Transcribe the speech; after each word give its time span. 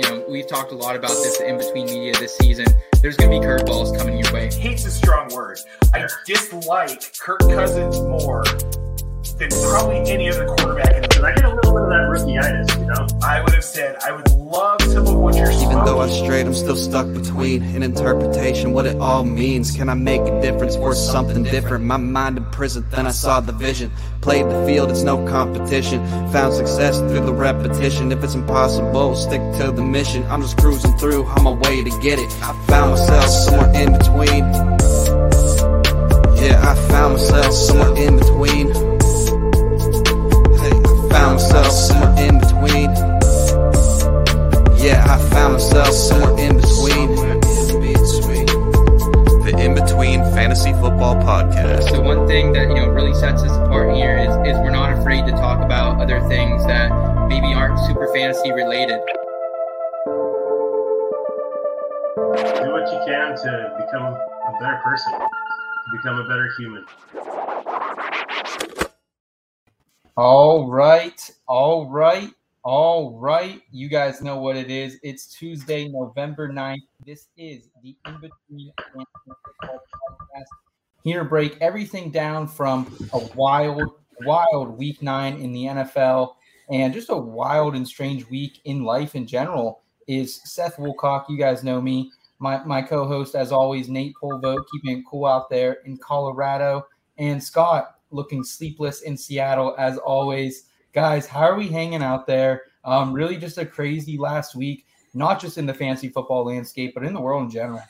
you 0.00 0.08
know, 0.08 0.24
we've 0.28 0.46
talked 0.46 0.72
a 0.72 0.74
lot 0.74 0.96
about 0.96 1.10
this 1.10 1.40
in 1.40 1.58
between 1.58 1.86
media 1.86 2.12
this 2.14 2.36
season. 2.38 2.66
There's 3.02 3.16
going 3.16 3.30
to 3.30 3.40
be 3.40 3.44
curveballs 3.44 3.96
coming 3.96 4.18
your 4.18 4.32
way. 4.32 4.50
Hate's 4.52 4.86
a 4.86 4.90
strong 4.90 5.28
word. 5.34 5.58
I 5.92 6.06
dislike 6.26 7.12
Kirk 7.18 7.40
Cousins 7.40 8.00
more 8.00 8.44
than 9.40 9.48
probably 9.62 9.98
any 10.10 10.28
other 10.28 10.46
quarterback 10.46 10.94
in 10.94 11.02
the 11.02 11.08
Because 11.08 11.24
I 11.24 11.34
get 11.34 11.44
a 11.44 11.54
little 11.54 11.72
bit 11.72 11.82
of 11.82 11.88
that 11.88 12.06
rookie-itis, 12.10 12.76
you 12.76 12.84
know? 12.84 13.06
I 13.22 13.40
would 13.40 13.54
have 13.54 13.64
said 13.64 13.96
I 14.04 14.12
would 14.12 14.30
love 14.32 14.82
some 14.82 15.06
of 15.06 15.14
what 15.16 15.34
you're 15.34 15.50
Even 15.50 15.84
though. 15.84 16.00
I'm 16.00 16.10
straight, 16.10 16.46
I'm 16.46 16.54
still 16.54 16.76
stuck 16.76 17.10
between 17.12 17.62
an 17.62 17.82
interpretation, 17.82 18.72
what 18.72 18.84
it 18.84 18.96
all 18.96 19.24
means. 19.24 19.70
Can 19.70 19.88
I 19.88 19.94
make 19.94 20.20
a 20.20 20.40
difference 20.42 20.76
for 20.76 20.94
something 20.94 21.42
different? 21.42 21.84
My 21.84 21.96
mind 21.96 22.36
in 22.36 22.44
prison, 22.46 22.84
then 22.90 23.06
I 23.06 23.12
saw 23.12 23.40
the 23.40 23.52
vision. 23.52 23.90
Played 24.20 24.46
the 24.46 24.66
field, 24.66 24.90
it's 24.90 25.02
no 25.02 25.26
competition. 25.26 26.06
Found 26.32 26.54
success 26.54 26.98
through 26.98 27.24
the 27.24 27.32
repetition. 27.32 28.12
If 28.12 28.22
it's 28.22 28.34
impossible, 28.34 29.16
stick 29.16 29.40
to 29.58 29.72
the 29.72 29.82
mission. 29.82 30.22
I'm 30.24 30.42
just 30.42 30.58
cruising 30.58 30.96
through 30.98 31.24
on 31.24 31.44
my 31.44 31.52
way 31.52 31.82
to 31.82 31.90
get 32.00 32.18
it. 32.18 32.30
I 32.42 32.52
found 32.66 32.90
myself 32.90 33.24
somewhere 33.24 33.72
in 33.74 33.92
between. 33.96 34.44
Yeah, 36.36 36.60
I 36.62 36.74
found 36.88 37.14
myself 37.14 37.54
somewhere 37.54 37.96
in 37.96 38.18
between. 38.18 38.99
Hey, 41.10 41.16
I 41.16 41.18
found 41.18 41.34
myself 41.34 41.66
somewhere 41.70 42.26
in 42.26 42.38
between. 42.38 42.90
Yeah, 44.78 45.04
I 45.08 45.18
found 45.30 45.54
myself 45.54 45.88
somewhere 45.88 46.38
in 46.38 46.56
between. 46.56 47.16
The 49.44 49.56
In 49.58 49.74
Between 49.74 50.22
Fantasy 50.32 50.72
Football 50.72 51.16
Podcast. 51.16 51.90
So 51.90 52.00
one 52.00 52.28
thing 52.28 52.52
that 52.52 52.68
you 52.68 52.74
know 52.76 52.88
really 52.90 53.14
sets 53.14 53.42
us 53.42 53.50
apart 53.50 53.94
here 53.96 54.18
is 54.18 54.30
is 54.46 54.56
we're 54.58 54.70
not 54.70 54.96
afraid 54.98 55.26
to 55.26 55.32
talk 55.32 55.64
about 55.64 56.00
other 56.00 56.20
things 56.28 56.64
that 56.66 56.90
maybe 57.28 57.52
aren't 57.54 57.78
super 57.86 58.12
fantasy 58.12 58.52
related. 58.52 59.00
Do 62.16 62.70
what 62.70 62.86
you 62.92 63.00
can 63.06 63.36
to 63.36 63.76
become 63.84 64.14
a 64.14 64.52
better 64.60 64.80
person, 64.84 65.12
to 65.12 65.90
become 65.96 66.18
a 66.18 66.28
better 66.28 66.48
human. 66.56 66.86
All 70.22 70.70
right, 70.70 71.30
all 71.46 71.88
right, 71.88 72.30
all 72.62 73.18
right. 73.18 73.62
You 73.70 73.88
guys 73.88 74.20
know 74.20 74.38
what 74.38 74.54
it 74.54 74.70
is. 74.70 74.98
It's 75.02 75.24
Tuesday, 75.24 75.88
November 75.88 76.46
9th. 76.46 76.76
This 77.06 77.28
is 77.38 77.70
the 77.82 77.96
In 78.04 78.20
Between 78.20 78.70
Podcast. 78.94 80.44
Here 81.04 81.24
break 81.24 81.56
everything 81.62 82.10
down 82.10 82.48
from 82.48 82.94
a 83.14 83.28
wild, 83.34 83.94
wild 84.26 84.76
week 84.76 85.00
nine 85.00 85.36
in 85.36 85.52
the 85.52 85.64
NFL 85.64 86.34
and 86.70 86.92
just 86.92 87.08
a 87.08 87.16
wild 87.16 87.74
and 87.74 87.88
strange 87.88 88.28
week 88.28 88.60
in 88.66 88.84
life 88.84 89.14
in 89.14 89.26
general 89.26 89.80
is 90.06 90.42
Seth 90.44 90.76
Wilcock. 90.76 91.30
You 91.30 91.38
guys 91.38 91.64
know 91.64 91.80
me. 91.80 92.12
My, 92.40 92.62
my 92.64 92.82
co-host, 92.82 93.34
as 93.34 93.52
always, 93.52 93.88
Nate 93.88 94.12
Polvo, 94.22 94.58
keeping 94.70 94.98
it 94.98 95.04
cool 95.10 95.24
out 95.24 95.48
there 95.48 95.78
in 95.86 95.96
Colorado. 95.96 96.86
And 97.16 97.42
Scott, 97.42 97.99
looking 98.10 98.44
sleepless 98.44 99.02
in 99.02 99.16
Seattle 99.16 99.74
as 99.78 99.98
always. 99.98 100.64
Guys, 100.92 101.26
how 101.26 101.42
are 101.42 101.56
we 101.56 101.68
hanging 101.68 102.02
out 102.02 102.26
there? 102.26 102.62
Um, 102.84 103.12
really 103.12 103.36
just 103.36 103.58
a 103.58 103.66
crazy 103.66 104.16
last 104.16 104.56
week, 104.56 104.86
not 105.14 105.40
just 105.40 105.58
in 105.58 105.66
the 105.66 105.74
fantasy 105.74 106.08
football 106.08 106.44
landscape, 106.44 106.94
but 106.94 107.04
in 107.04 107.14
the 107.14 107.20
world 107.20 107.44
in 107.44 107.50
general. 107.50 107.82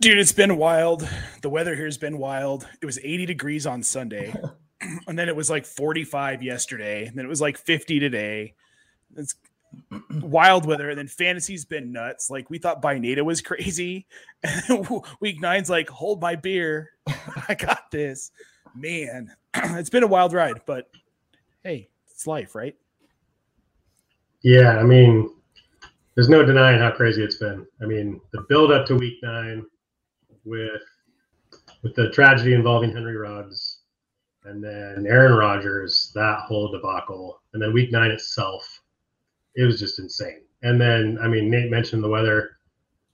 Dude, 0.00 0.18
it's 0.18 0.32
been 0.32 0.56
wild. 0.56 1.08
The 1.42 1.48
weather 1.48 1.74
here's 1.74 1.98
been 1.98 2.18
wild. 2.18 2.66
It 2.82 2.86
was 2.86 2.98
80 2.98 3.26
degrees 3.26 3.66
on 3.66 3.82
Sunday, 3.82 4.34
and 5.06 5.18
then 5.18 5.28
it 5.28 5.36
was 5.36 5.50
like 5.50 5.64
45 5.64 6.42
yesterday, 6.42 7.06
and 7.06 7.16
then 7.16 7.24
it 7.24 7.28
was 7.28 7.40
like 7.40 7.56
50 7.56 8.00
today. 8.00 8.54
It's 9.16 9.36
wild 10.20 10.66
weather, 10.66 10.90
and 10.90 10.98
then 10.98 11.08
fantasy's 11.08 11.64
been 11.64 11.92
nuts. 11.92 12.28
Like 12.28 12.50
we 12.50 12.58
thought 12.58 12.82
Binata 12.82 13.24
was 13.24 13.40
crazy, 13.40 14.06
and 14.42 14.62
then 14.68 15.00
week 15.20 15.40
nine's 15.40 15.70
like, 15.70 15.88
hold 15.88 16.20
my 16.20 16.36
beer, 16.36 16.90
I 17.48 17.54
got 17.54 17.90
this. 17.90 18.30
Man, 18.74 19.32
it's 19.54 19.90
been 19.90 20.02
a 20.02 20.08
wild 20.08 20.32
ride, 20.32 20.60
but 20.66 20.90
hey, 21.62 21.88
it's 22.10 22.26
life, 22.26 22.54
right? 22.54 22.76
Yeah, 24.42 24.78
I 24.78 24.82
mean, 24.82 25.30
there's 26.14 26.28
no 26.28 26.44
denying 26.44 26.78
how 26.78 26.90
crazy 26.90 27.22
it's 27.22 27.36
been. 27.36 27.66
I 27.80 27.86
mean, 27.86 28.20
the 28.32 28.42
build 28.48 28.72
up 28.72 28.86
to 28.86 28.96
week 28.96 29.18
nine 29.22 29.64
with 30.44 30.82
with 31.82 31.94
the 31.94 32.10
tragedy 32.10 32.54
involving 32.54 32.92
Henry 32.92 33.16
Ruggs 33.16 33.80
and 34.44 34.62
then 34.62 35.06
Aaron 35.08 35.34
Rodgers, 35.34 36.12
that 36.14 36.40
whole 36.40 36.70
debacle, 36.70 37.40
and 37.52 37.62
then 37.62 37.72
week 37.72 37.90
nine 37.90 38.10
itself, 38.10 38.82
it 39.54 39.64
was 39.64 39.78
just 39.78 39.98
insane. 39.98 40.42
And 40.62 40.80
then, 40.80 41.18
I 41.22 41.28
mean, 41.28 41.50
Nate 41.50 41.70
mentioned 41.70 42.02
the 42.02 42.08
weather. 42.08 42.53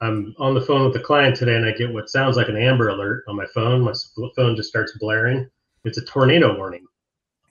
I'm 0.00 0.34
on 0.38 0.54
the 0.54 0.60
phone 0.60 0.84
with 0.84 0.94
the 0.94 1.00
client 1.00 1.36
today, 1.36 1.56
and 1.56 1.66
I 1.66 1.72
get 1.72 1.92
what 1.92 2.08
sounds 2.08 2.36
like 2.36 2.48
an 2.48 2.56
Amber 2.56 2.88
Alert 2.88 3.24
on 3.28 3.36
my 3.36 3.46
phone. 3.54 3.82
My 3.82 3.92
phone 4.34 4.56
just 4.56 4.68
starts 4.68 4.96
blaring. 4.98 5.48
It's 5.84 5.98
a 5.98 6.04
tornado 6.04 6.56
warning. 6.56 6.86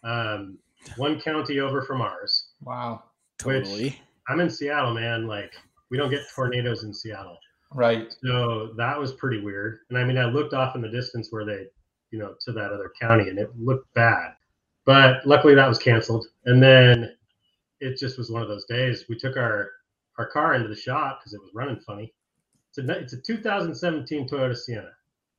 Um, 0.04 0.58
one 0.98 1.20
county 1.20 1.60
over 1.60 1.82
from 1.82 2.02
ours. 2.02 2.50
Wow. 2.64 3.04
Totally. 3.38 4.00
I'm 4.28 4.40
in 4.40 4.50
Seattle, 4.50 4.94
man. 4.94 5.28
Like 5.28 5.54
we 5.90 5.98
don't 5.98 6.10
get 6.10 6.22
tornadoes 6.34 6.84
in 6.84 6.94
Seattle. 6.94 7.38
Right. 7.74 8.14
So 8.24 8.74
that 8.78 8.98
was 8.98 9.14
pretty 9.14 9.42
weird. 9.42 9.80
And 9.90 9.98
I 9.98 10.04
mean, 10.04 10.18
I 10.18 10.26
looked 10.26 10.54
off 10.54 10.76
in 10.76 10.82
the 10.82 10.90
distance 10.90 11.28
where 11.32 11.46
they, 11.46 11.68
you 12.12 12.20
know, 12.20 12.36
to 12.46 12.52
that 12.54 12.72
other 12.72 12.92
county 13.00 13.30
and 13.30 13.38
it 13.38 13.52
looked 13.58 13.94
bad. 13.94 14.34
But 14.86 15.26
luckily 15.26 15.56
that 15.56 15.68
was 15.68 15.80
canceled. 15.80 16.28
And 16.46 16.62
then 16.62 17.16
it 17.80 17.98
just 17.98 18.18
was 18.18 18.32
one 18.32 18.42
of 18.42 18.48
those 18.48 18.66
days. 18.66 19.06
We 19.08 19.18
took 19.18 19.38
our 19.38 19.72
our 20.18 20.26
car 20.26 20.56
into 20.56 20.68
the 20.68 20.76
shop 20.76 21.20
because 21.20 21.34
it 21.34 21.42
was 21.42 21.52
running 21.54 21.80
funny. 21.80 22.14
It's 22.70 22.78
a 22.78 23.00
it's 23.00 23.14
a 23.14 23.22
2017 23.22 24.28
Toyota 24.30 24.56
Sienna. 24.56 24.90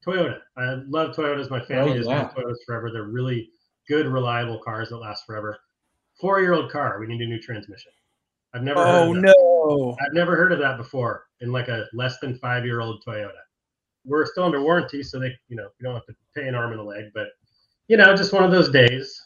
Toyota. 0.07 0.39
I 0.57 0.75
love 0.89 1.15
Toyotas. 1.15 1.51
My 1.51 1.61
family 1.61 1.93
Oh, 1.93 1.97
has 1.97 2.07
yeah. 2.07 2.31
Toyotas 2.37 2.57
forever. 2.67 2.91
They're 2.91 3.05
really 3.05 3.51
good, 3.89 4.07
reliable 4.07 4.59
cars 4.59 4.89
that 4.91 4.97
last 4.97 5.25
forever. 5.27 5.59
Four 6.21 6.41
year 6.41 6.55
old 6.55 6.71
car. 6.71 6.99
We 7.01 7.07
need 7.07 7.21
a 7.21 7.27
new 7.27 7.41
transmission. 7.41 7.93
I've 8.55 8.63
never. 8.63 8.81
heard 8.85 9.09
Oh 9.09 9.15
of 9.17 9.23
that. 9.23 9.35
no. 9.39 9.97
I've 10.05 10.13
never 10.15 10.37
heard 10.37 10.53
of 10.53 10.59
that 10.59 10.77
before 10.77 11.27
in 11.41 11.53
like 11.53 11.69
a 11.69 11.87
less 11.93 12.19
than 12.21 12.37
five 12.39 12.65
year 12.65 12.81
old 12.81 13.03
Toyota. 13.07 13.31
We're 14.05 14.27
still 14.27 14.45
under 14.45 14.63
warranty, 14.63 15.03
so 15.03 15.19
they, 15.21 15.37
you 15.49 15.57
know, 15.57 15.69
you 15.79 15.85
don't 15.85 15.95
have 15.95 16.07
to 16.07 16.15
pay 16.35 16.49
an 16.49 16.55
arm 16.55 16.73
and 16.73 16.81
a 16.81 16.83
leg, 16.85 17.11
but 17.15 17.29
you 17.89 17.97
know, 17.99 18.17
just 18.17 18.33
one 18.33 18.43
of 18.45 18.51
those 18.51 18.71
days, 18.71 19.21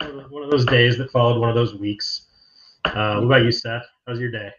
one 0.00 0.42
of 0.42 0.50
those 0.50 0.66
days 0.66 0.98
that 0.98 1.10
followed 1.10 1.40
one 1.40 1.48
of 1.48 1.54
those 1.54 1.74
weeks. 1.74 2.26
Uh, 2.84 3.14
what 3.16 3.24
about 3.24 3.44
you, 3.44 3.52
Seth? 3.52 3.84
How's 4.06 4.18
your 4.20 4.30
day? 4.30 4.50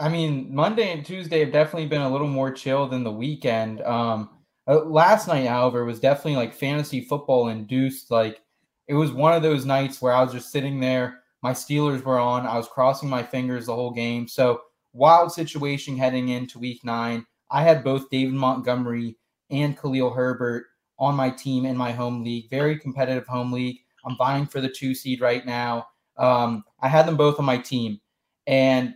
I 0.00 0.08
mean, 0.08 0.54
Monday 0.54 0.92
and 0.92 1.04
Tuesday 1.04 1.40
have 1.40 1.52
definitely 1.52 1.86
been 1.88 2.02
a 2.02 2.10
little 2.10 2.28
more 2.28 2.50
chill 2.50 2.88
than 2.88 3.04
the 3.04 3.12
weekend. 3.12 3.80
Um, 3.82 4.30
uh, 4.66 4.84
last 4.84 5.28
night, 5.28 5.46
however, 5.46 5.84
was 5.84 6.00
definitely 6.00 6.36
like 6.36 6.54
fantasy 6.54 7.02
football 7.02 7.48
induced. 7.48 8.10
Like 8.10 8.40
it 8.88 8.94
was 8.94 9.12
one 9.12 9.34
of 9.34 9.42
those 9.42 9.64
nights 9.64 10.00
where 10.00 10.12
I 10.12 10.22
was 10.22 10.32
just 10.32 10.50
sitting 10.50 10.80
there. 10.80 11.20
My 11.42 11.52
Steelers 11.52 12.02
were 12.02 12.18
on. 12.18 12.46
I 12.46 12.56
was 12.56 12.68
crossing 12.68 13.08
my 13.08 13.22
fingers 13.22 13.66
the 13.66 13.74
whole 13.74 13.90
game. 13.92 14.26
So 14.26 14.62
wild 14.92 15.32
situation 15.32 15.96
heading 15.96 16.30
into 16.30 16.58
Week 16.58 16.84
Nine. 16.84 17.26
I 17.50 17.62
had 17.62 17.84
both 17.84 18.10
David 18.10 18.34
Montgomery 18.34 19.16
and 19.50 19.78
Khalil 19.78 20.10
Herbert 20.10 20.64
on 20.98 21.14
my 21.14 21.30
team 21.30 21.66
in 21.66 21.76
my 21.76 21.92
home 21.92 22.24
league. 22.24 22.48
Very 22.50 22.78
competitive 22.78 23.26
home 23.26 23.52
league. 23.52 23.78
I'm 24.06 24.16
vying 24.16 24.46
for 24.46 24.60
the 24.60 24.68
two 24.68 24.94
seed 24.94 25.20
right 25.20 25.44
now. 25.44 25.86
Um, 26.16 26.64
I 26.80 26.88
had 26.88 27.06
them 27.06 27.16
both 27.16 27.38
on 27.38 27.44
my 27.44 27.58
team, 27.58 28.00
and 28.46 28.94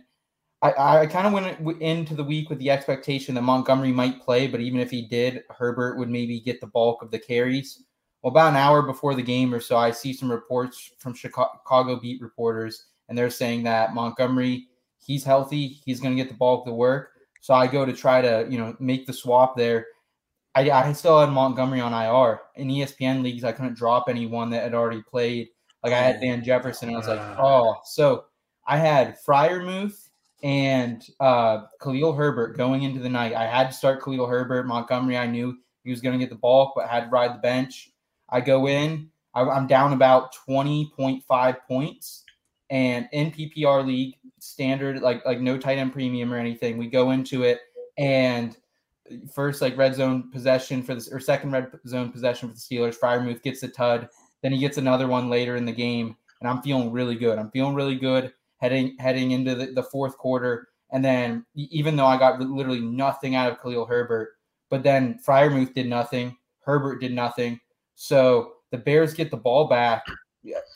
I, 0.61 0.99
I 0.99 1.05
kind 1.07 1.25
of 1.25 1.33
went 1.33 1.81
into 1.81 2.15
the 2.15 2.23
week 2.23 2.49
with 2.49 2.59
the 2.59 2.69
expectation 2.69 3.33
that 3.35 3.43
Montgomery 3.43 3.93
might 3.93 4.21
play, 4.21 4.47
but 4.47 4.59
even 4.59 4.81
if 4.81 4.91
he 4.91 5.03
did, 5.03 5.43
Herbert 5.49 5.97
would 5.97 6.09
maybe 6.09 6.41
get 6.41 6.59
the 6.59 6.67
bulk 6.67 7.01
of 7.01 7.11
the 7.11 7.19
carries. 7.19 7.83
Well, 8.21 8.31
about 8.31 8.49
an 8.49 8.57
hour 8.57 8.81
before 8.81 9.15
the 9.15 9.21
game 9.21 9.53
or 9.53 9.61
so, 9.61 9.77
I 9.77 9.91
see 9.91 10.11
some 10.11 10.29
reports 10.29 10.91
from 10.99 11.13
Chicago 11.13 11.97
beat 11.97 12.21
reporters, 12.21 12.87
and 13.07 13.17
they're 13.17 13.29
saying 13.29 13.63
that 13.63 13.93
Montgomery, 13.93 14.67
he's 14.97 15.23
healthy, 15.23 15.79
he's 15.85 16.01
going 16.01 16.15
to 16.15 16.21
get 16.21 16.29
the 16.29 16.37
bulk 16.37 16.61
of 16.61 16.71
the 16.71 16.75
work. 16.75 17.11
So 17.39 17.53
I 17.53 17.65
go 17.67 17.85
to 17.85 17.93
try 17.93 18.21
to, 18.21 18.45
you 18.49 18.57
know, 18.57 18.75
make 18.81 19.07
the 19.07 19.13
swap 19.13 19.55
there. 19.55 19.87
I, 20.55 20.69
I 20.69 20.91
still 20.91 21.21
had 21.21 21.29
Montgomery 21.29 21.79
on 21.79 21.93
IR. 21.93 22.41
In 22.55 22.67
ESPN 22.67 23.23
leagues, 23.23 23.45
I 23.45 23.53
couldn't 23.53 23.77
drop 23.77 24.09
anyone 24.09 24.49
that 24.49 24.63
had 24.63 24.73
already 24.73 25.01
played. 25.03 25.47
Like 25.85 25.93
I 25.93 25.99
had 25.99 26.17
oh, 26.17 26.19
Van 26.19 26.43
Jefferson. 26.43 26.93
I 26.93 26.97
was 26.97 27.07
like, 27.07 27.21
oh, 27.39 27.77
so 27.85 28.25
I 28.67 28.75
had 28.75 29.17
Freiermuth 29.25 30.08
and 30.43 31.05
uh, 31.19 31.63
Khalil 31.81 32.13
Herbert 32.13 32.57
going 32.57 32.83
into 32.83 32.99
the 32.99 33.09
night. 33.09 33.33
I 33.33 33.45
had 33.45 33.67
to 33.67 33.73
start 33.73 34.03
Khalil 34.03 34.27
Herbert. 34.27 34.67
Montgomery, 34.67 35.17
I 35.17 35.27
knew 35.27 35.57
he 35.83 35.91
was 35.91 36.01
going 36.01 36.17
to 36.17 36.23
get 36.23 36.29
the 36.29 36.39
bulk, 36.39 36.73
but 36.75 36.87
had 36.87 37.05
to 37.05 37.09
ride 37.09 37.35
the 37.35 37.39
bench. 37.39 37.91
I 38.29 38.41
go 38.41 38.67
in, 38.67 39.09
I, 39.33 39.41
I'm 39.41 39.67
down 39.67 39.93
about 39.93 40.33
20.5 40.47 41.57
points. 41.67 42.23
And 42.69 43.09
in 43.11 43.31
PPR 43.31 43.85
league, 43.85 44.15
standard, 44.39 45.01
like 45.01 45.25
like 45.25 45.39
no 45.39 45.57
tight 45.57 45.79
end 45.79 45.91
premium 45.91 46.31
or 46.31 46.37
anything, 46.37 46.77
we 46.77 46.87
go 46.87 47.11
into 47.11 47.43
it 47.43 47.59
and 47.97 48.55
first 49.33 49.61
like 49.61 49.77
red 49.77 49.95
zone 49.95 50.29
possession 50.31 50.83
for 50.83 50.93
this 50.93 51.11
or 51.11 51.19
second 51.19 51.51
red 51.51 51.71
zone 51.87 52.11
possession 52.11 52.49
for 52.49 52.55
the 52.55 52.59
Steelers. 52.59 52.97
Freiermuth 52.97 53.41
gets 53.41 53.61
the 53.61 53.67
tud. 53.67 54.07
Then 54.41 54.51
he 54.51 54.59
gets 54.59 54.77
another 54.77 55.07
one 55.07 55.29
later 55.29 55.55
in 55.55 55.65
the 55.65 55.71
game, 55.71 56.15
and 56.39 56.49
I'm 56.49 56.61
feeling 56.61 56.91
really 56.91 57.15
good. 57.15 57.37
I'm 57.37 57.51
feeling 57.51 57.75
really 57.75 57.97
good. 57.97 58.33
Heading 58.59 58.95
heading 58.99 59.31
into 59.31 59.55
the, 59.55 59.67
the 59.67 59.83
fourth 59.83 60.17
quarter. 60.17 60.67
And 60.91 61.03
then 61.03 61.45
even 61.55 61.95
though 61.95 62.05
I 62.05 62.17
got 62.17 62.39
literally 62.39 62.81
nothing 62.81 63.35
out 63.35 63.51
of 63.51 63.61
Khalil 63.61 63.85
Herbert, 63.85 64.29
but 64.69 64.83
then 64.83 65.19
Freiermuth 65.25 65.73
did 65.73 65.87
nothing, 65.87 66.35
Herbert 66.61 66.99
did 66.99 67.13
nothing. 67.13 67.59
So 67.95 68.53
the 68.71 68.77
Bears 68.77 69.13
get 69.13 69.31
the 69.31 69.37
ball 69.37 69.67
back 69.67 70.03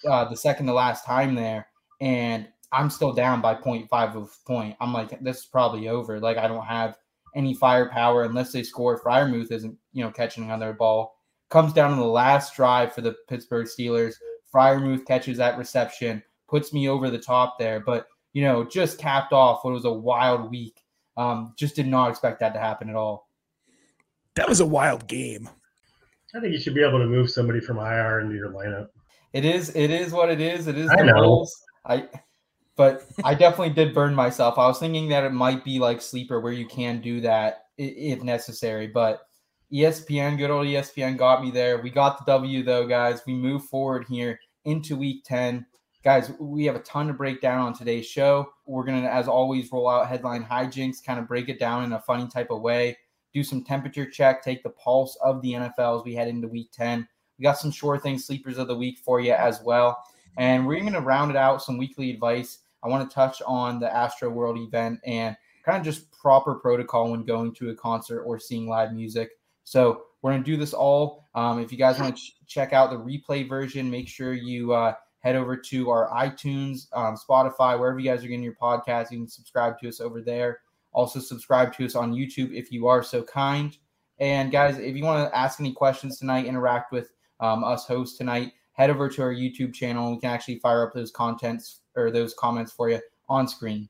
uh, 0.07 0.25
the 0.25 0.35
second 0.35 0.65
to 0.67 0.73
last 0.73 1.05
time 1.05 1.35
there, 1.35 1.67
and 2.01 2.47
I'm 2.71 2.89
still 2.89 3.13
down 3.13 3.41
by 3.41 3.55
0.5 3.55 4.15
of 4.15 4.37
point. 4.45 4.75
I'm 4.81 4.93
like, 4.93 5.19
this 5.21 5.39
is 5.39 5.45
probably 5.45 5.87
over. 5.87 6.19
Like 6.19 6.37
I 6.37 6.47
don't 6.47 6.65
have 6.65 6.97
any 7.35 7.53
firepower 7.53 8.23
unless 8.23 8.51
they 8.51 8.63
score. 8.63 8.99
Freiermuth 8.99 9.51
isn't, 9.51 9.77
you 9.93 10.03
know, 10.03 10.11
catching 10.11 10.43
another 10.43 10.73
ball. 10.73 11.15
Comes 11.49 11.73
down 11.73 11.91
to 11.91 11.95
the 11.95 12.07
last 12.07 12.55
drive 12.55 12.93
for 12.93 13.01
the 13.01 13.15
Pittsburgh 13.29 13.67
Steelers. 13.67 14.15
Freiermuth 14.53 15.05
catches 15.05 15.37
that 15.37 15.57
reception, 15.57 16.23
puts 16.53 16.71
me 16.71 16.87
over 16.87 17.09
the 17.09 17.17
top 17.17 17.57
there. 17.57 17.79
But 17.79 18.05
you 18.33 18.43
know, 18.43 18.63
just 18.63 18.99
capped 18.99 19.33
off 19.33 19.63
what 19.63 19.73
was 19.73 19.85
a 19.85 19.91
wild 19.91 20.51
week. 20.51 20.83
Um, 21.17 21.53
just 21.57 21.75
did 21.75 21.87
not 21.87 22.11
expect 22.11 22.39
that 22.41 22.53
to 22.53 22.59
happen 22.59 22.89
at 22.89 22.95
all. 22.95 23.27
That 24.35 24.47
was 24.47 24.59
a 24.59 24.65
wild 24.65 25.07
game. 25.07 25.49
I 26.35 26.39
think 26.39 26.53
you 26.53 26.59
should 26.59 26.75
be 26.75 26.83
able 26.83 26.99
to 26.99 27.07
move 27.07 27.29
somebody 27.31 27.59
from 27.59 27.77
IR 27.77 28.19
into 28.19 28.35
your 28.35 28.49
lineup. 28.49 28.89
It 29.33 29.45
is. 29.45 29.75
It 29.75 29.89
is 29.89 30.11
what 30.11 30.29
it 30.29 30.39
is. 30.39 30.67
It 30.67 30.77
is 30.77 30.91
I 30.91 30.97
the 30.97 31.05
know. 31.05 31.21
rules. 31.21 31.55
I, 31.85 32.07
but 32.75 33.03
I 33.23 33.33
definitely 33.33 33.73
did 33.73 33.93
burn 33.93 34.13
myself. 34.13 34.59
I 34.59 34.67
was 34.67 34.79
thinking 34.79 35.09
that 35.09 35.23
it 35.23 35.31
might 35.31 35.63
be 35.65 35.79
like 35.79 36.01
sleeper 36.01 36.39
where 36.39 36.53
you 36.53 36.67
can 36.67 37.01
do 37.01 37.19
that 37.21 37.65
if 37.79 38.21
necessary. 38.21 38.87
But 38.87 39.21
ESPN, 39.71 40.37
good 40.37 40.51
old 40.51 40.67
ESPN, 40.67 41.17
got 41.17 41.43
me 41.43 41.49
there. 41.49 41.81
We 41.81 41.89
got 41.89 42.19
the 42.19 42.31
W 42.31 42.63
though, 42.63 42.87
guys. 42.87 43.21
We 43.25 43.33
move 43.33 43.65
forward 43.65 44.05
here 44.07 44.39
into 44.65 44.95
Week 44.95 45.23
Ten. 45.25 45.65
Guys, 46.03 46.33
we 46.37 46.65
have 46.65 46.75
a 46.75 46.79
ton 46.79 47.07
to 47.07 47.13
break 47.13 47.39
down 47.39 47.59
on 47.59 47.73
today's 47.73 48.05
show. 48.05 48.51
We're 48.65 48.83
gonna, 48.83 49.07
as 49.07 49.29
always, 49.29 49.71
roll 49.71 49.87
out 49.87 50.09
headline 50.09 50.43
hijinks, 50.43 51.01
kind 51.01 51.17
of 51.17 51.29
break 51.29 51.47
it 51.47 51.59
down 51.59 51.85
in 51.85 51.93
a 51.93 52.01
funny 52.01 52.27
type 52.27 52.51
of 52.51 52.61
way. 52.61 52.97
Do 53.33 53.41
some 53.41 53.63
temperature 53.63 54.05
check, 54.05 54.43
take 54.43 54.63
the 54.63 54.69
pulse 54.71 55.17
of 55.23 55.41
the 55.41 55.53
NFL 55.53 55.99
as 55.99 56.03
we 56.03 56.13
head 56.13 56.27
into 56.27 56.49
Week 56.49 56.69
Ten. 56.73 57.07
We 57.39 57.43
got 57.43 57.57
some 57.57 57.71
sure 57.71 57.97
thing 57.97 58.19
sleepers 58.19 58.57
of 58.57 58.67
the 58.67 58.75
week 58.75 58.99
for 58.99 59.21
you 59.21 59.31
as 59.31 59.61
well. 59.63 59.97
And 60.37 60.67
we're 60.67 60.81
going 60.81 60.91
to 60.93 60.99
round 60.99 61.31
it 61.31 61.37
out 61.37 61.63
some 61.63 61.77
weekly 61.77 62.11
advice. 62.11 62.59
I 62.83 62.89
want 62.89 63.09
to 63.09 63.13
touch 63.13 63.41
on 63.47 63.79
the 63.79 63.91
Astro 63.93 64.29
World 64.29 64.57
event 64.57 64.99
and 65.05 65.37
kind 65.65 65.77
of 65.77 65.85
just 65.85 66.11
proper 66.11 66.55
protocol 66.55 67.11
when 67.11 67.23
going 67.23 67.53
to 67.55 67.69
a 67.69 67.75
concert 67.75 68.23
or 68.23 68.37
seeing 68.39 68.67
live 68.67 68.93
music. 68.93 69.31
So 69.63 70.03
we're 70.21 70.31
going 70.31 70.43
to 70.43 70.51
do 70.51 70.57
this 70.57 70.73
all. 70.73 71.29
Um, 71.33 71.59
if 71.59 71.71
you 71.71 71.77
guys 71.77 71.99
want 71.99 72.17
to 72.17 72.21
ch- 72.21 72.35
check 72.45 72.73
out 72.73 72.89
the 72.89 72.97
replay 72.97 73.47
version, 73.47 73.89
make 73.89 74.07
sure 74.07 74.33
you 74.33 74.73
uh, 74.73 74.93
head 75.23 75.35
over 75.35 75.55
to 75.55 75.89
our 75.89 76.09
iTunes, 76.09 76.87
um, 76.93 77.15
Spotify, 77.15 77.79
wherever 77.79 77.97
you 77.97 78.09
guys 78.09 78.23
are 78.23 78.27
getting 78.27 78.43
your 78.43 78.55
podcast. 78.61 79.09
You 79.09 79.19
can 79.19 79.27
subscribe 79.27 79.79
to 79.79 79.87
us 79.87 80.01
over 80.01 80.21
there. 80.21 80.59
Also, 80.91 81.19
subscribe 81.19 81.73
to 81.73 81.85
us 81.85 81.95
on 81.95 82.13
YouTube 82.13 82.53
if 82.53 82.71
you 82.71 82.87
are 82.87 83.01
so 83.01 83.23
kind. 83.23 83.75
And 84.19 84.51
guys, 84.51 84.77
if 84.77 84.95
you 84.95 85.03
want 85.03 85.27
to 85.27 85.37
ask 85.37 85.59
any 85.59 85.73
questions 85.73 86.19
tonight, 86.19 86.45
interact 86.45 86.91
with 86.91 87.09
um, 87.39 87.63
us 87.63 87.87
hosts 87.87 88.17
tonight, 88.17 88.51
head 88.73 88.89
over 88.89 89.09
to 89.09 89.21
our 89.21 89.33
YouTube 89.33 89.73
channel. 89.73 90.11
We 90.11 90.19
can 90.19 90.29
actually 90.29 90.59
fire 90.59 90.85
up 90.85 90.93
those 90.93 91.11
contents 91.11 91.79
or 91.95 92.11
those 92.11 92.33
comments 92.33 92.71
for 92.71 92.89
you 92.89 92.99
on 93.29 93.47
screen. 93.47 93.89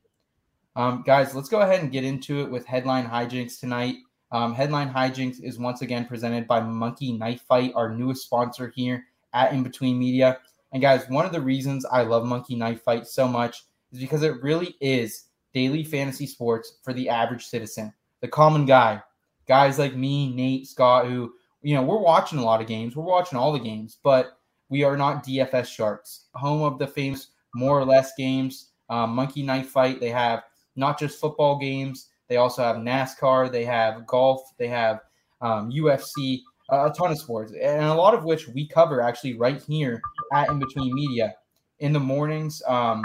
Um, 0.76 1.02
guys, 1.04 1.34
let's 1.34 1.48
go 1.48 1.60
ahead 1.60 1.80
and 1.80 1.92
get 1.92 2.04
into 2.04 2.40
it 2.40 2.50
with 2.50 2.64
headline 2.64 3.06
hijinks 3.06 3.60
tonight. 3.60 3.96
Um, 4.32 4.54
headline 4.54 4.92
hijinks 4.92 5.42
is 5.42 5.58
once 5.58 5.82
again 5.82 6.06
presented 6.06 6.48
by 6.48 6.60
Monkey 6.60 7.12
Knife 7.12 7.42
Fight, 7.42 7.72
our 7.74 7.92
newest 7.92 8.24
sponsor 8.24 8.72
here 8.74 9.04
at 9.32 9.52
In 9.52 9.62
Between 9.62 9.98
Media. 9.98 10.38
And 10.74 10.82
guys, 10.82 11.08
one 11.08 11.24
of 11.24 11.30
the 11.30 11.40
reasons 11.40 11.86
I 11.86 12.02
love 12.02 12.26
Monkey 12.26 12.56
Knife 12.56 12.82
Fight 12.82 13.06
so 13.06 13.28
much 13.28 13.62
is 13.92 14.00
because 14.00 14.24
it 14.24 14.42
really 14.42 14.74
is 14.80 15.26
daily 15.52 15.84
fantasy 15.84 16.26
sports 16.26 16.78
for 16.82 16.92
the 16.92 17.08
average 17.08 17.46
citizen, 17.46 17.92
the 18.20 18.26
common 18.26 18.66
guy, 18.66 19.00
guys 19.46 19.78
like 19.78 19.94
me, 19.94 20.34
Nate, 20.34 20.66
Scott, 20.66 21.06
who 21.06 21.32
you 21.62 21.76
know 21.76 21.82
we're 21.82 22.00
watching 22.00 22.40
a 22.40 22.44
lot 22.44 22.60
of 22.60 22.66
games, 22.66 22.96
we're 22.96 23.04
watching 23.04 23.38
all 23.38 23.52
the 23.52 23.60
games, 23.60 23.98
but 24.02 24.36
we 24.68 24.82
are 24.82 24.96
not 24.96 25.24
DFS 25.24 25.66
sharks. 25.66 26.24
Home 26.34 26.62
of 26.62 26.80
the 26.80 26.88
famous 26.88 27.28
more 27.54 27.78
or 27.78 27.84
less 27.84 28.10
games, 28.18 28.70
um, 28.90 29.10
Monkey 29.10 29.44
Knife 29.44 29.68
Fight. 29.68 30.00
They 30.00 30.10
have 30.10 30.42
not 30.74 30.98
just 30.98 31.20
football 31.20 31.56
games. 31.56 32.08
They 32.28 32.36
also 32.36 32.64
have 32.64 32.76
NASCAR. 32.76 33.52
They 33.52 33.64
have 33.64 34.08
golf. 34.08 34.42
They 34.58 34.66
have 34.66 35.02
um, 35.40 35.70
UFC. 35.70 36.40
A 36.70 36.90
ton 36.96 37.12
of 37.12 37.18
sports, 37.18 37.52
and 37.52 37.84
a 37.84 37.94
lot 37.94 38.14
of 38.14 38.24
which 38.24 38.48
we 38.48 38.66
cover 38.66 39.02
actually 39.02 39.34
right 39.34 39.62
here 39.62 40.00
at 40.32 40.48
In 40.48 40.58
Between 40.58 40.94
Media. 40.94 41.34
In 41.80 41.92
the 41.92 42.00
mornings, 42.00 42.62
um, 42.66 43.04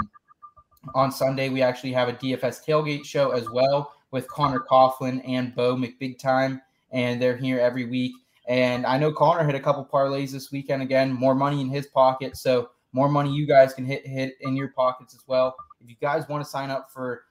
on 0.94 1.12
Sunday, 1.12 1.48
we 1.48 1.62
actually 1.62 1.92
have 1.92 2.08
a 2.08 2.12
DFS 2.14 2.64
tailgate 2.64 3.04
show 3.04 3.30
as 3.30 3.48
well 3.50 3.94
with 4.10 4.28
Connor 4.28 4.60
Coughlin 4.60 5.22
and 5.26 5.54
Bo 5.54 5.76
McBigtime, 5.76 6.60
and 6.90 7.20
they're 7.20 7.36
here 7.36 7.60
every 7.60 7.84
week. 7.84 8.12
And 8.48 8.86
I 8.86 8.98
know 8.98 9.12
Connor 9.12 9.44
hit 9.44 9.54
a 9.54 9.60
couple 9.60 9.84
parlays 9.84 10.32
this 10.32 10.50
weekend 10.50 10.82
again, 10.82 11.12
more 11.12 11.34
money 11.34 11.60
in 11.60 11.68
his 11.68 11.86
pocket, 11.86 12.36
so 12.36 12.70
more 12.92 13.08
money 13.08 13.32
you 13.32 13.46
guys 13.46 13.72
can 13.72 13.84
hit 13.84 14.06
hit 14.06 14.36
in 14.40 14.56
your 14.56 14.68
pockets 14.68 15.14
as 15.14 15.20
well. 15.26 15.54
If 15.80 15.88
you 15.88 15.96
guys 16.00 16.28
want 16.28 16.44
to 16.44 16.50
sign 16.50 16.70
up 16.70 16.90
for 16.92 17.24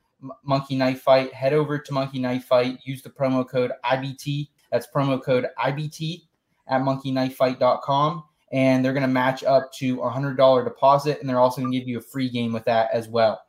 Monkey 0.44 0.76
Knife 0.76 1.02
Fight, 1.02 1.34
head 1.34 1.54
over 1.54 1.78
to 1.78 1.94
Monkey 1.94 2.20
Knife 2.20 2.46
Fight. 2.46 2.80
Use 2.84 3.02
the 3.02 3.10
promo 3.10 3.48
code 3.48 3.72
IBT. 3.84 4.50
That's 4.72 4.88
promo 4.88 5.22
code 5.22 5.48
IBT 5.58 6.24
at 6.68 6.82
monkeyknifefight.com. 6.82 8.24
And 8.52 8.84
they're 8.84 8.94
going 8.94 9.04
to 9.04 9.08
match 9.08 9.44
up 9.44 9.72
to 9.74 10.02
a 10.02 10.10
$100 10.10 10.64
deposit. 10.64 11.20
And 11.20 11.30
they're 11.30 11.40
also 11.40 11.62
going 11.62 11.72
to 11.72 11.80
give 11.80 11.88
you 11.88 12.00
a 12.00 12.02
free 12.02 12.30
game 12.30 12.52
with 12.52 12.66
that 12.66 12.90
as 12.94 13.08
well. 13.08 13.42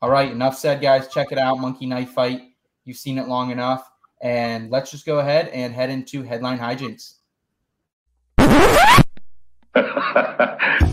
All 0.00 0.10
right. 0.10 0.30
Enough 0.30 0.56
said, 0.56 0.80
guys. 0.80 1.08
Check 1.08 1.32
it 1.32 1.38
out. 1.38 1.58
Monkey 1.58 1.86
Knife 1.86 2.10
Fight. 2.10 2.42
You've 2.84 2.96
seen 2.96 3.18
it 3.18 3.28
long 3.28 3.50
enough. 3.50 3.90
And 4.22 4.70
let's 4.70 4.90
just 4.90 5.04
go 5.04 5.18
ahead 5.18 5.48
and 5.48 5.74
head 5.74 5.90
into 5.90 6.22
headline 6.22 6.58
hijinks. 6.58 7.14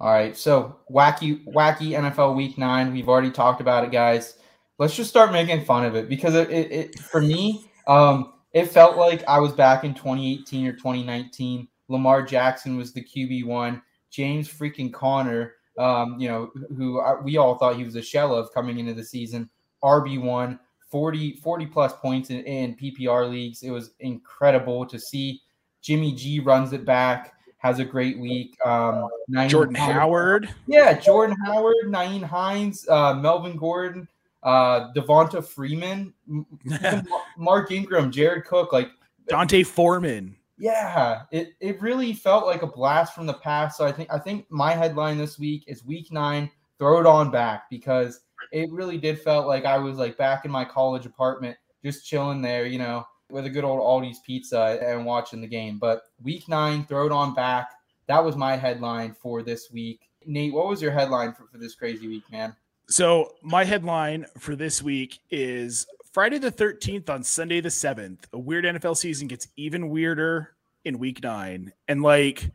All 0.00 0.10
right, 0.10 0.34
so 0.34 0.78
wacky, 0.90 1.44
wacky 1.44 1.90
NFL 1.90 2.34
Week 2.34 2.56
Nine. 2.56 2.90
We've 2.90 3.08
already 3.08 3.30
talked 3.30 3.60
about 3.60 3.84
it, 3.84 3.92
guys. 3.92 4.38
Let's 4.78 4.96
just 4.96 5.10
start 5.10 5.30
making 5.30 5.66
fun 5.66 5.84
of 5.84 5.94
it 5.94 6.08
because 6.08 6.34
it, 6.34 6.48
it, 6.50 6.72
it 6.72 6.98
for 6.98 7.20
me, 7.20 7.66
um, 7.86 8.32
it 8.54 8.68
felt 8.68 8.96
like 8.96 9.22
I 9.28 9.38
was 9.38 9.52
back 9.52 9.84
in 9.84 9.92
2018 9.92 10.66
or 10.66 10.72
2019. 10.72 11.68
Lamar 11.88 12.22
Jackson 12.22 12.78
was 12.78 12.94
the 12.94 13.04
QB 13.04 13.44
one. 13.44 13.82
James 14.10 14.48
freaking 14.48 14.90
Connor, 14.90 15.52
um, 15.78 16.18
you 16.18 16.28
know, 16.28 16.50
who 16.74 17.00
I, 17.00 17.20
we 17.20 17.36
all 17.36 17.58
thought 17.58 17.76
he 17.76 17.84
was 17.84 17.96
a 17.96 18.02
shell 18.02 18.34
of 18.34 18.50
coming 18.54 18.78
into 18.78 18.94
the 18.94 19.04
season, 19.04 19.50
RB 19.84 20.18
one, 20.18 20.58
40, 20.90 21.34
40 21.34 21.66
plus 21.66 21.92
points 21.92 22.30
in, 22.30 22.40
in 22.44 22.74
PPR 22.74 23.30
leagues. 23.30 23.62
It 23.62 23.70
was 23.70 23.90
incredible 24.00 24.86
to 24.86 24.98
see. 24.98 25.42
Jimmy 25.82 26.14
G 26.14 26.40
runs 26.40 26.72
it 26.72 26.86
back 26.86 27.34
has 27.60 27.78
a 27.78 27.84
great 27.84 28.18
week. 28.18 28.56
Um, 28.66 29.08
Jordan 29.48 29.74
Hines- 29.74 29.92
Howard. 29.92 30.48
yeah, 30.66 30.94
Jordan 30.98 31.36
Howard, 31.44 31.76
Nyheim 31.86 32.22
Hines, 32.22 32.88
uh, 32.88 33.14
Melvin 33.14 33.56
Gordon, 33.56 34.08
uh, 34.42 34.92
Devonta 34.94 35.44
Freeman, 35.44 36.12
M- 36.28 36.46
even 36.64 37.06
Mar- 37.08 37.20
Mark 37.36 37.70
Ingram, 37.70 38.10
Jared 38.10 38.44
Cook. 38.46 38.72
Like, 38.72 38.90
D'Onta 39.28 39.64
Foreman. 39.64 40.34
yeah, 40.58 41.22
it, 41.30 41.52
it 41.60 41.80
really 41.80 42.12
felt 42.14 42.46
like 42.46 42.62
a 42.62 42.66
blast 42.66 43.14
from 43.14 43.26
the 43.26 43.34
past. 43.34 43.76
So 43.78 43.84
I 43.86 43.92
think 43.92 44.12
I 44.12 44.18
think 44.18 44.50
my 44.50 44.72
headline 44.72 45.18
this 45.18 45.38
week 45.38 45.64
is 45.66 45.84
Week 45.84 46.10
Nine. 46.10 46.50
Throw 46.78 46.98
it 46.98 47.06
on 47.06 47.30
back 47.30 47.68
because 47.70 48.20
it 48.52 48.72
really 48.72 48.96
did 48.96 49.20
felt 49.20 49.46
like 49.46 49.66
I 49.66 49.76
was 49.76 49.98
like 49.98 50.16
back 50.16 50.46
in 50.46 50.50
my 50.50 50.64
college 50.64 51.04
apartment, 51.04 51.56
just 51.84 52.06
chilling 52.06 52.40
there, 52.40 52.64
you 52.66 52.78
know, 52.78 53.06
with 53.30 53.46
a 53.46 53.50
good 53.50 53.64
old 53.64 53.80
Aldi's 53.80 54.20
pizza 54.20 54.78
and 54.82 55.04
watching 55.04 55.40
the 55.40 55.46
game. 55.46 55.78
But 55.78 56.02
Week 56.22 56.48
Nine, 56.48 56.84
throw 56.84 57.06
it 57.06 57.12
on 57.12 57.34
back. 57.34 57.70
That 58.06 58.24
was 58.24 58.36
my 58.36 58.56
headline 58.56 59.14
for 59.14 59.42
this 59.42 59.70
week. 59.70 60.08
Nate, 60.26 60.52
what 60.52 60.66
was 60.66 60.82
your 60.82 60.92
headline 60.92 61.32
for, 61.32 61.46
for 61.46 61.58
this 61.58 61.74
crazy 61.74 62.08
week, 62.08 62.24
man? 62.30 62.54
So 62.88 63.34
my 63.42 63.64
headline 63.64 64.26
for 64.38 64.56
this 64.56 64.82
week 64.82 65.20
is 65.30 65.86
Friday 66.12 66.38
the 66.38 66.50
13th 66.50 67.08
on 67.08 67.22
Sunday 67.22 67.60
the 67.60 67.68
7th. 67.68 68.18
A 68.32 68.38
weird 68.38 68.64
NFL 68.64 68.96
season 68.96 69.28
gets 69.28 69.46
even 69.56 69.90
weirder 69.90 70.54
in 70.84 70.98
week 70.98 71.22
nine. 71.22 71.72
And 71.86 72.02
like, 72.02 72.50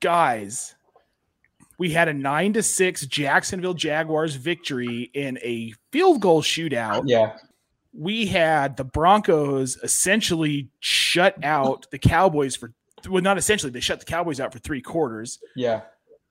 guys, 0.00 0.76
we 1.78 1.90
had 1.90 2.08
a 2.08 2.14
nine 2.14 2.52
to 2.52 2.62
six 2.62 3.04
Jacksonville 3.06 3.74
Jaguars 3.74 4.36
victory 4.36 5.10
in 5.12 5.38
a 5.42 5.74
field 5.90 6.20
goal 6.20 6.42
shootout. 6.42 7.02
Yeah, 7.06 7.36
We 7.96 8.26
had 8.26 8.76
the 8.76 8.84
Broncos 8.84 9.76
essentially 9.82 10.68
shut 10.80 11.42
out 11.44 11.90
the 11.90 11.98
Cowboys 11.98 12.56
for 12.56 12.72
well, 13.08 13.22
not 13.22 13.38
essentially, 13.38 13.70
they 13.70 13.80
shut 13.80 14.00
the 14.00 14.06
Cowboys 14.06 14.40
out 14.40 14.52
for 14.52 14.58
three 14.58 14.80
quarters. 14.80 15.38
yeah, 15.54 15.82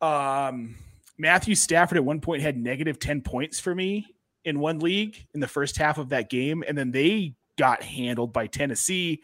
Um, 0.02 0.76
Matthew 1.18 1.54
Stafford 1.56 1.98
at 1.98 2.04
one 2.04 2.20
point 2.20 2.42
had 2.42 2.58
negative 2.58 2.98
10 3.00 3.22
points 3.22 3.60
for 3.60 3.76
me 3.76 4.08
in 4.44 4.60
one 4.60 4.80
league 4.80 5.26
in 5.34 5.40
the 5.40 5.48
first 5.48 5.78
half 5.78 5.98
of 6.00 6.10
that 6.10 6.30
game. 6.30 6.64
And 6.68 6.76
then 6.78 6.92
they 6.92 7.36
got 7.58 7.84
handled 7.84 8.34
by 8.34 8.48
Tennessee. 8.48 9.22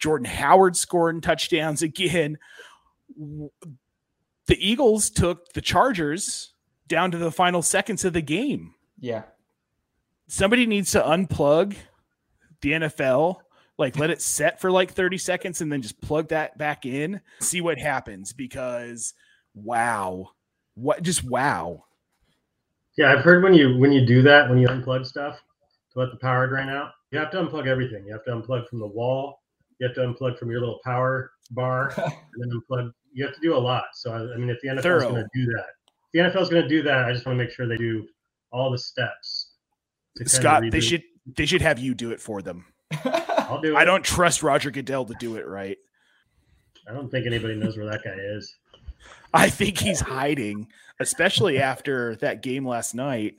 Jordan 0.00 0.24
Howard 0.26 0.76
scoring 0.76 1.20
touchdowns 1.20 1.82
again. 1.82 2.38
The 3.16 4.58
Eagles 4.58 5.10
took 5.10 5.52
the 5.52 5.60
Chargers 5.60 6.52
down 6.88 7.12
to 7.12 7.18
the 7.18 7.30
final 7.30 7.62
seconds 7.62 8.04
of 8.04 8.12
the 8.12 8.22
game. 8.22 8.74
Yeah. 8.98 9.22
Somebody 10.30 10.64
needs 10.64 10.92
to 10.92 11.00
unplug 11.00 11.74
the 12.60 12.70
NFL, 12.70 13.38
like 13.78 13.98
let 13.98 14.10
it 14.10 14.22
set 14.22 14.60
for 14.60 14.70
like 14.70 14.92
30 14.92 15.18
seconds 15.18 15.60
and 15.60 15.72
then 15.72 15.82
just 15.82 16.00
plug 16.00 16.28
that 16.28 16.56
back 16.56 16.86
in, 16.86 17.20
see 17.40 17.60
what 17.60 17.78
happens 17.78 18.32
because 18.32 19.12
wow. 19.54 20.30
What 20.74 21.02
just 21.02 21.24
wow. 21.24 21.82
Yeah, 22.96 23.12
I've 23.12 23.24
heard 23.24 23.42
when 23.42 23.54
you 23.54 23.76
when 23.78 23.90
you 23.90 24.06
do 24.06 24.22
that, 24.22 24.48
when 24.48 24.58
you 24.58 24.68
unplug 24.68 25.04
stuff 25.04 25.36
to 25.94 25.98
let 25.98 26.12
the 26.12 26.16
power 26.18 26.46
drain 26.46 26.68
out, 26.68 26.92
you 27.10 27.18
have 27.18 27.32
to 27.32 27.42
unplug 27.42 27.66
everything. 27.66 28.06
You 28.06 28.12
have 28.12 28.24
to 28.26 28.30
unplug 28.30 28.68
from 28.68 28.78
the 28.78 28.86
wall, 28.86 29.40
you 29.80 29.86
have 29.88 29.96
to 29.96 30.02
unplug 30.02 30.38
from 30.38 30.48
your 30.52 30.60
little 30.60 30.78
power 30.84 31.32
bar, 31.50 31.92
and 31.96 32.12
then 32.36 32.50
unplug. 32.50 32.92
You 33.12 33.24
have 33.24 33.34
to 33.34 33.40
do 33.40 33.56
a 33.56 33.58
lot. 33.58 33.86
So 33.94 34.12
I, 34.12 34.32
I 34.32 34.36
mean, 34.36 34.48
if 34.48 34.60
the 34.60 34.68
NFL 34.68 34.96
is 34.98 35.02
going 35.02 35.14
to 35.16 35.28
do 35.34 35.46
that, 35.46 35.66
if 36.12 36.12
the 36.12 36.18
NFL 36.20 36.42
is 36.42 36.50
going 36.50 36.62
to 36.62 36.68
do 36.68 36.82
that. 36.84 36.98
I 37.06 37.12
just 37.12 37.26
want 37.26 37.36
to 37.36 37.44
make 37.44 37.52
sure 37.52 37.66
they 37.66 37.76
do 37.76 38.06
all 38.52 38.70
the 38.70 38.78
steps. 38.78 39.39
To 40.16 40.24
kind 40.24 40.26
of 40.26 40.30
Scott, 40.30 40.62
they 40.70 40.80
should 40.80 41.02
they 41.36 41.46
should 41.46 41.62
have 41.62 41.78
you 41.78 41.94
do 41.94 42.10
it 42.10 42.20
for 42.20 42.42
them. 42.42 42.66
I'll 43.04 43.60
do 43.60 43.74
it. 43.74 43.76
I 43.76 43.84
don't 43.84 44.04
trust 44.04 44.42
Roger 44.42 44.70
Goodell 44.70 45.04
to 45.04 45.14
do 45.18 45.36
it 45.36 45.46
right. 45.46 45.78
I 46.88 46.92
don't 46.92 47.10
think 47.10 47.26
anybody 47.26 47.54
knows 47.54 47.76
where 47.76 47.86
that 47.86 48.02
guy 48.02 48.16
is. 48.18 48.56
I 49.32 49.48
think 49.48 49.78
he's 49.78 50.00
hiding, 50.00 50.66
especially 50.98 51.60
after 51.60 52.16
that 52.16 52.42
game 52.42 52.66
last 52.66 52.94
night. 52.94 53.36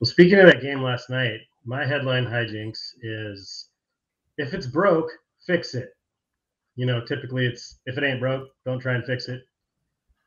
Well, 0.00 0.08
speaking 0.08 0.38
of 0.38 0.46
that 0.46 0.62
game 0.62 0.82
last 0.82 1.10
night, 1.10 1.40
my 1.64 1.84
headline 1.84 2.24
hijinks 2.24 2.78
is 3.02 3.68
if 4.38 4.54
it's 4.54 4.66
broke, 4.66 5.10
fix 5.46 5.74
it. 5.74 5.90
You 6.76 6.86
know, 6.86 7.04
typically 7.04 7.46
it's 7.46 7.78
if 7.84 7.98
it 7.98 8.04
ain't 8.04 8.20
broke, 8.20 8.48
don't 8.64 8.80
try 8.80 8.94
and 8.94 9.04
fix 9.04 9.28
it. 9.28 9.42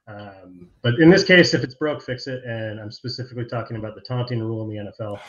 Um, 0.07 0.69
but 0.81 0.99
in 0.99 1.09
this 1.09 1.23
case, 1.23 1.53
if 1.53 1.63
it's 1.63 1.75
broke, 1.75 2.03
fix 2.03 2.27
it. 2.27 2.43
And 2.43 2.79
I'm 2.79 2.91
specifically 2.91 3.45
talking 3.45 3.77
about 3.77 3.95
the 3.95 4.01
taunting 4.01 4.39
rule 4.39 4.63
in 4.63 4.69
the 4.69 4.91
NFL. 4.91 5.19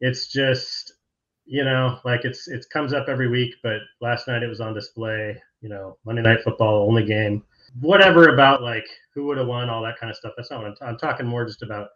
It's 0.00 0.28
just, 0.28 0.92
you 1.44 1.64
know, 1.64 1.98
like 2.04 2.24
it's 2.24 2.48
it 2.48 2.66
comes 2.72 2.92
up 2.92 3.08
every 3.08 3.28
week, 3.28 3.54
but 3.62 3.80
last 4.00 4.28
night 4.28 4.42
it 4.42 4.48
was 4.48 4.60
on 4.60 4.74
display. 4.74 5.40
You 5.60 5.68
know, 5.68 5.96
Monday 6.04 6.22
Night 6.22 6.42
Football, 6.42 6.86
only 6.86 7.04
game. 7.04 7.42
Whatever 7.80 8.34
about 8.34 8.62
like 8.62 8.86
who 9.14 9.26
would 9.26 9.38
have 9.38 9.46
won, 9.46 9.70
all 9.70 9.82
that 9.82 9.98
kind 9.98 10.10
of 10.10 10.16
stuff. 10.16 10.32
That's 10.36 10.50
not 10.50 10.62
what 10.62 10.76
I'm, 10.82 10.88
I'm 10.88 10.98
talking 10.98 11.26
more 11.26 11.44
just 11.46 11.62
about 11.62 11.88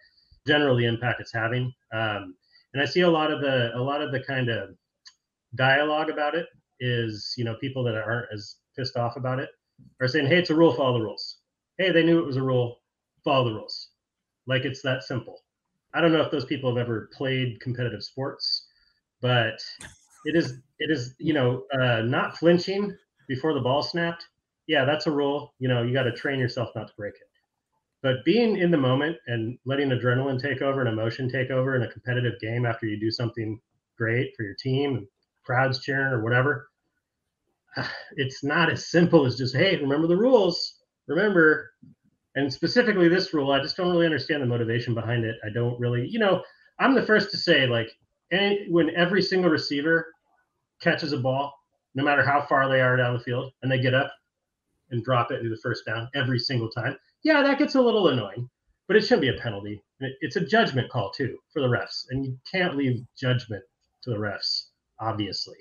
general 0.47 0.76
the 0.76 0.87
impact 0.87 1.21
it's 1.21 1.33
having. 1.33 1.73
Um, 1.92 2.35
and 2.73 2.83
I 2.83 2.87
see 2.87 3.00
a 3.02 3.11
lot 3.11 3.30
of 3.30 3.40
the 3.40 3.71
a 3.76 3.80
lot 3.80 4.02
of 4.02 4.12
the 4.12 4.21
kind 4.21 4.49
of 4.49 4.71
dialogue 5.57 6.11
about 6.11 6.35
it 6.35 6.47
is 6.78 7.35
you 7.37 7.45
know 7.45 7.57
people 7.57 7.85
that 7.85 7.95
aren't 7.95 8.33
as 8.33 8.57
pissed 8.76 8.97
off 8.97 9.16
about 9.16 9.38
it 9.38 9.50
are 10.00 10.09
saying, 10.09 10.26
hey, 10.26 10.38
it's 10.38 10.50
a 10.50 10.54
rule, 10.54 10.75
follow 10.75 10.99
the 10.99 11.04
rules. 11.04 11.38
Hey, 11.78 11.90
they 11.90 12.02
knew 12.02 12.19
it 12.19 12.26
was 12.26 12.37
a 12.37 12.42
rule, 12.42 12.80
follow 13.25 13.49
the 13.49 13.54
rules. 13.54 13.90
Like 14.47 14.64
it's 14.64 14.83
that 14.83 15.02
simple. 15.02 15.42
I 15.92 16.00
don't 16.00 16.12
know 16.12 16.23
if 16.23 16.30
those 16.30 16.44
people 16.44 16.75
have 16.75 16.85
ever 16.85 17.11
played 17.12 17.61
competitive 17.61 18.02
sports, 18.02 18.66
but 19.20 19.61
it 20.25 20.37
is 20.37 20.59
it 20.78 20.90
is 20.90 21.14
you 21.18 21.35
know 21.35 21.64
uh, 21.73 22.02
not 22.02 22.37
flinching 22.37 22.97
before 23.28 23.54
the 23.54 23.61
ball 23.61 23.82
snapped. 23.82 24.26
Yeah, 24.66 24.85
that's 24.85 25.06
a 25.06 25.11
rule. 25.11 25.54
You 25.59 25.68
know, 25.68 25.82
you 25.82 25.92
got 25.92 26.04
to 26.04 26.12
train 26.12 26.38
yourself 26.38 26.70
not 26.75 26.88
to 26.88 26.94
break 26.97 27.14
it. 27.14 27.28
But 28.02 28.25
being 28.25 28.56
in 28.56 28.70
the 28.70 28.78
moment 28.78 29.16
and 29.26 29.59
letting 29.66 29.90
adrenaline 29.90 30.40
take 30.40 30.62
over 30.62 30.80
and 30.80 30.88
emotion 30.88 31.28
take 31.28 31.50
over 31.50 31.76
in 31.76 31.82
a 31.82 31.92
competitive 31.92 32.40
game 32.40 32.64
after 32.64 32.87
you 32.87 32.99
do 32.99 33.11
something 33.11 33.61
great 33.99 34.35
for 34.37 34.42
your 34.42 34.54
team 34.54 34.97
and 34.97 35.06
crowds 35.44 35.80
cheering 35.80 36.12
or 36.12 36.23
whatever, 36.23 36.70
it's 38.16 38.42
not 38.42 38.70
as 38.70 38.88
simple 38.88 39.26
as 39.26 39.37
just, 39.37 39.54
hey, 39.54 39.76
remember 39.76 40.06
the 40.06 40.16
rules. 40.16 40.78
Remember, 41.09 41.73
and 42.34 42.52
specifically 42.52 43.08
this 43.08 43.34
rule, 43.34 43.52
I 43.52 43.60
just 43.60 43.76
don't 43.76 43.90
really 43.90 44.06
understand 44.06 44.42
the 44.42 44.46
motivation 44.46 44.94
behind 44.94 45.25
it. 45.25 45.37
I 45.44 45.50
don't 45.50 45.78
really, 45.80 46.06
you 46.08 46.18
know, 46.18 46.42
I'm 46.78 46.94
the 46.94 47.02
first 47.02 47.30
to 47.32 47.37
say, 47.37 47.66
like, 47.66 47.90
any, 48.30 48.66
when 48.70 48.90
every 48.96 49.22
single 49.22 49.50
receiver 49.50 50.06
catches 50.80 51.12
a 51.12 51.18
ball, 51.18 51.52
no 51.94 52.04
matter 52.04 52.25
how 52.25 52.42
far 52.42 52.68
they 52.68 52.80
are 52.80 52.96
down 52.96 53.14
the 53.14 53.20
field, 53.20 53.52
and 53.62 53.70
they 53.70 53.80
get 53.80 53.94
up 53.94 54.12
and 54.90 55.04
drop 55.04 55.30
it 55.30 55.38
into 55.38 55.50
the 55.50 55.60
first 55.62 55.84
down 55.84 56.08
every 56.14 56.38
single 56.38 56.70
time, 56.70 56.96
yeah, 57.22 57.42
that 57.42 57.58
gets 57.58 57.75
a 57.75 57.80
little 57.80 58.08
annoying, 58.08 58.49
but 58.87 58.96
it 58.96 59.02
shouldn't 59.02 59.22
be 59.22 59.28
a 59.28 59.40
penalty. 59.40 59.82
It's 60.20 60.37
a 60.37 60.40
judgment 60.40 60.90
call 60.90 61.10
too 61.10 61.37
for 61.52 61.60
the 61.60 61.68
refs, 61.68 62.06
and 62.10 62.25
you 62.25 62.38
can't 62.50 62.76
leave 62.76 63.04
judgment 63.18 63.62
to 64.04 64.10
the 64.10 64.16
refs, 64.16 64.68
obviously. 65.00 65.56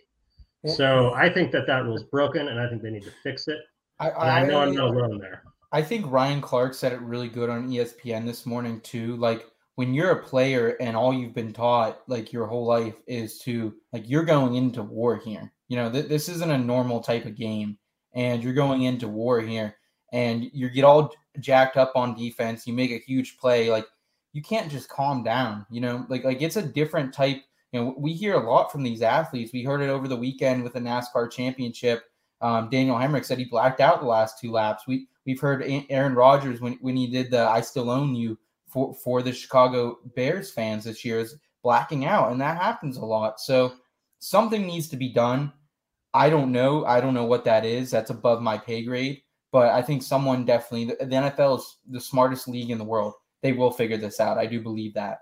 So 0.76 1.14
I 1.14 1.30
think 1.34 1.52
that 1.52 1.68
that 1.68 1.84
rule's 1.86 2.04
broken, 2.04 2.48
and 2.50 2.60
I 2.60 2.70
think 2.70 2.82
they 2.82 2.92
need 2.92 3.04
to 3.04 3.12
fix 3.24 3.48
it. 3.48 3.60
I, 4.00 4.10
And 4.10 4.30
I 4.30 4.46
know 4.46 4.62
I'm 4.62 4.76
not 4.76 4.96
alone 4.96 5.18
there. 5.18 5.44
I 5.72 5.82
think 5.82 6.12
Ryan 6.12 6.42
Clark 6.42 6.74
said 6.74 6.94
it 6.94 7.02
really 7.02 7.30
good 7.30 7.50
on 7.50 7.70
ESPN 7.70 8.26
this 8.26 8.46
morning 8.46 8.82
too. 8.82 9.16
Like 9.18 9.46
when 9.76 9.94
you're 9.94 10.12
a 10.12 10.24
player 10.24 10.76
and 10.80 10.98
all 10.98 11.14
you've 11.14 11.36
been 11.36 11.54
taught 11.54 12.02
like 12.08 12.34
your 12.34 12.48
whole 12.48 12.66
life 12.66 12.96
is 13.08 13.38
to 13.40 13.74
like 13.94 14.10
you're 14.10 14.26
going 14.26 14.56
into 14.56 14.82
war 14.82 15.18
here. 15.18 15.54
You 15.68 15.78
know, 15.78 15.92
th- 15.92 16.08
this 16.08 16.28
isn't 16.28 16.52
a 16.52 16.58
normal 16.58 17.02
type 17.02 17.26
of 17.26 17.36
game 17.36 17.78
and 18.14 18.44
you're 18.44 18.54
going 18.54 18.84
into 18.84 19.08
war 19.08 19.40
here 19.40 19.76
and 20.12 20.50
you 20.54 20.70
get 20.70 20.84
all 20.84 21.14
jacked 21.40 21.78
up 21.78 21.92
on 21.96 22.16
defense, 22.16 22.66
you 22.66 22.74
make 22.74 22.92
a 22.92 22.98
huge 22.98 23.38
play 23.38 23.70
like 23.70 23.86
you 24.34 24.42
can't 24.42 24.72
just 24.72 24.90
calm 24.90 25.24
down, 25.24 25.68
you 25.70 25.82
know? 25.82 26.06
Like 26.10 26.24
like 26.24 26.42
it's 26.42 26.58
a 26.58 26.64
different 26.64 27.14
type, 27.14 27.44
you 27.72 27.80
know, 27.80 27.96
we 27.96 28.14
hear 28.14 28.34
a 28.34 28.50
lot 28.50 28.72
from 28.72 28.82
these 28.82 29.04
athletes. 29.04 29.54
We 29.54 29.64
heard 29.64 29.82
it 29.82 29.90
over 29.90 30.08
the 30.08 30.18
weekend 30.18 30.64
with 30.64 30.74
the 30.74 30.80
NASCAR 30.80 31.32
championship. 31.32 32.06
Um, 32.42 32.70
Daniel 32.70 32.96
Hemric 32.96 33.26
said 33.26 33.38
he 33.38 33.46
blacked 33.46 33.82
out 33.82 34.00
the 34.00 34.08
last 34.08 34.40
two 34.40 34.52
laps. 34.52 34.88
We 34.88 35.08
we've 35.30 35.40
heard 35.40 35.64
Aaron 35.90 36.16
Rodgers 36.16 36.60
when 36.60 36.74
when 36.82 36.96
he 36.96 37.08
did 37.08 37.30
the 37.30 37.48
"I 37.48 37.62
still 37.62 37.90
own 37.92 38.16
you" 38.16 38.38
for 38.68 38.96
for 38.96 39.22
the 39.22 39.32
Chicago 39.32 40.00
Bears 40.16 40.52
fans 40.52 40.86
this 40.86 41.06
year 41.06 41.20
is 41.20 41.38
blacking 41.64 42.06
out, 42.06 42.32
and 42.32 42.42
that 42.42 42.58
happens 42.58 42.98
a 42.98 43.06
lot. 43.06 43.40
So 43.40 43.74
something 44.18 44.66
needs 44.66 44.88
to 44.90 44.98
be 44.98 45.10
done. 45.10 45.54
I 46.16 46.30
don't 46.32 46.52
know. 46.52 46.86
I 46.86 47.00
don't 47.00 47.14
know 47.14 47.26
what 47.26 47.46
that 47.46 47.64
is. 47.64 47.92
That's 47.92 48.10
above 48.10 48.42
my 48.42 48.58
pay 48.58 48.84
grade. 48.84 49.22
But 49.52 49.70
I 49.70 49.82
think 49.84 50.02
someone 50.02 50.46
definitely 50.46 50.86
the, 50.86 51.06
the 51.06 51.16
NFL 51.16 51.60
is 51.60 51.78
the 51.90 52.02
smartest 52.02 52.48
league 52.48 52.72
in 52.72 52.80
the 52.80 52.84
world. 52.84 53.14
They 53.44 53.54
will 53.54 53.72
figure 53.72 53.98
this 53.98 54.20
out. 54.20 54.38
I 54.40 54.48
do 54.48 54.62
believe 54.62 54.96
that. 54.96 55.20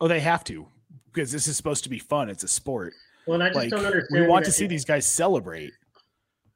Oh, 0.00 0.08
they 0.08 0.20
have 0.20 0.44
to 0.44 0.66
because 1.06 1.32
this 1.32 1.46
is 1.46 1.56
supposed 1.56 1.84
to 1.84 1.90
be 1.90 1.98
fun. 1.98 2.28
It's 2.28 2.44
a 2.44 2.48
sport. 2.48 2.92
Well, 3.26 3.34
and 3.34 3.42
I 3.42 3.48
just 3.48 3.56
Like 3.56 3.70
don't 3.70 3.84
understand. 3.86 4.22
we 4.22 4.28
want 4.28 4.44
to 4.44 4.52
see 4.52 4.66
these 4.66 4.84
guys 4.84 5.06
celebrate. 5.06 5.72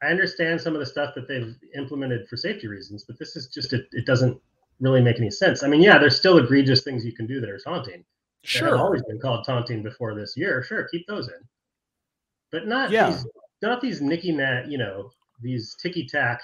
I 0.03 0.09
understand 0.09 0.61
some 0.61 0.75
of 0.75 0.81
the 0.81 0.87
stuff 0.87 1.15
that 1.15 1.27
they've 1.27 1.55
implemented 1.75 2.29
for 2.29 2.37
safety 2.37 2.67
reasons, 2.67 3.05
but 3.05 3.19
this 3.19 3.35
is 3.35 3.49
just 3.49 3.73
it, 3.73 3.87
it 3.93 4.05
doesn't 4.07 4.41
really 4.81 5.01
make 5.01 5.19
any 5.19 5.31
sense. 5.31 5.63
I 5.63 5.69
mean, 5.69 5.81
yeah, 5.81 5.99
there's 5.99 6.19
still 6.19 6.39
egregious 6.39 6.83
things 6.83 7.05
you 7.05 7.13
can 7.13 7.27
do 7.27 7.41
that 7.41 7.49
are 7.49 7.59
taunting. 7.59 8.05
That 8.43 8.49
Sure. 8.49 8.77
always 8.77 9.03
been 9.03 9.19
called 9.19 9.45
taunting 9.45 9.83
before 9.83 10.15
this 10.15 10.37
year. 10.37 10.63
Sure, 10.63 10.87
keep 10.89 11.07
those 11.07 11.29
in, 11.29 11.49
but 12.53 12.67
not 12.67 12.91
Yeah. 12.91 13.11
these 13.11 13.27
not 13.63 13.81
these 13.81 14.03
nicky 14.03 14.33
nat, 14.33 14.69
you 14.69 14.77
know, 14.77 15.11
these 15.41 15.75
ticky 15.83 16.07
tack. 16.07 16.43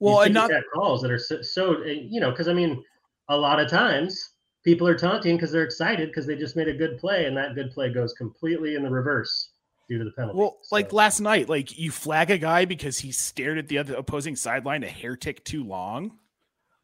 Well, 0.00 0.20
and 0.20 0.34
not 0.34 0.50
calls 0.72 1.00
that 1.00 1.10
are 1.10 1.18
so, 1.18 1.40
so 1.40 1.82
you 1.82 2.20
know, 2.20 2.30
because 2.30 2.48
I 2.48 2.52
mean, 2.52 2.84
a 3.28 3.36
lot 3.36 3.58
of 3.58 3.70
times 3.70 4.32
people 4.64 4.86
are 4.86 4.96
taunting 4.96 5.36
because 5.36 5.50
they're 5.50 5.64
excited 5.64 6.10
because 6.10 6.26
they 6.26 6.36
just 6.36 6.56
made 6.56 6.68
a 6.68 6.74
good 6.74 6.98
play, 6.98 7.24
and 7.24 7.36
that 7.38 7.54
good 7.54 7.72
play 7.72 7.88
goes 7.88 8.12
completely 8.12 8.74
in 8.74 8.82
the 8.82 8.90
reverse 8.90 9.48
due 9.88 9.98
to 9.98 10.04
the 10.04 10.10
penalty. 10.12 10.38
well, 10.38 10.58
like 10.72 10.92
last 10.92 11.20
night, 11.20 11.48
like 11.48 11.78
you 11.78 11.90
flag 11.90 12.30
a 12.30 12.38
guy 12.38 12.64
because 12.64 12.98
he 12.98 13.12
stared 13.12 13.58
at 13.58 13.68
the 13.68 13.78
other 13.78 13.94
opposing 13.94 14.36
sideline 14.36 14.82
a 14.82 14.88
hair 14.88 15.16
tick 15.16 15.44
too 15.44 15.64
long. 15.64 16.18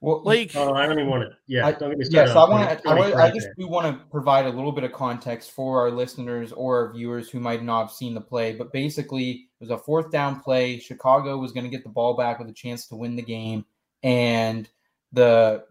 Well, 0.03 0.23
Like 0.25 0.53
Oh, 0.57 0.73
I 0.73 0.87
don't 0.87 0.99
even 0.99 1.11
want 1.11 1.25
to. 1.31 1.37
Yeah, 1.47 1.67
I- 1.67 1.73
don't 1.73 1.91
get 1.91 1.99
me 1.99 2.05
started. 2.07 2.29
Yes, 2.29 2.37
I 2.37 2.49
want 2.49 2.65
to. 2.65 2.71
I, 2.89 2.95
Tony 2.95 3.13
wa- 3.13 3.21
I 3.23 3.31
just 3.31 3.49
do 3.59 3.69
want 3.69 3.87
to 3.87 4.03
provide 4.07 4.47
a 4.47 4.51
little 4.51 4.73
bit 4.73 4.83
of 4.85 4.93
context 4.93 5.51
for 5.51 5.79
our 5.81 5.91
listeners 5.91 6.53
or 6.53 6.87
our 6.87 6.93
viewers 6.95 7.29
who 7.29 7.39
might 7.39 7.63
not 7.63 7.83
have 7.83 7.91
seen 7.93 8.15
the 8.15 8.21
play. 8.23 8.55
But 8.55 8.73
basically, 8.73 9.31
it 9.33 9.41
was 9.61 9.69
a 9.71 9.77
fourth 9.77 10.11
down 10.11 10.41
play. 10.41 10.79
Chicago 10.79 11.37
was 11.37 11.53
going 11.53 11.65
to 11.65 11.71
get 11.71 11.83
the 11.83 11.91
ball 11.91 12.15
back 12.17 12.39
with 12.39 12.49
a 12.49 12.53
chance 12.55 12.87
to 12.87 12.97
win 12.97 13.15
the 13.15 13.21
game, 13.23 13.67
and 14.03 14.67
the 15.13 15.65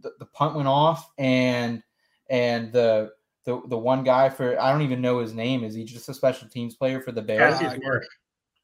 the, 0.00 0.12
the 0.18 0.26
punt 0.26 0.56
went 0.56 0.68
off, 0.68 1.10
and 1.16 1.82
and 2.28 2.70
the 2.70 3.12
the 3.44 3.60
the 3.68 3.78
one 3.78 4.04
guy 4.04 4.28
for 4.28 4.60
I 4.60 4.70
don't 4.72 4.82
even 4.82 5.00
know 5.00 5.18
his 5.20 5.34
name. 5.34 5.64
Is 5.64 5.74
he 5.74 5.84
just 5.84 6.08
a 6.08 6.14
special 6.14 6.48
teams 6.48 6.74
player 6.74 7.00
for 7.00 7.12
the 7.12 7.22
Bears? 7.22 7.58
Cassius 7.58 7.78
Marsh. 7.82 8.06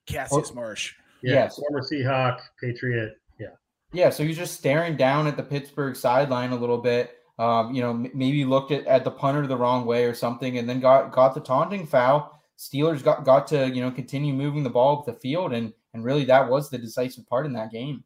Cassius 0.06 0.54
Marsh. 0.54 0.94
Yeah, 1.22 1.34
Yes. 1.34 1.56
former 1.58 1.82
Seahawk, 1.82 2.40
Patriot. 2.60 3.16
Yeah, 3.38 3.48
Yeah, 3.92 4.10
so 4.10 4.24
he's 4.24 4.36
just 4.38 4.54
staring 4.54 4.96
down 4.96 5.26
at 5.26 5.36
the 5.36 5.42
Pittsburgh 5.42 5.94
sideline 5.94 6.52
a 6.52 6.56
little 6.56 6.78
bit. 6.78 7.16
Um, 7.38 7.74
you 7.74 7.82
know, 7.82 7.90
m- 7.90 8.10
maybe 8.14 8.44
looked 8.44 8.70
at, 8.70 8.86
at 8.86 9.04
the 9.04 9.10
punter 9.10 9.46
the 9.46 9.56
wrong 9.56 9.84
way 9.86 10.04
or 10.04 10.14
something, 10.14 10.58
and 10.58 10.68
then 10.68 10.80
got 10.80 11.12
got 11.12 11.34
the 11.34 11.40
taunting 11.40 11.86
foul. 11.86 12.38
Steelers 12.58 13.02
got 13.02 13.24
got 13.24 13.46
to 13.48 13.68
you 13.70 13.80
know 13.82 13.90
continue 13.90 14.32
moving 14.34 14.62
the 14.62 14.70
ball 14.70 14.98
up 14.98 15.06
the 15.06 15.12
field, 15.14 15.52
and 15.52 15.72
and 15.94 16.04
really 16.04 16.24
that 16.26 16.48
was 16.48 16.70
the 16.70 16.78
decisive 16.78 17.26
part 17.26 17.46
in 17.46 17.52
that 17.54 17.70
game. 17.72 18.04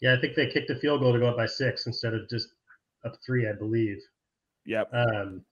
yeah. 0.00 0.14
I 0.14 0.20
think 0.20 0.36
they 0.36 0.46
kicked 0.48 0.70
a 0.70 0.76
field 0.76 1.00
goal 1.00 1.12
to 1.12 1.18
go 1.18 1.28
up 1.28 1.36
by 1.36 1.46
six 1.46 1.86
instead 1.86 2.14
of 2.14 2.28
just 2.28 2.48
up 3.04 3.14
three, 3.24 3.48
I 3.48 3.52
believe. 3.52 3.98
Yep. 4.66 4.90
Um, 4.92 5.44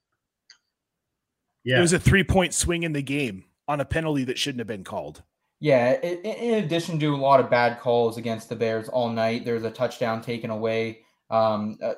Yeah. 1.66 1.78
It 1.78 1.80
was 1.80 1.92
a 1.92 1.98
three 1.98 2.22
point 2.22 2.54
swing 2.54 2.84
in 2.84 2.92
the 2.92 3.02
game 3.02 3.44
on 3.66 3.80
a 3.80 3.84
penalty 3.84 4.22
that 4.24 4.38
shouldn't 4.38 4.60
have 4.60 4.68
been 4.68 4.84
called. 4.84 5.24
Yeah, 5.58 5.98
in, 6.00 6.18
in 6.18 6.64
addition 6.64 6.98
to 7.00 7.14
a 7.14 7.16
lot 7.16 7.40
of 7.40 7.50
bad 7.50 7.80
calls 7.80 8.18
against 8.18 8.48
the 8.48 8.54
Bears 8.54 8.88
all 8.88 9.08
night, 9.08 9.44
there's 9.44 9.64
a 9.64 9.70
touchdown 9.70 10.22
taken 10.22 10.50
away 10.50 11.00
um, 11.28 11.76
uh, 11.82 11.94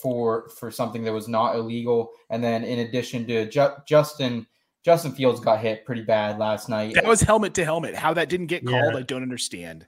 for 0.00 0.48
for 0.58 0.70
something 0.70 1.04
that 1.04 1.12
was 1.12 1.28
not 1.28 1.54
illegal, 1.54 2.12
and 2.30 2.42
then 2.42 2.64
in 2.64 2.78
addition 2.78 3.26
to 3.26 3.46
Ju- 3.50 3.74
Justin 3.86 4.46
Justin 4.82 5.12
Fields 5.12 5.38
got 5.40 5.60
hit 5.60 5.84
pretty 5.84 6.02
bad 6.02 6.38
last 6.38 6.70
night. 6.70 6.94
That 6.94 7.04
was 7.04 7.20
helmet 7.20 7.52
to 7.54 7.64
helmet. 7.64 7.94
How 7.94 8.14
that 8.14 8.30
didn't 8.30 8.46
get 8.46 8.64
called, 8.64 8.94
Yeah. 8.94 9.00
I 9.00 9.02
don't 9.02 9.22
understand. 9.22 9.86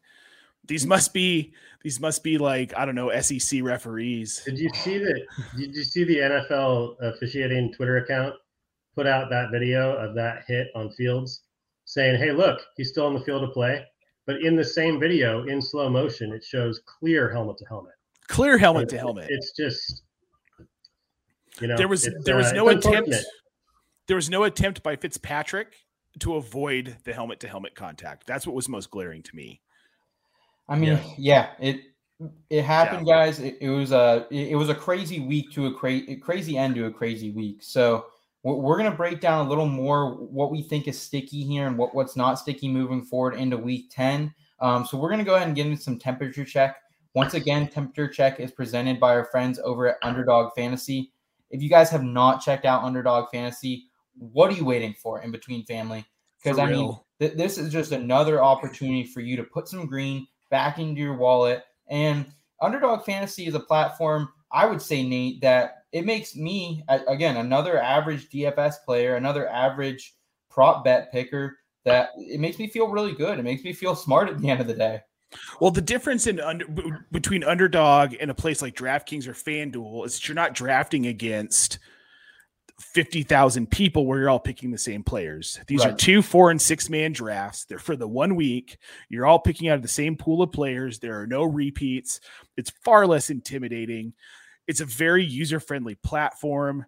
These 0.66 0.86
must 0.86 1.14
be 1.14 1.54
these 1.82 2.00
must 2.00 2.22
be 2.22 2.36
like 2.36 2.76
I 2.76 2.84
don't 2.84 2.94
know 2.94 3.18
SEC 3.20 3.62
referees. 3.62 4.42
Did 4.44 4.58
you 4.58 4.70
see 4.74 4.98
that? 4.98 5.22
Did 5.56 5.74
you 5.74 5.84
see 5.84 6.04
the 6.04 6.18
NFL 6.18 6.96
officiating 7.00 7.72
Twitter 7.72 7.96
account 7.96 8.34
put 8.94 9.06
out 9.06 9.30
that 9.30 9.50
video 9.50 9.96
of 9.96 10.14
that 10.14 10.44
hit 10.46 10.68
on 10.75 10.90
Fields, 10.92 11.42
saying, 11.84 12.18
"Hey, 12.18 12.32
look, 12.32 12.61
he's 12.76 12.90
still 12.90 13.06
on 13.06 13.14
the 13.14 13.20
field 13.20 13.42
of 13.42 13.52
play." 13.52 13.84
But 14.26 14.42
in 14.42 14.54
the 14.54 14.64
same 14.64 15.00
video, 15.00 15.46
in 15.46 15.61
slow 15.61 15.88
motion, 15.90 16.32
it 16.32 16.44
shows 16.44 16.80
clear 16.87 17.30
helmet 17.32 17.58
to 17.58 17.64
helmet. 17.66 17.94
Clear 18.28 18.56
helmet 18.56 18.88
to 18.90 18.99
helmet. 18.99 19.26
It's 19.28 19.52
just, 19.52 20.02
you 21.61 21.66
know, 21.66 21.76
there 21.76 21.88
was 21.88 22.08
there 22.25 22.37
was 22.37 22.46
uh, 22.46 22.54
no 22.54 22.68
attempt. 22.68 23.14
There 24.06 24.16
was 24.16 24.30
no 24.30 24.44
attempt 24.44 24.82
by 24.82 24.96
Fitzpatrick 24.96 25.75
to 26.20 26.37
avoid 26.37 26.96
the 27.04 27.12
helmet 27.12 27.40
to 27.40 27.49
helmet 27.49 27.75
contact. 27.75 28.26
That's 28.26 28.46
what 28.46 28.54
was 28.54 28.68
most 28.68 28.90
glaring 28.90 29.22
to 29.22 29.34
me. 29.34 29.61
I 30.68 30.76
mean, 30.76 30.99
yeah, 31.18 31.50
it 31.61 31.80
it 32.49 32.62
happened, 32.62 33.06
Yeah. 33.06 33.14
guys. 33.26 33.40
It, 33.40 33.58
it 33.61 33.70
was 33.70 33.92
a 33.92 34.26
it 34.30 34.50
it 34.52 34.56
was 34.56 34.68
a 34.68 34.75
crazy 34.75 35.20
week 35.20 35.50
to 35.52 35.66
a 35.66 35.75
crazy 35.75 36.16
crazy 36.16 36.56
end 36.56 36.76
to 36.76 36.87
a 36.87 36.90
crazy 36.90 37.30
week. 37.32 37.62
So 37.62 38.06
we're, 38.42 38.54
we're 38.54 38.76
gonna 38.76 38.90
break 38.90 39.20
down 39.20 39.46
a 39.46 39.49
little 39.49 39.66
more 39.66 40.14
what 40.14 40.50
we 40.50 40.62
think 40.62 40.88
is 40.88 41.00
sticky 41.00 41.44
here 41.44 41.66
and 41.66 41.76
what 41.76 41.94
what's 41.94 42.16
not 42.16 42.38
sticky 42.38 42.68
moving 42.68 43.02
forward 43.02 43.34
into 43.34 43.56
week 43.56 43.90
ten. 43.90 44.34
Um, 44.61 44.84
so 44.84 44.99
we're 44.99 45.11
gonna 45.11 45.25
go 45.25 45.34
ahead 45.34 45.49
and 45.49 45.56
get 45.56 45.66
into 45.66 45.82
some 45.82 45.99
temperature 45.99 46.44
check. 46.44 46.76
Once 47.14 47.34
again, 47.34 47.68
temperature 47.68 48.08
check 48.08 48.40
is 48.40 48.50
presented 48.50 48.99
by 48.99 49.14
our 49.14 49.26
friends 49.26 49.58
over 49.62 49.88
at 49.88 49.96
Underdog 50.02 50.52
Fantasy. 50.56 51.12
If 51.50 51.62
you 51.62 51.68
guys 51.68 51.90
have 51.90 52.02
not 52.02 52.40
checked 52.40 52.64
out 52.64 52.84
Underdog 52.84 53.28
Fantasy, 53.30 53.87
what 54.16 54.50
are 54.50 54.54
you 54.54 54.64
waiting 54.64 54.94
for 54.94 55.20
in 55.20 55.30
between 55.30 55.64
family? 55.66 56.06
Because 56.42 56.58
I 56.58 56.66
mean, 56.66 56.96
th- 57.20 57.34
this 57.34 57.58
is 57.58 57.70
just 57.70 57.92
another 57.92 58.42
opportunity 58.42 59.04
for 59.04 59.20
you 59.20 59.37
to 59.37 59.44
put 59.44 59.68
some 59.68 59.87
green 59.87 60.26
back 60.50 60.78
into 60.78 61.00
your 61.00 61.16
wallet. 61.16 61.64
And 61.88 62.26
Underdog 62.61 63.04
Fantasy 63.04 63.46
is 63.46 63.54
a 63.54 63.61
platform, 63.61 64.28
I 64.50 64.66
would 64.66 64.80
say, 64.80 65.02
Nate, 65.02 65.40
that 65.42 65.81
it 65.92 66.06
makes 66.06 66.34
me, 66.34 66.82
again, 66.88 67.37
another 67.37 67.80
average 67.80 68.28
DFS 68.30 68.76
player, 68.84 69.16
another 69.16 69.49
average 69.49 70.14
prop 70.50 70.84
bet 70.84 71.12
picker, 71.12 71.58
that 71.84 72.11
it 72.16 72.40
makes 72.40 72.58
me 72.58 72.68
feel 72.68 72.88
really 72.88 73.12
good. 73.12 73.38
It 73.38 73.42
makes 73.42 73.62
me 73.62 73.72
feel 73.72 73.94
smart 73.94 74.28
at 74.28 74.38
the 74.38 74.49
end 74.49 74.61
of 74.61 74.66
the 74.66 74.75
day. 74.75 75.00
Well, 75.61 75.70
the 75.70 75.80
difference 75.80 76.26
in 76.26 76.40
under, 76.40 76.66
b- 76.66 76.92
between 77.11 77.42
underdog 77.44 78.14
and 78.20 78.30
a 78.30 78.34
place 78.34 78.62
like 78.62 78.75
DraftKings 78.75 79.26
or 79.26 79.32
FanDuel 79.32 80.06
is 80.06 80.14
that 80.14 80.28
you're 80.28 80.34
not 80.34 80.54
drafting 80.54 81.06
against 81.06 81.78
50,000 82.80 83.70
people 83.70 84.06
where 84.06 84.18
you're 84.18 84.30
all 84.30 84.40
picking 84.40 84.70
the 84.70 84.78
same 84.78 85.02
players. 85.02 85.58
These 85.66 85.84
are 85.84 85.92
two, 85.92 86.20
four, 86.20 86.50
and 86.50 86.61
six 86.61 86.90
man 86.90 87.12
drafts. 87.12 87.64
They're 87.64 87.78
for 87.78 87.96
the 87.96 88.08
one 88.08 88.34
week. 88.34 88.78
You're 89.08 89.26
all 89.26 89.38
picking 89.38 89.68
out 89.68 89.76
of 89.76 89.82
the 89.82 89.88
same 89.88 90.16
pool 90.16 90.42
of 90.42 90.52
players. 90.52 90.99
There 90.99 91.20
are 91.20 91.26
no 91.26 91.44
repeats. 91.44 92.20
It's 92.56 92.70
far 92.84 93.06
less 93.06 93.30
intimidating. 93.30 94.14
It's 94.66 94.81
a 94.81 94.85
very 94.87 95.25
user 95.25 95.61
friendly 95.61 95.95
platform. 95.97 96.87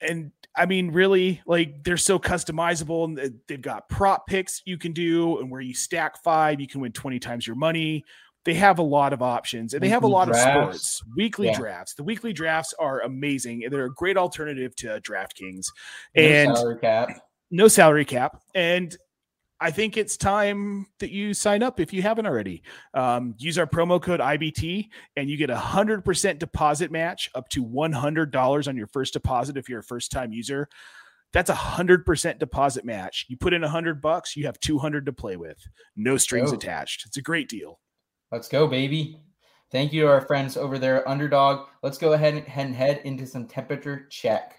And 0.00 0.32
I 0.56 0.66
mean, 0.66 0.90
really, 0.90 1.40
like 1.46 1.82
they're 1.84 1.96
so 1.96 2.18
customizable 2.18 3.04
and 3.04 3.16
they- 3.18 3.30
they've 3.48 3.60
got 3.62 3.88
prop 3.88 4.26
picks 4.26 4.62
you 4.64 4.76
can 4.78 4.92
do, 4.92 5.38
and 5.40 5.50
where 5.50 5.60
you 5.60 5.74
stack 5.74 6.22
five, 6.22 6.60
you 6.60 6.66
can 6.66 6.80
win 6.80 6.92
20 6.92 7.18
times 7.18 7.46
your 7.46 7.56
money. 7.56 8.04
They 8.44 8.54
have 8.54 8.78
a 8.78 8.82
lot 8.82 9.14
of 9.14 9.22
options 9.22 9.72
and 9.72 9.82
they 9.82 9.88
have 9.88 10.02
a 10.02 10.06
lot 10.06 10.28
of 10.28 10.36
sports. 10.36 11.02
Weekly 11.16 11.46
Yeah. 11.46 11.58
drafts. 11.58 11.94
The 11.94 12.02
weekly 12.04 12.34
drafts 12.34 12.74
are 12.78 13.00
amazing 13.00 13.64
and 13.64 13.72
they're 13.72 13.86
a 13.86 13.94
great 13.94 14.18
alternative 14.18 14.76
to 14.76 15.00
DraftKings 15.00 15.64
No 16.14 16.22
and 16.22 16.56
salary 16.56 16.78
cap. 16.78 17.08
no 17.50 17.68
salary 17.68 18.04
cap. 18.04 18.42
And 18.54 18.94
I 19.60 19.70
think 19.70 19.96
it's 19.96 20.16
time 20.16 20.86
that 20.98 21.10
you 21.10 21.32
sign 21.32 21.62
up 21.62 21.80
if 21.80 21.92
you 21.92 22.02
haven't 22.02 22.26
already. 22.26 22.62
Um, 22.92 23.34
use 23.38 23.56
our 23.56 23.66
promo 23.66 24.02
code 24.02 24.20
IBT 24.20 24.88
and 25.16 25.30
you 25.30 25.36
get 25.36 25.48
a 25.50 25.54
100% 25.54 26.38
deposit 26.38 26.90
match 26.90 27.30
up 27.34 27.48
to 27.50 27.64
$100 27.64 28.68
on 28.68 28.76
your 28.76 28.88
first 28.88 29.12
deposit 29.12 29.56
if 29.56 29.68
you're 29.68 29.78
a 29.80 29.84
first 29.84 30.10
time 30.10 30.32
user. 30.32 30.68
That's 31.32 31.50
a 31.50 31.54
100% 31.54 32.38
deposit 32.38 32.84
match. 32.84 33.26
You 33.28 33.36
put 33.36 33.54
in 33.54 33.62
a 33.62 33.66
100 33.66 34.00
bucks, 34.02 34.36
you 34.36 34.46
have 34.46 34.58
200 34.60 35.06
to 35.06 35.12
play 35.12 35.36
with. 35.36 35.58
No 35.96 36.16
strings 36.16 36.52
Oh. 36.52 36.56
attached. 36.56 37.06
It's 37.06 37.16
a 37.16 37.22
great 37.22 37.48
deal. 37.48 37.80
Let's 38.30 38.48
go, 38.48 38.66
baby. 38.66 39.20
Thank 39.72 39.92
you 39.92 40.02
to 40.02 40.08
our 40.08 40.20
friends 40.20 40.56
over 40.56 40.78
there, 40.78 41.08
Underdog. 41.08 41.66
Let's 41.82 41.98
go 41.98 42.12
ahead 42.12 42.34
and 42.34 42.74
head 42.74 43.00
into 43.04 43.26
some 43.26 43.46
temperature 43.48 44.06
check. 44.10 44.54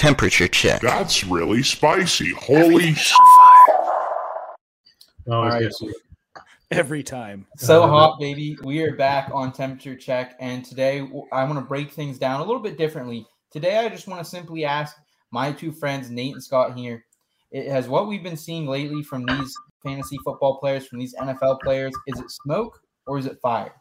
Temperature 0.00 0.48
check. 0.48 0.80
That's 0.80 1.24
really 1.24 1.62
spicy. 1.62 2.30
Holy 2.30 2.94
sh! 2.94 3.12
Always 5.30 5.52
All 5.52 5.60
right. 5.60 5.70
good. 5.78 5.94
Every 6.70 7.02
time. 7.02 7.46
So 7.58 7.82
Uh, 7.82 7.88
hot, 7.88 8.18
baby. 8.18 8.56
We 8.62 8.82
are 8.82 8.96
back 8.96 9.30
on 9.34 9.52
temperature 9.52 9.94
check, 9.94 10.36
and 10.40 10.64
today 10.64 11.06
I 11.32 11.44
want 11.44 11.56
to 11.56 11.60
break 11.60 11.90
things 11.90 12.18
down 12.18 12.40
a 12.40 12.44
little 12.44 12.62
bit 12.62 12.78
differently. 12.78 13.26
Today, 13.52 13.76
I 13.76 13.90
just 13.90 14.08
want 14.08 14.24
to 14.24 14.30
simply 14.30 14.64
ask 14.64 14.96
my 15.32 15.52
two 15.52 15.70
friends, 15.70 16.08
Nate 16.08 16.32
and 16.32 16.42
Scott, 16.42 16.78
here. 16.78 17.04
It 17.50 17.70
has 17.70 17.86
what 17.86 18.08
we've 18.08 18.22
been 18.22 18.38
seeing 18.38 18.66
lately 18.66 19.02
from 19.02 19.26
these 19.26 19.54
fantasy 19.82 20.16
football 20.24 20.60
players, 20.60 20.86
from 20.86 20.98
these 20.98 21.14
NFL 21.16 21.60
players. 21.62 21.92
Is 22.06 22.18
it 22.18 22.30
smoke 22.30 22.80
or 23.06 23.18
is 23.18 23.26
it 23.26 23.38
fire? 23.42 23.74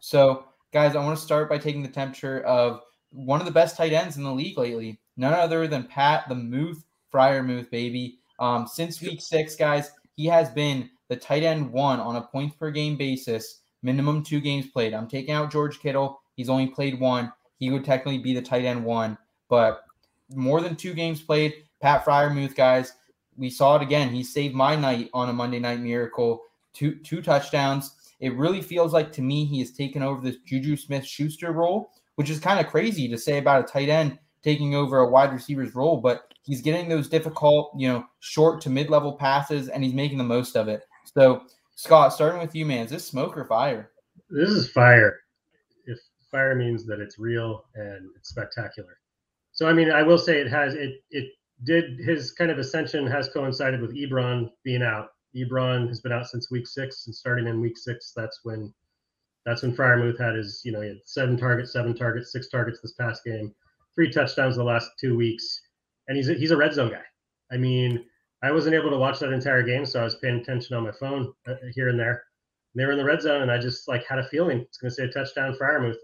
So, 0.00 0.44
guys, 0.72 0.94
I 0.94 1.04
want 1.04 1.18
to 1.18 1.24
start 1.24 1.50
by 1.50 1.58
taking 1.58 1.82
the 1.82 1.88
temperature 1.88 2.42
of 2.42 2.82
one 3.10 3.40
of 3.40 3.46
the 3.46 3.52
best 3.52 3.76
tight 3.76 3.92
ends 3.92 4.16
in 4.16 4.22
the 4.22 4.32
league 4.32 4.56
lately, 4.58 5.00
none 5.16 5.34
other 5.34 5.66
than 5.66 5.84
Pat 5.84 6.28
the 6.28 6.34
Muth 6.34 6.84
Freiermuth, 7.12 7.70
baby. 7.70 8.18
Um, 8.38 8.66
since 8.66 9.00
week 9.00 9.20
six, 9.20 9.56
guys, 9.56 9.90
he 10.16 10.26
has 10.26 10.50
been 10.50 10.90
the 11.08 11.16
tight 11.16 11.42
end 11.42 11.72
one 11.72 12.00
on 12.00 12.16
a 12.16 12.22
points 12.22 12.56
per 12.56 12.70
game 12.70 12.96
basis, 12.96 13.60
minimum 13.82 14.22
two 14.22 14.40
games 14.40 14.66
played. 14.66 14.94
I'm 14.94 15.08
taking 15.08 15.34
out 15.34 15.52
George 15.52 15.80
Kittle. 15.80 16.20
He's 16.36 16.50
only 16.50 16.66
played 16.66 17.00
one. 17.00 17.32
He 17.58 17.70
would 17.70 17.84
technically 17.84 18.18
be 18.18 18.34
the 18.34 18.42
tight 18.42 18.64
end 18.64 18.84
one, 18.84 19.16
but 19.48 19.84
more 20.34 20.60
than 20.60 20.76
two 20.76 20.92
games 20.92 21.22
played. 21.22 21.54
Pat 21.80 22.04
Freiermuth, 22.04 22.54
guys, 22.54 22.92
we 23.36 23.50
saw 23.50 23.76
it 23.76 23.82
again. 23.82 24.10
He 24.10 24.22
saved 24.22 24.54
my 24.54 24.76
night 24.76 25.10
on 25.14 25.28
a 25.28 25.32
Monday 25.32 25.58
Night 25.58 25.80
Miracle. 25.80 26.42
Two 26.72 26.96
two 26.96 27.22
touchdowns. 27.22 27.94
It 28.20 28.36
really 28.36 28.62
feels 28.62 28.92
like 28.92 29.12
to 29.12 29.22
me 29.22 29.44
he 29.44 29.60
has 29.60 29.72
taken 29.72 30.02
over 30.02 30.20
this 30.20 30.38
Juju 30.44 30.76
Smith 30.76 31.06
Schuster 31.06 31.52
role, 31.52 31.90
which 32.16 32.30
is 32.30 32.40
kind 32.40 32.60
of 32.60 32.70
crazy 32.70 33.08
to 33.08 33.18
say 33.18 33.38
about 33.38 33.64
a 33.64 33.72
tight 33.72 33.88
end 33.88 34.18
taking 34.46 34.76
over 34.76 35.00
a 35.00 35.08
wide 35.08 35.32
receiver's 35.32 35.74
role, 35.74 35.96
but 35.96 36.32
he's 36.44 36.62
getting 36.62 36.88
those 36.88 37.08
difficult, 37.08 37.72
you 37.76 37.88
know, 37.88 38.06
short 38.20 38.60
to 38.60 38.70
mid 38.70 38.88
level 38.88 39.12
passes 39.12 39.68
and 39.68 39.82
he's 39.82 39.92
making 39.92 40.18
the 40.18 40.24
most 40.24 40.56
of 40.56 40.68
it. 40.68 40.84
So, 41.04 41.42
Scott, 41.74 42.12
starting 42.12 42.40
with 42.40 42.54
you, 42.54 42.64
man, 42.64 42.84
is 42.84 42.90
this 42.92 43.04
smoke 43.04 43.36
or 43.36 43.44
fire? 43.44 43.90
This 44.30 44.50
is 44.50 44.70
fire. 44.70 45.18
If 45.86 45.98
fire 46.30 46.54
means 46.54 46.86
that 46.86 47.00
it's 47.00 47.18
real 47.18 47.64
and 47.74 48.08
it's 48.16 48.28
spectacular. 48.28 49.00
So 49.50 49.68
I 49.68 49.72
mean, 49.72 49.90
I 49.90 50.04
will 50.04 50.18
say 50.18 50.40
it 50.40 50.48
has 50.48 50.74
it 50.74 51.02
it 51.10 51.32
did 51.64 51.98
his 51.98 52.30
kind 52.30 52.52
of 52.52 52.58
ascension 52.58 53.04
has 53.08 53.28
coincided 53.28 53.80
with 53.80 53.96
Ebron 53.96 54.50
being 54.62 54.82
out. 54.82 55.08
Ebron 55.34 55.88
has 55.88 56.00
been 56.00 56.12
out 56.12 56.28
since 56.28 56.52
week 56.52 56.68
six, 56.68 57.06
and 57.06 57.14
starting 57.14 57.48
in 57.48 57.60
week 57.60 57.76
six, 57.76 58.12
that's 58.14 58.40
when 58.44 58.72
that's 59.44 59.62
when 59.62 59.74
Freiermuth 59.74 60.20
had 60.20 60.36
his, 60.36 60.60
you 60.64 60.70
know, 60.72 60.82
he 60.82 60.88
had 60.88 61.00
seven 61.04 61.36
targets, 61.36 61.72
seven 61.72 61.96
targets, 61.96 62.32
six 62.32 62.48
targets 62.48 62.80
this 62.80 62.92
past 62.92 63.24
game, 63.24 63.54
three 63.96 64.10
touchdowns 64.10 64.56
the 64.56 64.62
last 64.62 64.90
two 65.00 65.16
weeks, 65.16 65.60
and 66.06 66.16
he's 66.16 66.28
a, 66.28 66.34
he's 66.34 66.52
a 66.52 66.56
red 66.56 66.72
zone 66.72 66.90
guy. 66.90 67.02
I 67.50 67.56
mean, 67.56 68.04
I 68.42 68.52
wasn't 68.52 68.76
able 68.76 68.90
to 68.90 68.98
watch 68.98 69.18
that 69.18 69.32
entire 69.32 69.62
game, 69.62 69.84
so 69.84 70.00
I 70.00 70.04
was 70.04 70.16
paying 70.16 70.36
attention 70.36 70.76
on 70.76 70.84
my 70.84 70.92
phone 70.92 71.32
uh, 71.48 71.54
here 71.74 71.88
and 71.88 71.98
there. 71.98 72.22
They 72.74 72.84
were 72.84 72.92
in 72.92 72.98
the 72.98 73.04
red 73.04 73.22
zone, 73.22 73.42
and 73.42 73.50
I 73.50 73.58
just 73.58 73.88
like 73.88 74.04
had 74.06 74.18
a 74.18 74.28
feeling 74.28 74.60
it's 74.60 74.78
going 74.78 74.90
to 74.90 74.94
say 74.94 75.04
a 75.04 75.08
touchdown 75.08 75.54
for 75.56 75.66
Freiermuth. 75.66 75.96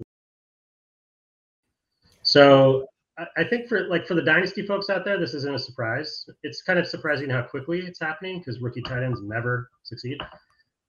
So 2.22 2.86
I, 3.18 3.26
I 3.36 3.44
think 3.44 3.68
for 3.68 3.86
like 3.88 4.06
for 4.06 4.14
the 4.14 4.22
dynasty 4.22 4.66
folks 4.66 4.88
out 4.88 5.04
there, 5.04 5.18
this 5.18 5.34
isn't 5.34 5.54
a 5.54 5.58
surprise. 5.58 6.24
It's 6.42 6.62
kind 6.62 6.78
of 6.78 6.86
surprising 6.86 7.28
how 7.28 7.42
quickly 7.42 7.80
it's 7.80 8.00
happening 8.00 8.38
because 8.38 8.60
rookie 8.60 8.82
tight 8.82 9.02
ends 9.02 9.20
never 9.22 9.68
succeed. 9.82 10.18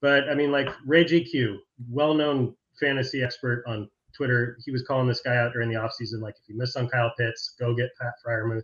But 0.01 0.29
I 0.29 0.35
mean, 0.35 0.51
like 0.51 0.69
Ray 0.85 1.03
GQ, 1.03 1.57
well-known 1.89 2.55
fantasy 2.79 3.23
expert 3.23 3.63
on 3.67 3.89
Twitter, 4.15 4.57
he 4.63 4.71
was 4.71 4.83
calling 4.83 5.07
this 5.07 5.21
guy 5.21 5.35
out 5.35 5.53
during 5.53 5.69
the 5.69 5.75
offseason. 5.75 6.21
Like, 6.21 6.35
if 6.41 6.47
you 6.47 6.57
miss 6.57 6.75
on 6.75 6.87
Kyle 6.87 7.11
Pitts, 7.17 7.55
go 7.59 7.75
get 7.75 7.89
Pat 7.99 8.13
Freiermuth. 8.25 8.63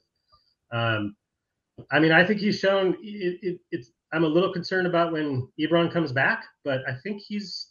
Um, 0.72 1.16
I 1.92 2.00
mean, 2.00 2.12
I 2.12 2.26
think 2.26 2.40
he's 2.40 2.60
shown 2.60 2.96
it, 3.02 3.40
it, 3.42 3.60
it's 3.72 3.92
I'm 4.12 4.24
a 4.24 4.28
little 4.28 4.52
concerned 4.52 4.88
about 4.88 5.12
when 5.12 5.48
Ebron 5.60 5.92
comes 5.92 6.12
back, 6.12 6.44
but 6.64 6.82
I 6.88 6.94
think 7.04 7.22
he's 7.22 7.70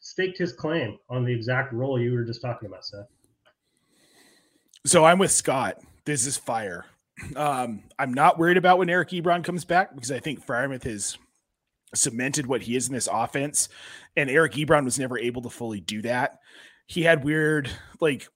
staked 0.00 0.38
his 0.38 0.52
claim 0.52 0.98
on 1.08 1.24
the 1.24 1.32
exact 1.32 1.72
role 1.72 2.00
you 2.00 2.12
were 2.12 2.24
just 2.24 2.42
talking 2.42 2.68
about, 2.68 2.84
Seth. 2.84 3.06
So 4.86 5.04
I'm 5.04 5.18
with 5.18 5.30
Scott. 5.30 5.80
This 6.04 6.26
is 6.26 6.36
fire. 6.36 6.84
Um, 7.36 7.84
I'm 7.98 8.12
not 8.12 8.38
worried 8.38 8.56
about 8.56 8.78
when 8.78 8.90
Eric 8.90 9.10
Ebron 9.10 9.44
comes 9.44 9.64
back 9.64 9.94
because 9.94 10.10
I 10.10 10.18
think 10.18 10.44
Freiermuth 10.44 10.82
has 10.84 11.16
cemented 11.94 12.46
what 12.46 12.62
he 12.62 12.76
is 12.76 12.88
in 12.88 12.94
this 12.94 13.08
offense, 13.10 13.68
and 14.16 14.28
Eric 14.28 14.52
Ebron 14.54 14.84
was 14.84 14.98
never 14.98 15.18
able 15.18 15.42
to 15.42 15.50
fully 15.50 15.80
do 15.80 16.02
that. 16.02 16.40
He 16.86 17.02
had 17.02 17.24
weird, 17.24 17.70
like, 18.00 18.28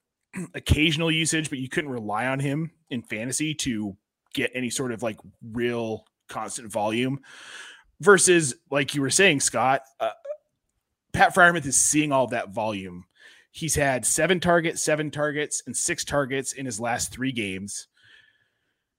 occasional 0.55 1.11
usage, 1.11 1.51
but 1.51 1.59
you 1.59 1.69
couldn't 1.69 1.91
rely 1.91 2.27
on 2.27 2.41
him 2.41 2.71
in 2.91 3.03
fantasy 3.03 3.55
to 3.55 3.97
get 4.35 4.51
any 4.55 4.71
sort 4.71 4.93
of 4.93 5.03
like 5.03 5.19
real 5.53 6.05
constant 6.29 6.71
volume. 6.71 7.21
Versus, 8.01 8.55
like 8.71 8.95
you 8.95 9.01
were 9.01 9.11
saying, 9.11 9.41
Scott, 9.41 9.83
uh, 9.99 10.11
Pat 11.13 11.35
Freiermuth 11.35 11.67
is 11.67 11.81
seeing 11.81 12.13
all 12.13 12.29
that 12.29 12.51
volume. 12.51 13.05
He's 13.51 13.75
had 13.75 14.07
seven 14.07 14.39
targets, 14.39 14.85
seven 14.85 15.11
targets, 15.11 15.63
and 15.67 15.77
six 15.77 16.05
targets 16.05 16.53
in 16.53 16.65
his 16.65 16.79
last 16.79 17.11
three 17.11 17.33
games. 17.33 17.89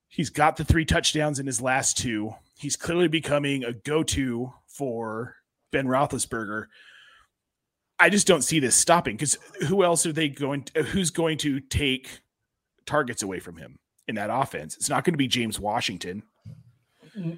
He's 0.09 0.29
got 0.29 0.57
the 0.57 0.65
three 0.65 0.83
touchdowns 0.83 1.39
in 1.39 1.45
his 1.45 1.61
last 1.61 1.97
two. 1.97 2.33
He's 2.57 2.75
clearly 2.75 3.07
becoming 3.07 3.63
a 3.63 3.71
go 3.71 4.03
to 4.03 4.51
for 4.67 5.35
Ben 5.71 5.85
Roethlisberger. 5.85 6.65
I 7.99 8.09
just 8.09 8.27
don't 8.27 8.43
see 8.43 8.59
this 8.59 8.75
stopping 8.75 9.15
because 9.17 9.37
who 9.67 9.83
else 9.83 10.05
are 10.05 10.13
they 10.13 10.29
going? 10.29 10.63
To, 10.63 10.83
who's 10.83 11.09
going 11.09 11.37
to 11.39 11.59
take 11.59 12.21
targets 12.85 13.23
away 13.23 13.39
from 13.39 13.57
him 13.57 13.77
in 14.07 14.15
that 14.15 14.29
offense? 14.31 14.75
It's 14.77 14.89
not 14.89 15.03
going 15.03 15.13
to 15.13 15.17
be 15.17 15.27
James 15.27 15.59
Washington. 15.59 16.23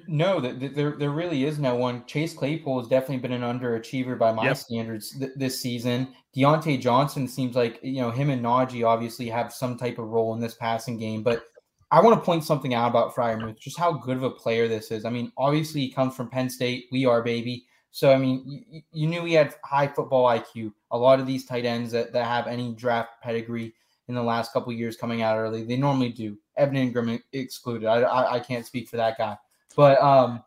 No, 0.06 0.38
there 0.38 0.92
there 0.92 1.10
really 1.10 1.44
is 1.44 1.58
no 1.58 1.74
one. 1.74 2.04
Chase 2.06 2.34
Claypool 2.34 2.80
has 2.80 2.88
definitely 2.88 3.18
been 3.18 3.32
an 3.32 3.40
underachiever 3.58 4.18
by 4.18 4.30
my 4.30 4.44
Yep. 4.44 4.56
standards 4.58 5.18
th- 5.18 5.32
this 5.34 5.60
season. 5.60 6.08
Diontae 6.36 6.80
Johnson 6.80 7.26
seems 7.26 7.56
like 7.56 7.80
you 7.82 8.00
know 8.00 8.10
him 8.10 8.30
and 8.30 8.44
Najee 8.44 8.86
obviously 8.86 9.28
have 9.28 9.52
some 9.52 9.76
type 9.78 9.98
of 9.98 10.08
role 10.08 10.34
in 10.34 10.40
this 10.40 10.54
passing 10.54 10.98
game, 10.98 11.22
but 11.22 11.44
I 11.90 12.00
want 12.00 12.18
to 12.18 12.24
point 12.24 12.44
something 12.44 12.74
out 12.74 12.88
about 12.88 13.14
Freiermuth, 13.14 13.58
just 13.58 13.78
how 13.78 13.92
good 13.92 14.16
of 14.16 14.22
a 14.22 14.30
player 14.30 14.68
this 14.68 14.90
is. 14.90 15.04
I 15.04 15.10
mean, 15.10 15.32
obviously 15.36 15.80
he 15.82 15.90
comes 15.92 16.14
from 16.14 16.30
Penn 16.30 16.48
State. 16.48 16.86
We 16.92 17.04
are 17.06 17.22
baby. 17.22 17.66
So 17.92 18.12
I 18.12 18.16
mean, 18.16 18.64
you, 18.68 18.82
you 18.90 19.06
knew 19.06 19.24
he 19.24 19.34
had 19.34 19.54
high 19.64 19.86
football 19.86 20.26
IQ. 20.26 20.72
A 20.90 20.98
lot 20.98 21.20
of 21.20 21.26
these 21.26 21.46
tight 21.46 21.64
ends 21.64 21.92
that, 21.92 22.12
that 22.12 22.26
have 22.26 22.46
any 22.46 22.74
draft 22.74 23.22
pedigree 23.22 23.74
in 24.08 24.14
the 24.14 24.22
last 24.22 24.52
couple 24.52 24.72
years 24.72 24.96
coming 24.96 25.22
out 25.22 25.38
early, 25.38 25.62
they 25.62 25.76
normally 25.76 26.08
do. 26.08 26.36
Evan 26.56 26.74
Engram 26.74 27.20
excluded. 27.32 27.86
I, 27.86 28.00
I, 28.00 28.34
I 28.34 28.40
can't 28.40 28.66
speak 28.66 28.88
for 28.88 28.96
that 28.96 29.16
guy. 29.16 29.36
But 29.76 30.00
um, 30.02 30.42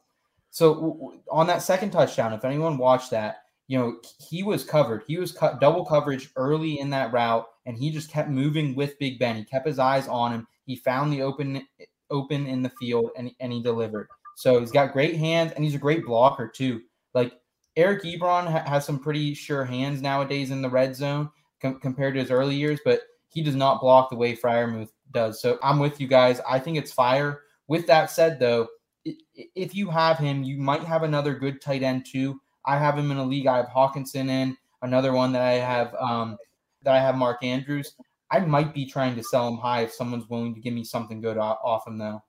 so 0.52 1.14
on 1.32 1.48
that 1.48 1.62
second 1.62 1.92
touchdown, 1.92 2.34
if 2.34 2.46
anyone 2.46 2.78
watched 2.78 3.12
that, 3.12 3.44
you 3.68 3.80
know 3.80 3.98
he 4.20 4.44
was 4.44 4.64
covered. 4.64 5.04
He 5.08 5.18
was 5.18 5.32
cut 5.32 5.60
double 5.60 5.86
coverage 5.86 6.30
early 6.36 6.80
in 6.80 6.90
that 6.92 7.12
route, 7.12 7.48
and 7.66 7.76
he 7.76 7.90
just 7.90 8.12
kept 8.12 8.30
moving 8.30 8.76
with 8.76 9.00
Big 9.00 9.18
Ben. 9.18 9.36
He 9.36 9.44
kept 9.44 9.66
his 9.66 9.80
eyes 9.80 10.08
on 10.08 10.32
him. 10.32 10.48
He 10.66 10.76
found 10.76 11.12
the 11.12 11.24
open 11.24 11.66
open 12.12 12.46
in 12.46 12.62
the 12.62 12.72
field, 12.80 13.10
and 13.18 13.32
and 13.40 13.52
he 13.52 13.64
delivered. 13.64 14.08
So 14.36 14.60
he's 14.60 14.72
got 14.72 14.94
great 14.94 15.16
hands, 15.16 15.54
and 15.54 15.64
he's 15.64 15.74
a 15.76 15.80
great 15.80 16.06
blocker 16.06 16.48
too. 16.48 16.82
Like 17.16 17.34
Eric 17.76 18.04
Ebron 18.04 18.46
ha- 18.52 18.70
has 18.70 18.86
some 18.86 19.00
pretty 19.00 19.34
sure 19.34 19.66
hands 19.66 20.02
nowadays 20.02 20.52
in 20.52 20.62
the 20.62 20.70
red 20.70 20.96
zone 20.96 21.32
com- 21.62 21.80
compared 21.80 22.14
to 22.14 22.20
his 22.20 22.30
early 22.30 22.56
years, 22.56 22.80
but 22.86 23.02
he 23.30 23.42
does 23.42 23.56
not 23.56 23.82
block 23.82 24.10
the 24.12 24.16
way 24.16 24.36
Freiermuth 24.36 24.92
does. 25.12 25.42
So 25.42 25.58
I'm 25.64 25.80
with 25.80 26.00
you 26.00 26.08
guys. 26.08 26.40
I 26.48 26.60
think 26.60 26.78
it's 26.78 26.92
fire. 26.92 27.42
With 27.68 27.88
that 27.88 28.12
said, 28.12 28.40
though, 28.40 28.68
i- 29.08 29.16
i- 29.40 29.48
if 29.56 29.74
you 29.74 29.90
have 29.90 30.20
him, 30.20 30.44
you 30.44 30.58
might 30.58 30.84
have 30.84 31.02
another 31.04 31.34
good 31.34 31.60
tight 31.62 31.82
end 31.84 32.06
too. 32.06 32.40
I 32.66 32.78
have 32.78 32.98
him 32.98 33.10
in 33.12 33.18
a 33.18 33.26
league. 33.26 33.48
I 33.48 33.58
have 33.58 33.68
Hockenson 33.68 34.30
in 34.30 34.56
another 34.82 35.14
one 35.14 35.32
that 35.34 35.42
I 35.42 35.54
have 35.54 35.96
um, 35.96 36.38
that 36.84 36.94
I 36.96 37.00
have 37.00 37.16
Mark 37.16 37.44
Andrews. 37.44 37.94
I 38.32 38.40
might 38.40 38.74
be 38.74 38.86
trying 38.86 39.16
to 39.16 39.24
sell 39.24 39.48
him 39.48 39.58
high 39.58 39.82
if 39.84 39.94
someone's 39.94 40.28
willing 40.30 40.54
to 40.56 40.60
give 40.62 40.74
me 40.74 40.84
something 40.84 41.22
good 41.22 41.38
off 41.38 41.88
him 41.88 41.98
though. 41.98 42.22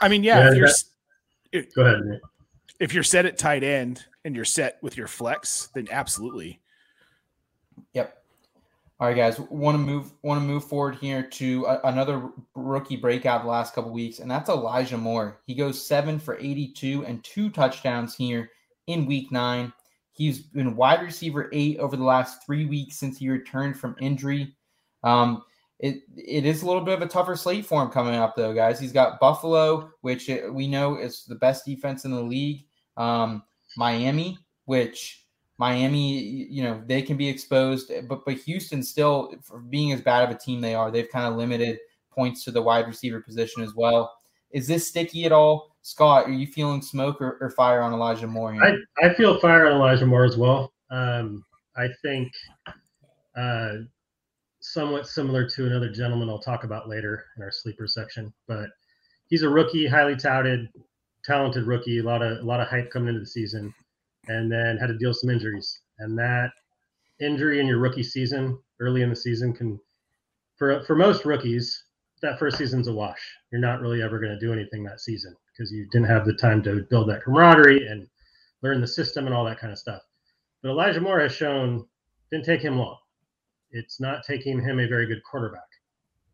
I 0.00 0.08
mean, 0.08 0.24
yeah, 0.24 0.38
Yeah, 0.40 0.48
if 0.50 0.56
you're 0.56 0.66
that- 0.66 0.72
s- 0.72 0.90
Go 1.74 1.82
ahead. 1.84 2.04
Nate. 2.04 2.20
If 2.80 2.94
you're 2.94 3.02
set 3.02 3.26
at 3.26 3.38
tight 3.38 3.62
end 3.62 4.04
and 4.24 4.34
you're 4.34 4.44
set 4.44 4.78
with 4.82 4.96
your 4.96 5.08
flex, 5.08 5.68
then 5.74 5.88
absolutely. 5.90 6.60
Yep. 7.94 8.18
All 9.00 9.08
right, 9.08 9.16
guys. 9.16 9.40
Want 9.40 9.74
to 9.74 9.78
move 9.78 10.12
want 10.22 10.40
to 10.40 10.46
move 10.46 10.64
forward 10.64 10.94
here 10.96 11.22
to 11.24 11.64
a, 11.64 11.80
another 11.84 12.30
rookie 12.54 12.96
breakout 12.96 13.42
the 13.42 13.48
last 13.48 13.74
couple 13.74 13.90
weeks, 13.90 14.20
and 14.20 14.30
that's 14.30 14.48
Elijah 14.48 14.96
Moore. 14.96 15.40
He 15.44 15.54
goes 15.54 15.84
seven 15.84 16.20
for 16.20 16.38
eighty-two 16.38 17.04
and 17.04 17.24
two 17.24 17.50
touchdowns 17.50 18.14
here 18.14 18.50
in 18.86 19.06
Week 19.06 19.32
Nine. 19.32 19.72
He's 20.12 20.40
been 20.40 20.76
wide 20.76 21.02
receiver 21.02 21.48
eight 21.52 21.78
over 21.78 21.96
the 21.96 22.04
last 22.04 22.46
three 22.46 22.66
weeks 22.66 22.96
since 22.96 23.18
he 23.18 23.28
returned 23.28 23.76
from 23.76 23.96
injury. 24.00 24.54
Um, 25.02 25.42
it 25.82 26.02
it 26.16 26.46
is 26.46 26.62
a 26.62 26.66
little 26.66 26.80
bit 26.80 26.94
of 26.94 27.02
a 27.02 27.08
tougher 27.08 27.36
slate 27.36 27.66
for 27.66 27.82
him 27.82 27.90
coming 27.90 28.14
up, 28.14 28.36
though, 28.36 28.54
guys. 28.54 28.78
He's 28.80 28.92
got 28.92 29.20
Buffalo, 29.20 29.90
which 30.00 30.30
uh, 30.30 30.48
we 30.50 30.68
know 30.68 30.96
is 30.96 31.24
the 31.26 31.34
best 31.34 31.66
defense 31.66 32.04
in 32.04 32.12
the 32.12 32.22
league. 32.22 32.64
Um, 32.96 33.42
Miami, 33.76 34.38
which 34.66 35.26
Miami, 35.58 36.20
you 36.20 36.62
know, 36.62 36.80
they 36.86 37.02
can 37.02 37.16
be 37.16 37.28
exposed, 37.28 37.92
but 38.08 38.24
but 38.24 38.38
Houston 38.38 38.82
still, 38.82 39.34
for 39.42 39.58
being 39.58 39.92
as 39.92 40.00
bad 40.00 40.22
of 40.22 40.34
a 40.34 40.38
team 40.38 40.60
they 40.60 40.74
are, 40.74 40.90
they've 40.90 41.10
kind 41.10 41.26
of 41.26 41.36
limited 41.36 41.78
points 42.10 42.44
to 42.44 42.52
the 42.52 42.62
wide 42.62 42.86
receiver 42.86 43.20
position 43.20 43.62
as 43.62 43.74
well. 43.74 44.12
Is 44.52 44.68
this 44.68 44.86
sticky 44.86 45.24
at 45.24 45.32
all, 45.32 45.74
Scott? 45.82 46.26
Are 46.26 46.32
you 46.32 46.46
feeling 46.46 46.80
smoke 46.80 47.20
or, 47.20 47.38
or 47.40 47.50
fire 47.50 47.80
on 47.80 47.92
Elijah 47.92 48.26
Moore? 48.26 48.54
I, 48.62 48.74
I 49.04 49.14
feel 49.14 49.40
fire 49.40 49.66
on 49.66 49.72
Elijah 49.72 50.06
Moore 50.06 50.24
as 50.24 50.36
well. 50.36 50.72
Um, 50.90 51.44
I 51.76 51.88
think 52.02 52.30
uh, 53.34 53.74
somewhat 54.62 55.08
similar 55.08 55.46
to 55.48 55.66
another 55.66 55.90
gentleman 55.90 56.30
I'll 56.30 56.38
talk 56.38 56.64
about 56.64 56.88
later 56.88 57.26
in 57.36 57.42
our 57.42 57.50
sleeper 57.50 57.86
section, 57.86 58.32
but 58.46 58.70
he's 59.26 59.42
a 59.42 59.48
rookie, 59.48 59.86
highly 59.86 60.16
touted, 60.16 60.68
talented 61.24 61.66
rookie. 61.66 61.98
A 61.98 62.02
lot 62.02 62.22
of 62.22 62.38
a 62.38 62.42
lot 62.42 62.60
of 62.60 62.68
hype 62.68 62.90
coming 62.90 63.08
into 63.08 63.20
the 63.20 63.26
season, 63.26 63.74
and 64.28 64.50
then 64.50 64.78
had 64.78 64.86
to 64.86 64.96
deal 64.96 65.10
with 65.10 65.18
some 65.18 65.30
injuries. 65.30 65.80
And 65.98 66.16
that 66.18 66.52
injury 67.20 67.60
in 67.60 67.66
your 67.66 67.78
rookie 67.78 68.04
season, 68.04 68.58
early 68.80 69.02
in 69.02 69.10
the 69.10 69.16
season, 69.16 69.52
can 69.52 69.80
for 70.56 70.82
for 70.84 70.94
most 70.94 71.24
rookies, 71.24 71.84
that 72.22 72.38
first 72.38 72.56
season's 72.56 72.86
a 72.86 72.92
wash. 72.92 73.20
You're 73.50 73.60
not 73.60 73.80
really 73.80 74.00
ever 74.00 74.20
going 74.20 74.32
to 74.32 74.40
do 74.40 74.52
anything 74.52 74.84
that 74.84 75.00
season 75.00 75.36
because 75.52 75.72
you 75.72 75.86
didn't 75.90 76.08
have 76.08 76.24
the 76.24 76.34
time 76.34 76.62
to 76.62 76.86
build 76.88 77.08
that 77.08 77.24
camaraderie 77.24 77.88
and 77.88 78.06
learn 78.62 78.80
the 78.80 78.86
system 78.86 79.26
and 79.26 79.34
all 79.34 79.44
that 79.44 79.58
kind 79.58 79.72
of 79.72 79.78
stuff. 79.78 80.02
But 80.62 80.70
Elijah 80.70 81.00
Moore 81.00 81.20
has 81.20 81.32
shown 81.32 81.84
didn't 82.30 82.46
take 82.46 82.62
him 82.62 82.78
long. 82.78 82.96
It's 83.72 84.00
not 84.00 84.22
taking 84.24 84.60
him 84.60 84.78
a 84.78 84.86
very 84.86 85.06
good 85.06 85.22
quarterback 85.24 85.68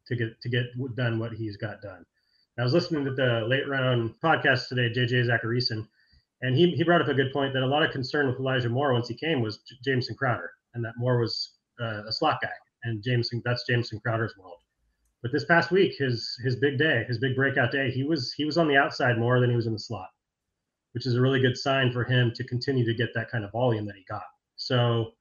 to 0.07 0.17
get 0.17 0.41
to 0.41 0.49
get 0.49 0.67
done 0.97 1.19
what 1.19 1.33
he's 1.33 1.57
got 1.57 1.81
done. 1.81 2.05
I 2.59 2.65
was 2.65 2.73
listening 2.73 3.05
to 3.05 3.13
the 3.13 3.45
late 3.47 3.69
round 3.69 4.15
podcast 4.23 4.69
today, 4.69 4.91
JJ 4.93 5.29
Zachariason, 5.29 5.87
and 6.43 6.57
he, 6.57 6.73
he 6.73 6.83
brought 6.83 7.01
up 7.01 7.07
a 7.07 7.15
good 7.15 7.33
point 7.33 7.55
that 7.55 7.63
a 7.63 7.67
lot 7.67 7.85
of 7.85 7.93
concern 7.93 8.27
with 8.27 8.41
Elijah 8.41 8.69
Moore 8.69 8.93
once 8.93 9.09
he 9.09 9.15
came 9.15 9.41
was 9.41 9.59
J- 9.59 9.77
Jameson 9.85 10.17
Crowder, 10.17 10.51
and 10.75 10.85
that 10.85 10.95
Moore 10.97 11.21
was 11.21 11.53
uh, 11.81 12.03
a 12.09 12.13
slot 12.13 12.41
guy, 12.43 12.51
and 12.83 13.03
Jameson 13.03 13.43
that's 13.45 13.65
Jameson 13.69 14.01
Crowder's 14.01 14.35
world. 14.37 14.59
But 15.23 15.31
this 15.33 15.45
past 15.45 15.71
week, 15.71 15.95
his 15.99 16.37
his 16.43 16.57
big 16.57 16.79
day, 16.79 17.05
his 17.07 17.19
big 17.19 17.37
breakout 17.37 17.71
day, 17.71 17.91
he 17.93 18.03
was 18.03 18.33
he 18.33 18.45
was 18.45 18.59
on 18.59 18.67
the 18.67 18.77
outside 18.77 19.19
more 19.19 19.41
than 19.41 19.51
he 19.51 19.57
was 19.57 19.67
in 19.67 19.73
the 19.73 19.79
slot, 19.79 20.09
which 20.93 21.07
is 21.07 21.15
a 21.15 21.21
really 21.21 21.41
good 21.41 21.57
sign 21.57 21.93
for 21.93 22.03
him 22.03 22.33
to 22.35 22.45
continue 22.45 22.85
to 22.85 22.95
get 22.95 23.15
that 23.15 23.31
kind 23.31 23.45
of 23.45 23.53
volume 23.53 23.87
that 23.87 23.95
he 23.95 24.05
got. 24.09 24.23
So 24.57 25.13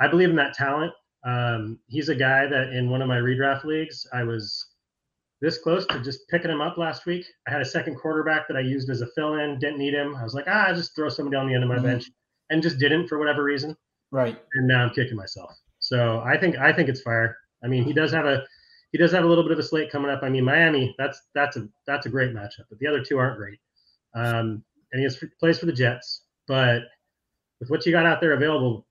I 0.00 0.08
believe 0.08 0.30
in 0.30 0.36
that 0.36 0.54
talent. 0.54 0.92
Um, 1.24 1.78
he's 1.88 2.08
a 2.08 2.14
guy 2.14 2.46
that 2.46 2.72
in 2.72 2.88
one 2.90 3.02
of 3.02 3.08
my 3.08 3.18
redraft 3.18 3.64
leagues, 3.64 4.06
I 4.12 4.22
was 4.22 4.66
this 5.40 5.58
close 5.58 5.86
to 5.86 6.00
just 6.00 6.28
picking 6.28 6.50
him 6.50 6.60
up 6.60 6.76
last 6.78 7.06
week. 7.06 7.24
I 7.48 7.50
had 7.50 7.60
a 7.62 7.64
second 7.64 7.96
quarterback 7.96 8.46
that 8.48 8.56
I 8.56 8.60
used 8.60 8.90
as 8.90 9.00
a 9.00 9.06
fill-in, 9.14 9.58
didn't 9.58 9.78
need 9.78 9.94
him. 9.94 10.14
I 10.16 10.22
was 10.22 10.34
like, 10.34 10.44
ah, 10.48 10.68
I 10.68 10.72
just 10.74 10.94
throw 10.94 11.08
somebody 11.08 11.36
on 11.36 11.46
the 11.46 11.54
end 11.54 11.62
of 11.64 11.68
my 11.70 11.78
Mhm. 11.78 11.82
bench, 11.82 12.10
and 12.50 12.62
just 12.62 12.78
didn't 12.78 13.08
for 13.08 13.18
whatever 13.18 13.42
reason. 13.42 13.76
right. 14.12 14.36
And 14.54 14.66
now 14.66 14.82
I'm 14.82 14.90
kicking 14.90 15.14
myself. 15.16 15.52
So 15.78 16.20
I 16.20 16.36
think 16.36 16.56
I 16.58 16.72
think 16.72 16.88
it's 16.88 17.00
fire. 17.00 17.36
I 17.62 17.68
mean, 17.68 17.84
he 17.84 17.92
does 17.92 18.10
have 18.10 18.26
a 18.26 18.44
he 18.90 18.98
does 18.98 19.12
have 19.12 19.22
a 19.24 19.26
little 19.28 19.44
bit 19.44 19.52
of 19.52 19.58
a 19.60 19.62
slate 19.62 19.88
coming 19.90 20.10
up. 20.10 20.24
I 20.24 20.28
mean, 20.28 20.44
Miami, 20.44 20.94
that's 20.98 21.28
that's 21.32 21.56
a 21.56 21.68
that's 21.86 22.06
a 22.06 22.08
great 22.10 22.32
matchup, 22.34 22.64
but 22.68 22.78
the 22.80 22.88
other 22.88 23.04
two 23.04 23.18
aren't 23.18 23.36
great. 23.38 23.60
Um, 24.16 24.64
and 24.92 24.98
he 24.98 25.04
has, 25.04 25.22
plays 25.38 25.60
for 25.60 25.66
the 25.66 25.72
Jets, 25.72 26.24
but 26.48 26.82
with 27.60 27.70
what 27.70 27.86
you 27.86 27.92
got 27.92 28.04
out 28.04 28.20
there 28.20 28.32
available, 28.32 28.84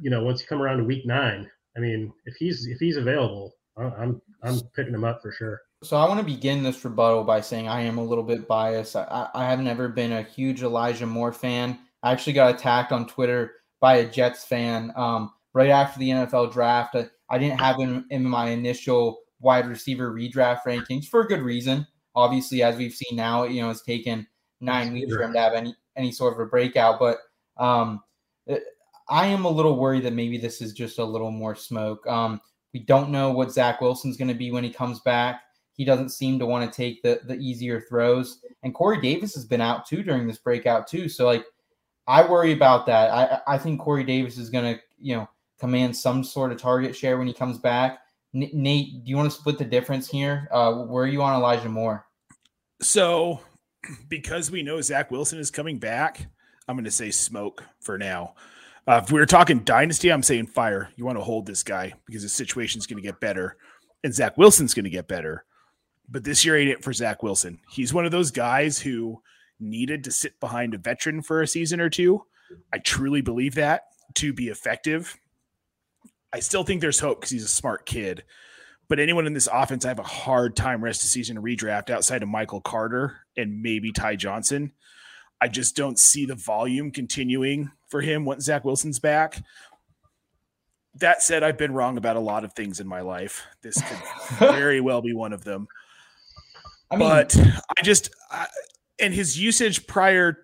you 0.00 0.08
know, 0.08 0.22
once 0.22 0.40
you 0.40 0.46
come 0.46 0.62
around 0.62 0.78
to 0.78 0.84
week 0.84 1.04
nine, 1.04 1.50
I 1.76 1.80
mean, 1.80 2.12
if 2.26 2.34
he's 2.36 2.66
if 2.66 2.78
he's 2.78 2.96
available, 2.96 3.54
I'm 3.76 4.20
I'm 4.42 4.60
picking 4.74 4.94
him 4.94 5.04
up 5.04 5.22
for 5.22 5.32
sure. 5.32 5.60
So 5.82 5.96
I 5.96 6.06
want 6.06 6.20
to 6.20 6.26
begin 6.26 6.62
this 6.62 6.84
rebuttal 6.84 7.24
by 7.24 7.40
saying 7.40 7.68
I 7.68 7.82
am 7.82 7.98
a 7.98 8.04
little 8.04 8.24
bit 8.24 8.46
biased. 8.46 8.96
I, 8.96 9.04
I 9.34 9.46
I 9.46 9.50
have 9.50 9.60
never 9.60 9.88
been 9.88 10.12
a 10.12 10.22
huge 10.22 10.62
Elijah 10.62 11.06
Moore 11.06 11.32
fan. 11.32 11.78
I 12.02 12.12
actually 12.12 12.32
got 12.32 12.54
attacked 12.54 12.92
on 12.92 13.06
Twitter 13.06 13.52
by 13.80 13.96
a 13.96 14.08
Jets 14.08 14.44
fan 14.44 14.92
um, 14.96 15.32
right 15.54 15.70
after 15.70 15.98
the 15.98 16.10
NFL 16.10 16.52
draft. 16.52 16.94
I, 16.96 17.08
I 17.28 17.38
didn't 17.38 17.60
have 17.60 17.76
him 17.76 18.06
in 18.10 18.24
my 18.24 18.48
initial 18.50 19.20
wide 19.40 19.66
receiver 19.66 20.12
redraft 20.12 20.60
rankings 20.66 21.06
for 21.06 21.20
a 21.20 21.26
good 21.26 21.40
reason. 21.40 21.86
Obviously, 22.14 22.62
as 22.62 22.76
we've 22.76 22.92
seen 22.92 23.16
now, 23.16 23.44
you 23.44 23.62
know, 23.62 23.70
it's 23.70 23.82
taken 23.82 24.26
nine 24.60 24.92
weeks 24.92 25.14
for 25.14 25.22
him 25.22 25.32
to 25.32 25.38
have 25.38 25.54
any 25.54 25.74
any 25.96 26.12
sort 26.12 26.34
of 26.34 26.40
a 26.40 26.46
breakout. 26.46 26.98
But 26.98 27.18
um, 27.56 28.02
I 29.10 29.26
am 29.26 29.44
a 29.44 29.50
little 29.50 29.76
worried 29.76 30.04
that 30.04 30.12
maybe 30.12 30.38
this 30.38 30.62
is 30.62 30.72
just 30.72 30.98
a 30.98 31.04
little 31.04 31.30
more 31.30 31.54
smoke. 31.54 32.06
Um, 32.06 32.40
we 32.72 32.80
don't 32.80 33.10
know 33.10 33.32
what 33.32 33.52
Zach 33.52 33.80
Wilson's 33.80 34.16
going 34.16 34.28
to 34.28 34.34
be 34.34 34.50
when 34.52 34.64
he 34.64 34.70
comes 34.70 35.00
back. 35.00 35.42
He 35.72 35.84
doesn't 35.84 36.10
seem 36.10 36.38
to 36.38 36.46
want 36.46 36.70
to 36.70 36.76
take 36.76 37.02
the 37.02 37.20
the 37.24 37.36
easier 37.36 37.80
throws. 37.80 38.40
And 38.62 38.74
Corey 38.74 39.00
Davis 39.00 39.34
has 39.34 39.44
been 39.44 39.60
out 39.60 39.86
too 39.86 40.02
during 40.02 40.26
this 40.26 40.38
breakout 40.38 40.86
too. 40.86 41.08
So 41.08 41.26
like, 41.26 41.44
I 42.06 42.26
worry 42.26 42.52
about 42.52 42.86
that. 42.86 43.10
I 43.10 43.54
I 43.54 43.58
think 43.58 43.80
Corey 43.80 44.04
Davis 44.04 44.38
is 44.38 44.50
going 44.50 44.74
to 44.74 44.80
you 44.98 45.16
know 45.16 45.28
command 45.58 45.96
some 45.96 46.22
sort 46.24 46.52
of 46.52 46.58
target 46.60 46.94
share 46.94 47.18
when 47.18 47.26
he 47.26 47.34
comes 47.34 47.58
back. 47.58 48.00
N- 48.34 48.50
Nate, 48.52 49.04
do 49.04 49.10
you 49.10 49.16
want 49.16 49.30
to 49.30 49.36
split 49.36 49.58
the 49.58 49.64
difference 49.64 50.08
here? 50.08 50.48
Uh, 50.50 50.72
where 50.72 51.04
are 51.04 51.08
you 51.08 51.22
on 51.22 51.34
Elijah 51.34 51.68
Moore? 51.68 52.06
So, 52.80 53.40
because 54.08 54.50
we 54.50 54.62
know 54.62 54.80
Zach 54.80 55.10
Wilson 55.10 55.38
is 55.38 55.50
coming 55.50 55.78
back, 55.78 56.26
I'm 56.68 56.76
going 56.76 56.84
to 56.84 56.90
say 56.90 57.10
smoke 57.10 57.64
for 57.80 57.98
now. 57.98 58.34
Uh, 58.86 59.00
if 59.04 59.12
we 59.12 59.20
were 59.20 59.26
talking 59.26 59.60
dynasty, 59.60 60.10
I'm 60.10 60.22
saying 60.22 60.46
fire. 60.48 60.90
You 60.96 61.04
want 61.04 61.18
to 61.18 61.24
hold 61.24 61.46
this 61.46 61.62
guy 61.62 61.92
because 62.06 62.22
his 62.22 62.32
situation's 62.32 62.86
going 62.86 63.02
to 63.02 63.06
get 63.06 63.20
better, 63.20 63.56
and 64.02 64.14
Zach 64.14 64.36
Wilson's 64.36 64.74
going 64.74 64.84
to 64.84 64.90
get 64.90 65.08
better. 65.08 65.44
But 66.08 66.24
this 66.24 66.44
year 66.44 66.58
ain't 66.58 66.70
it 66.70 66.82
for 66.82 66.92
Zach 66.92 67.22
Wilson. 67.22 67.60
He's 67.70 67.94
one 67.94 68.04
of 68.04 68.10
those 68.10 68.30
guys 68.30 68.80
who 68.80 69.22
needed 69.60 70.04
to 70.04 70.10
sit 70.10 70.40
behind 70.40 70.74
a 70.74 70.78
veteran 70.78 71.22
for 71.22 71.42
a 71.42 71.46
season 71.46 71.80
or 71.80 71.90
two. 71.90 72.24
I 72.72 72.78
truly 72.78 73.20
believe 73.20 73.54
that 73.54 73.82
to 74.14 74.32
be 74.32 74.48
effective. 74.48 75.16
I 76.32 76.40
still 76.40 76.64
think 76.64 76.80
there's 76.80 77.00
hope 77.00 77.20
because 77.20 77.30
he's 77.30 77.44
a 77.44 77.48
smart 77.48 77.86
kid. 77.86 78.24
But 78.88 78.98
anyone 78.98 79.26
in 79.26 79.34
this 79.34 79.48
offense, 79.52 79.84
I 79.84 79.88
have 79.88 80.00
a 80.00 80.04
hard 80.04 80.56
time 80.56 80.82
rest 80.82 81.04
of 81.04 81.10
season 81.10 81.40
redraft 81.40 81.90
outside 81.90 82.24
of 82.24 82.28
Michael 82.28 82.60
Carter 82.60 83.18
and 83.36 83.62
maybe 83.62 83.92
Ty 83.92 84.16
Johnson. 84.16 84.72
I 85.40 85.46
just 85.48 85.76
don't 85.76 85.98
see 85.98 86.26
the 86.26 86.34
volume 86.34 86.90
continuing 86.90 87.70
for 87.90 88.00
him 88.00 88.24
once 88.24 88.44
Zach 88.44 88.64
Wilson's 88.64 88.98
back. 88.98 89.42
That 90.94 91.22
said, 91.22 91.42
I've 91.42 91.58
been 91.58 91.72
wrong 91.74 91.98
about 91.98 92.16
a 92.16 92.20
lot 92.20 92.44
of 92.44 92.52
things 92.54 92.80
in 92.80 92.86
my 92.86 93.00
life. 93.00 93.46
This 93.62 93.80
could 93.80 93.98
very 94.38 94.80
well 94.80 95.02
be 95.02 95.12
one 95.12 95.32
of 95.32 95.44
them. 95.44 95.68
I 96.90 96.96
mean, 96.96 97.08
but 97.08 97.36
I 97.36 97.82
just, 97.82 98.10
I, 98.30 98.46
and 98.98 99.14
his 99.14 99.38
usage 99.38 99.86
prior, 99.86 100.38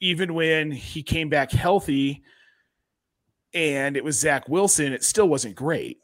even 0.00 0.34
when 0.34 0.70
he 0.70 1.02
came 1.02 1.28
back 1.28 1.52
healthy 1.52 2.22
and 3.52 3.96
it 3.96 4.04
was 4.04 4.18
Zach 4.18 4.48
Wilson, 4.48 4.92
it 4.92 5.04
still 5.04 5.28
wasn't 5.28 5.54
great. 5.54 5.98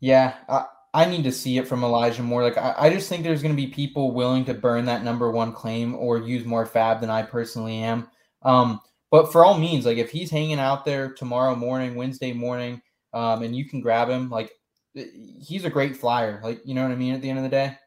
Yeah, 0.00 0.34
I, 0.48 0.64
I 0.94 1.04
need 1.06 1.24
to 1.24 1.32
see 1.32 1.58
it 1.58 1.68
from 1.68 1.84
Elijah 1.84 2.22
Moore. 2.22 2.42
Like, 2.42 2.56
I, 2.56 2.74
I 2.78 2.90
just 2.90 3.08
think 3.08 3.22
there's 3.22 3.42
going 3.42 3.54
to 3.54 3.60
be 3.60 3.68
people 3.68 4.12
willing 4.12 4.44
to 4.46 4.54
burn 4.54 4.86
that 4.86 5.04
number 5.04 5.30
one 5.30 5.52
claim 5.52 5.94
or 5.94 6.18
use 6.18 6.44
more 6.44 6.66
FAAB 6.66 7.00
than 7.00 7.10
I 7.10 7.22
personally 7.22 7.78
am. 7.78 8.08
Um, 8.42 8.80
but 9.14 9.30
for 9.30 9.44
all 9.44 9.56
means, 9.56 9.86
like 9.86 9.98
if 9.98 10.10
he's 10.10 10.28
hanging 10.28 10.58
out 10.58 10.84
there 10.84 11.12
tomorrow 11.12 11.54
morning, 11.54 11.94
Wednesday 11.94 12.32
morning, 12.32 12.82
um, 13.12 13.44
and 13.44 13.54
you 13.54 13.64
can 13.64 13.80
grab 13.80 14.08
him, 14.08 14.28
like 14.28 14.50
he's 14.92 15.64
a 15.64 15.70
great 15.70 15.96
flyer. 15.96 16.40
Like, 16.42 16.60
you 16.64 16.74
know 16.74 16.82
what 16.82 16.90
I 16.90 16.96
mean? 16.96 17.14
At 17.14 17.22
the 17.22 17.30
end 17.30 17.38
of 17.38 17.44
the 17.44 17.48
day. 17.48 17.78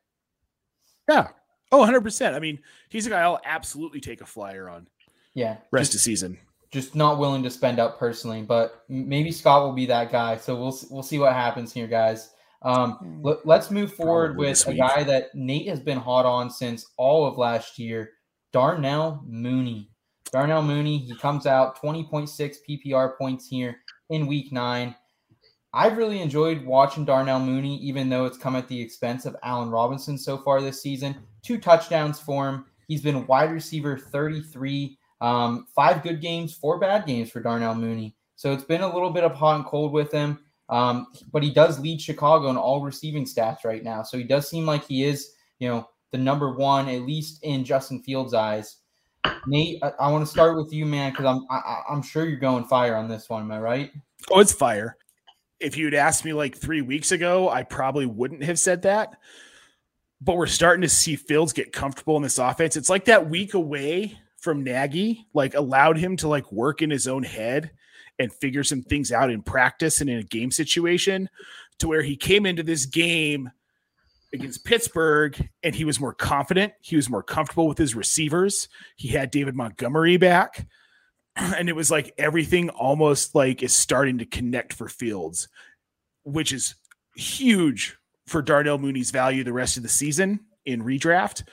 Yeah. 1.09 1.27
Oh, 1.73 1.85
100%. 1.85 2.33
I 2.33 2.39
mean, 2.39 2.59
he's 2.87 3.07
a 3.07 3.09
guy 3.09 3.19
I'll 3.19 3.41
absolutely 3.43 3.99
take 3.99 4.21
a 4.21 4.25
flyer 4.25 4.69
on. 4.69 4.87
Yeah. 5.33 5.57
Rest 5.69 5.91
just, 5.91 5.95
of 5.95 6.05
season 6.05 6.39
just 6.71 6.95
not 6.95 7.19
willing 7.19 7.43
to 7.43 7.49
spend 7.49 7.77
up 7.77 7.99
personally, 7.99 8.41
but 8.41 8.85
maybe 8.87 9.31
Scott 9.33 9.63
will 9.63 9.73
be 9.73 9.85
that 9.87 10.11
guy. 10.11 10.37
So 10.37 10.55
we'll 10.55 10.79
we'll 10.89 11.03
see 11.03 11.19
what 11.19 11.33
happens 11.33 11.73
here, 11.73 11.87
guys. 11.87 12.31
Um, 12.61 12.93
hmm. 12.93 13.25
let, 13.25 13.59
us 13.59 13.69
move 13.69 13.93
forward 13.93 14.35
Probably 14.35 14.49
with 14.49 14.67
a 14.67 14.73
guy 14.75 15.03
that 15.03 15.35
Nate 15.35 15.67
has 15.67 15.81
been 15.81 15.97
hot 15.97 16.25
on 16.25 16.49
since 16.49 16.85
all 16.95 17.27
of 17.27 17.37
last 17.37 17.77
year, 17.77 18.11
Darnell 18.53 19.23
Mooney. 19.27 19.91
Darnell 20.31 20.61
Mooney, 20.61 20.99
he 20.99 21.15
comes 21.15 21.45
out 21.45 21.81
20.6 21.81 22.55
PPR 22.69 23.17
points 23.17 23.47
here 23.47 23.77
in 24.09 24.27
week 24.27 24.51
nine. 24.51 24.95
I've 25.73 25.97
really 25.97 26.21
enjoyed 26.21 26.65
watching 26.65 27.05
Darnell 27.05 27.39
Mooney, 27.39 27.77
even 27.77 28.09
though 28.09 28.25
it's 28.25 28.37
come 28.37 28.55
at 28.55 28.67
the 28.67 28.79
expense 28.79 29.25
of 29.25 29.35
Allen 29.43 29.69
Robinson 29.69 30.17
so 30.17 30.37
far 30.37 30.61
this 30.61 30.81
season. 30.81 31.15
Two 31.43 31.59
touchdowns 31.59 32.19
for 32.19 32.47
him. 32.47 32.65
He's 32.87 33.01
been 33.01 33.27
wide 33.27 33.51
receiver 33.51 33.97
33 33.97 34.97
um, 35.21 35.65
five 35.75 36.03
good 36.03 36.21
games, 36.21 36.53
four 36.53 36.79
bad 36.79 37.05
games 37.05 37.31
for 37.31 37.41
Darnell 37.41 37.75
Mooney. 37.75 38.15
So 38.35 38.53
it's 38.53 38.63
been 38.63 38.81
a 38.81 38.93
little 38.93 39.09
bit 39.09 39.23
of 39.23 39.33
hot 39.33 39.55
and 39.55 39.65
cold 39.65 39.91
with 39.91 40.11
him. 40.11 40.39
Um, 40.69 41.07
but 41.31 41.43
he 41.43 41.51
does 41.51 41.79
lead 41.79 42.01
Chicago 42.01 42.49
in 42.49 42.57
all 42.57 42.83
receiving 42.83 43.25
stats 43.25 43.63
right 43.63 43.83
now. 43.83 44.03
So 44.03 44.17
he 44.17 44.23
does 44.23 44.49
seem 44.49 44.65
like 44.65 44.85
he 44.85 45.05
is, 45.05 45.31
you 45.59 45.67
know, 45.69 45.87
the 46.11 46.17
number 46.17 46.53
one, 46.53 46.87
at 46.89 47.01
least 47.01 47.43
in 47.43 47.63
Justin 47.63 48.03
Fields' 48.03 48.33
eyes. 48.33 48.77
Nate, 49.47 49.81
I, 49.83 49.91
I 49.99 50.11
want 50.11 50.25
to 50.25 50.31
start 50.31 50.57
with 50.57 50.73
you, 50.73 50.85
man, 50.85 51.11
because 51.11 51.25
I'm 51.25 51.45
I, 51.49 51.81
I'm 51.89 52.01
sure 52.01 52.25
you're 52.25 52.39
going 52.39 52.65
fire 52.65 52.95
on 52.95 53.07
this 53.07 53.29
one. 53.29 53.43
Am 53.43 53.51
I 53.51 53.59
right? 53.59 53.91
Oh, 54.31 54.39
it's 54.39 54.53
fire. 54.53 54.97
If 55.59 55.77
you'd 55.77 55.93
asked 55.93 56.25
me 56.25 56.33
like 56.33 56.55
three 56.55 56.81
weeks 56.81 57.11
ago, 57.11 57.49
I 57.49 57.63
probably 57.63 58.05
wouldn't 58.05 58.43
have 58.43 58.59
said 58.59 58.83
that. 58.83 59.17
But 60.21 60.37
we're 60.37 60.47
starting 60.47 60.81
to 60.81 60.89
see 60.89 61.15
Fields 61.15 61.53
get 61.53 61.71
comfortable 61.71 62.17
in 62.17 62.23
this 62.23 62.39
offense. 62.39 62.75
It's 62.75 62.89
like 62.89 63.05
that 63.05 63.29
week 63.29 63.53
away 63.53 64.17
from 64.37 64.63
Nagy 64.63 65.27
like 65.33 65.55
allowed 65.55 65.97
him 65.97 66.15
to 66.17 66.27
like 66.27 66.51
work 66.51 66.81
in 66.81 66.89
his 66.89 67.07
own 67.07 67.23
head 67.23 67.71
and 68.19 68.33
figure 68.33 68.63
some 68.63 68.81
things 68.81 69.11
out 69.11 69.29
in 69.29 69.41
practice 69.41 70.01
and 70.01 70.09
in 70.09 70.19
a 70.19 70.23
game 70.23 70.51
situation 70.51 71.29
to 71.79 71.87
where 71.87 72.01
he 72.01 72.15
came 72.15 72.45
into 72.45 72.63
this 72.63 72.85
game 72.85 73.51
against 74.33 74.65
Pittsburgh 74.65 75.49
and 75.63 75.73
he 75.73 75.85
was 75.85 75.99
more 75.99 76.13
confident. 76.13 76.73
He 76.81 76.95
was 76.95 77.09
more 77.09 77.23
comfortable 77.23 77.67
with 77.67 77.77
his 77.77 77.95
receivers. 77.95 78.67
He 78.95 79.09
had 79.09 79.31
David 79.31 79.55
Montgomery 79.55 80.17
back. 80.17 80.67
And 81.39 81.69
it 81.69 81.75
was 81.75 81.91
like 81.91 82.15
everything 82.17 82.71
almost 82.71 83.35
like 83.35 83.61
is 83.61 83.71
starting 83.71 84.17
to 84.17 84.25
connect 84.25 84.73
for 84.73 84.89
Fields, 84.89 85.47
which 86.23 86.51
is 86.51 86.73
huge 87.15 87.95
for 88.25 88.41
Darnell 88.41 88.79
Mooney's 88.79 89.11
value 89.11 89.43
the 89.43 89.53
rest 89.53 89.77
of 89.77 89.83
the 89.83 89.89
season 89.89 90.39
in 90.65 90.81
redraft 90.81 91.43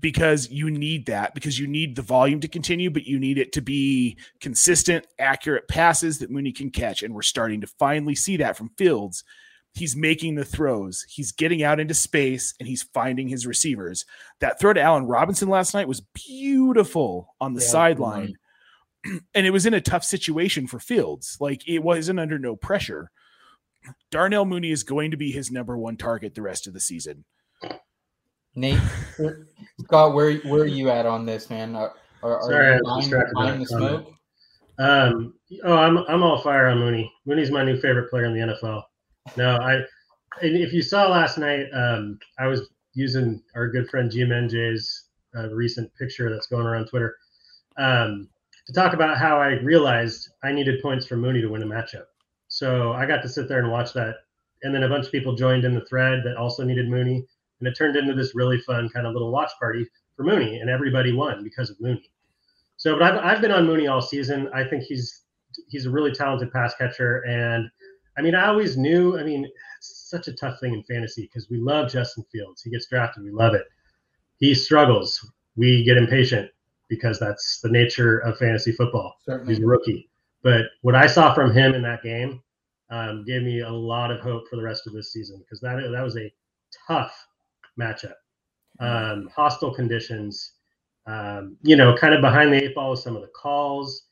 because 0.00 0.50
you 0.50 0.70
need 0.70 1.06
that 1.06 1.34
because 1.34 1.58
you 1.58 1.66
need 1.66 1.96
the 1.96 2.02
volume 2.02 2.40
to 2.40 2.48
continue, 2.48 2.90
but 2.90 3.06
you 3.06 3.18
need 3.18 3.38
it 3.38 3.52
to 3.52 3.60
be 3.60 4.16
consistent, 4.40 5.06
accurate 5.18 5.68
passes 5.68 6.18
that 6.18 6.30
Mooney 6.30 6.52
can 6.52 6.70
catch. 6.70 7.02
And 7.02 7.14
we're 7.14 7.22
starting 7.22 7.60
to 7.62 7.66
finally 7.66 8.14
see 8.14 8.36
that 8.38 8.56
from 8.56 8.70
Fields. 8.76 9.24
He's 9.76 9.94
making 9.94 10.36
the 10.36 10.44
throws, 10.44 11.04
he's 11.06 11.32
getting 11.32 11.62
out 11.62 11.80
into 11.80 11.92
space, 11.92 12.54
and 12.58 12.66
he's 12.66 12.82
finding 12.82 13.28
his 13.28 13.46
receivers. 13.46 14.06
That 14.40 14.58
throw 14.58 14.72
to 14.72 14.80
Allen 14.80 15.04
Robinson 15.06 15.50
last 15.50 15.74
night 15.74 15.86
was 15.86 16.00
beautiful 16.00 17.34
on 17.42 17.52
the 17.52 17.60
yeah, 17.60 17.68
sideline. 17.68 18.34
And 19.36 19.46
it 19.46 19.52
was 19.52 19.66
in 19.66 19.74
a 19.74 19.80
tough 19.80 20.02
situation 20.02 20.66
for 20.66 20.80
Fields. 20.80 21.36
Like 21.38 21.68
it 21.68 21.78
wasn't 21.78 22.18
under 22.18 22.40
no 22.40 22.56
pressure. 22.56 23.12
Darnell 24.10 24.44
Mooney 24.44 24.72
is 24.72 24.82
going 24.82 25.12
to 25.12 25.16
be 25.16 25.30
his 25.30 25.52
number 25.52 25.78
one 25.78 25.96
target 25.96 26.34
the 26.34 26.42
rest 26.42 26.66
of 26.66 26.72
the 26.72 26.80
season. 26.80 27.24
Nate, 28.56 28.80
Scott, 29.84 30.12
where 30.12 30.38
where 30.38 30.62
are 30.62 30.66
you 30.66 30.90
at 30.90 31.06
on 31.06 31.24
this, 31.24 31.48
man? 31.50 31.76
Are, 31.76 31.94
are, 32.24 32.42
Sorry, 32.42 32.66
are 32.66 32.76
you 32.78 32.82
buying, 32.82 33.24
buying 33.36 33.60
the 33.60 33.66
smoke? 33.66 34.08
Um, 34.80 35.34
oh, 35.62 35.76
I'm 35.76 35.98
I'm 35.98 36.24
all 36.24 36.42
fire 36.42 36.66
on 36.66 36.78
Mooney. 36.78 37.12
Mooney's 37.26 37.52
my 37.52 37.64
new 37.64 37.80
favorite 37.80 38.10
player 38.10 38.24
in 38.24 38.32
the 38.32 38.54
NFL. 38.54 38.82
No, 39.36 39.56
I. 39.56 39.82
if 40.42 40.72
you 40.72 40.82
saw 40.82 41.08
last 41.08 41.38
night, 41.38 41.66
um, 41.72 42.18
I 42.38 42.46
was 42.46 42.68
using 42.94 43.42
our 43.54 43.68
good 43.68 43.88
friend 43.88 44.10
GMNJ's 44.10 45.04
uh, 45.36 45.48
recent 45.50 45.90
picture 45.96 46.30
that's 46.30 46.46
going 46.46 46.66
around 46.66 46.86
Twitter 46.86 47.16
um, 47.76 48.28
to 48.66 48.72
talk 48.72 48.94
about 48.94 49.18
how 49.18 49.38
I 49.38 49.60
realized 49.60 50.30
I 50.42 50.52
needed 50.52 50.82
points 50.82 51.06
from 51.06 51.20
Mooney 51.20 51.40
to 51.42 51.48
win 51.48 51.62
a 51.62 51.66
matchup. 51.66 52.04
So 52.48 52.92
I 52.92 53.06
got 53.06 53.22
to 53.22 53.28
sit 53.28 53.48
there 53.48 53.58
and 53.58 53.70
watch 53.70 53.92
that, 53.94 54.16
and 54.62 54.74
then 54.74 54.84
a 54.84 54.88
bunch 54.88 55.06
of 55.06 55.12
people 55.12 55.34
joined 55.34 55.64
in 55.64 55.74
the 55.74 55.84
thread 55.84 56.22
that 56.24 56.36
also 56.36 56.64
needed 56.64 56.88
Mooney 56.88 57.26
and 57.60 57.68
it 57.68 57.76
turned 57.76 57.96
into 57.96 58.14
this 58.14 58.34
really 58.34 58.58
fun 58.58 58.88
kind 58.88 59.06
of 59.06 59.12
little 59.12 59.30
watch 59.30 59.50
party 59.58 59.86
for 60.16 60.24
Mooney, 60.24 60.58
and 60.60 60.70
everybody 60.70 61.12
won 61.12 61.42
because 61.42 61.70
of 61.70 61.80
Mooney. 61.80 62.10
So, 62.76 62.98
but 62.98 63.02
I've, 63.02 63.24
I've 63.24 63.40
been 63.40 63.52
on 63.52 63.66
Mooney 63.66 63.86
all 63.86 64.02
season. 64.02 64.48
I 64.54 64.64
think 64.64 64.84
he's 64.84 65.22
he's 65.68 65.86
a 65.86 65.90
really 65.90 66.12
talented 66.12 66.52
pass 66.52 66.74
catcher, 66.76 67.20
and 67.26 67.70
I 68.18 68.22
mean, 68.22 68.34
I 68.34 68.46
always 68.46 68.76
knew. 68.76 69.18
I 69.18 69.24
mean, 69.24 69.46
such 69.80 70.28
a 70.28 70.32
tough 70.32 70.60
thing 70.60 70.74
in 70.74 70.82
fantasy 70.84 71.22
because 71.22 71.50
we 71.50 71.58
love 71.58 71.90
Justin 71.90 72.24
Fields. 72.32 72.62
He 72.62 72.70
gets 72.70 72.86
drafted, 72.86 73.24
we 73.24 73.30
love 73.30 73.54
it. 73.54 73.66
He 74.38 74.54
struggles, 74.54 75.30
we 75.56 75.84
get 75.84 75.96
impatient 75.96 76.50
because 76.88 77.18
that's 77.18 77.60
the 77.60 77.68
nature 77.68 78.18
of 78.18 78.38
fantasy 78.38 78.72
football. 78.72 79.16
Certainly. 79.24 79.54
He's 79.54 79.62
a 79.62 79.66
rookie, 79.66 80.08
but 80.42 80.66
what 80.82 80.94
I 80.94 81.06
saw 81.06 81.34
from 81.34 81.52
him 81.52 81.74
in 81.74 81.82
that 81.82 82.02
game 82.02 82.42
um, 82.90 83.24
gave 83.24 83.42
me 83.42 83.60
a 83.60 83.70
lot 83.70 84.10
of 84.10 84.20
hope 84.20 84.48
for 84.48 84.56
the 84.56 84.62
rest 84.62 84.86
of 84.86 84.92
this 84.92 85.12
season 85.12 85.38
because 85.40 85.60
that 85.60 85.76
that 85.92 86.02
was 86.02 86.16
a 86.16 86.32
tough 86.86 87.26
matchup. 87.78 88.14
Um, 88.78 89.30
hostile 89.34 89.74
conditions, 89.74 90.52
um, 91.06 91.56
you 91.62 91.76
know, 91.76 91.96
kind 91.96 92.14
of 92.14 92.20
behind 92.20 92.52
the 92.52 92.62
eight 92.62 92.74
ball 92.74 92.90
with 92.90 93.00
some 93.00 93.16
of 93.16 93.22
the 93.22 93.28
calls, 93.28 94.02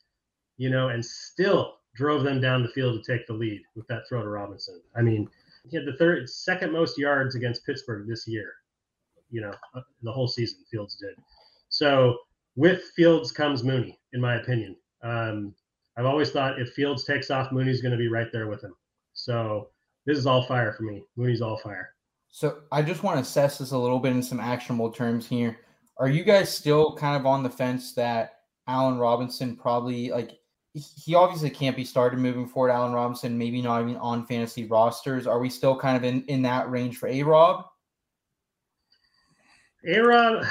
you 0.56 0.70
know, 0.70 0.88
and 0.88 1.04
still 1.04 1.76
drove 1.94 2.24
them 2.24 2.40
down 2.40 2.62
the 2.62 2.68
field 2.68 3.02
to 3.02 3.12
take 3.12 3.26
the 3.26 3.32
lead 3.32 3.62
with 3.74 3.86
that 3.88 4.02
throw 4.08 4.22
to 4.22 4.28
Robinson. 4.28 4.80
I 4.96 5.02
mean, 5.02 5.28
he 5.68 5.76
had 5.76 5.86
the 5.86 5.96
third, 5.96 6.28
second 6.28 6.72
most 6.72 6.98
yards 6.98 7.34
against 7.34 7.64
Pittsburgh 7.64 8.06
this 8.08 8.26
year, 8.26 8.52
you 9.30 9.40
know, 9.40 9.52
uh, 9.74 9.80
the 10.02 10.12
whole 10.12 10.28
season 10.28 10.58
Fields 10.70 10.96
did. 10.96 11.14
So 11.68 12.18
with 12.56 12.82
Fields 12.96 13.32
comes 13.32 13.64
Mooney, 13.64 13.98
in 14.12 14.20
my 14.20 14.36
opinion. 14.36 14.76
Um, 15.02 15.54
I've 15.96 16.06
always 16.06 16.30
thought 16.30 16.60
if 16.60 16.70
Fields 16.70 17.04
takes 17.04 17.30
off, 17.30 17.52
Mooney's 17.52 17.80
going 17.80 17.92
to 17.92 17.98
be 17.98 18.08
right 18.08 18.28
there 18.32 18.48
with 18.48 18.62
him. 18.62 18.74
So 19.12 19.68
this 20.06 20.18
is 20.18 20.26
all 20.26 20.42
fire 20.42 20.72
for 20.72 20.82
me. 20.82 21.04
Mooney's 21.16 21.40
all 21.40 21.58
fire. 21.58 21.90
So 22.28 22.62
I 22.72 22.82
just 22.82 23.04
want 23.04 23.16
to 23.16 23.22
assess 23.22 23.58
this 23.58 23.70
a 23.70 23.78
little 23.78 24.00
bit 24.00 24.12
in 24.12 24.22
some 24.22 24.40
actionable 24.40 24.90
terms 24.90 25.26
here. 25.26 25.58
Are 25.98 26.08
you 26.08 26.24
guys 26.24 26.52
still 26.52 26.96
kind 26.96 27.16
of 27.16 27.26
on 27.26 27.44
the 27.44 27.50
fence 27.50 27.94
that 27.94 28.40
Allen 28.66 28.98
Robinson 28.98 29.56
probably 29.56 30.10
like 30.10 30.32
he 30.74 31.14
obviously 31.14 31.50
can't 31.50 31.76
be 31.76 31.84
started 31.84 32.18
moving 32.18 32.48
forward. 32.48 32.70
Allen 32.70 32.92
Robinson, 32.92 33.38
maybe 33.38 33.62
not 33.62 33.82
even 33.82 33.96
on 33.96 34.26
fantasy 34.26 34.66
rosters. 34.66 35.26
Are 35.26 35.38
we 35.38 35.48
still 35.48 35.78
kind 35.78 35.96
of 35.96 36.02
in, 36.02 36.24
in 36.24 36.42
that 36.42 36.68
range 36.68 36.98
for 36.98 37.08
A 37.08 37.22
Rob? 37.22 37.64
A 39.86 40.00
Rob, 40.00 40.44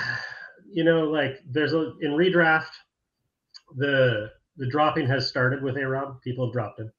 you 0.72 0.84
know, 0.84 1.10
like 1.10 1.42
there's 1.46 1.74
a 1.74 1.94
in 2.02 2.12
redraft, 2.12 2.72
the 3.76 4.32
the 4.56 4.70
dropping 4.70 5.08
has 5.08 5.28
started 5.28 5.62
with 5.62 5.76
A 5.78 5.86
Rob. 5.86 6.22
People 6.22 6.46
have 6.46 6.54
dropped 6.54 6.80
him. 6.80 6.92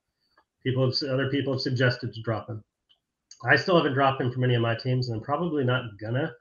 People 0.63 0.85
have 0.85 1.11
other 1.11 1.31
people 1.31 1.55
have 1.55 1.63
suggested 1.63 2.13
to 2.13 2.23
drop 2.23 2.49
him. 2.49 2.63
I 3.47 3.57
still 3.57 3.77
haven't 3.77 3.95
dropped 3.95 4.21
him 4.21 4.33
from 4.33 4.45
any 4.45 4.55
of 4.55 4.63
my 4.63 4.75
teams, 4.75 5.09
and 5.09 5.17
I'm 5.17 5.25
probably 5.25 5.65
not 5.65 5.85
gonna 5.99 6.33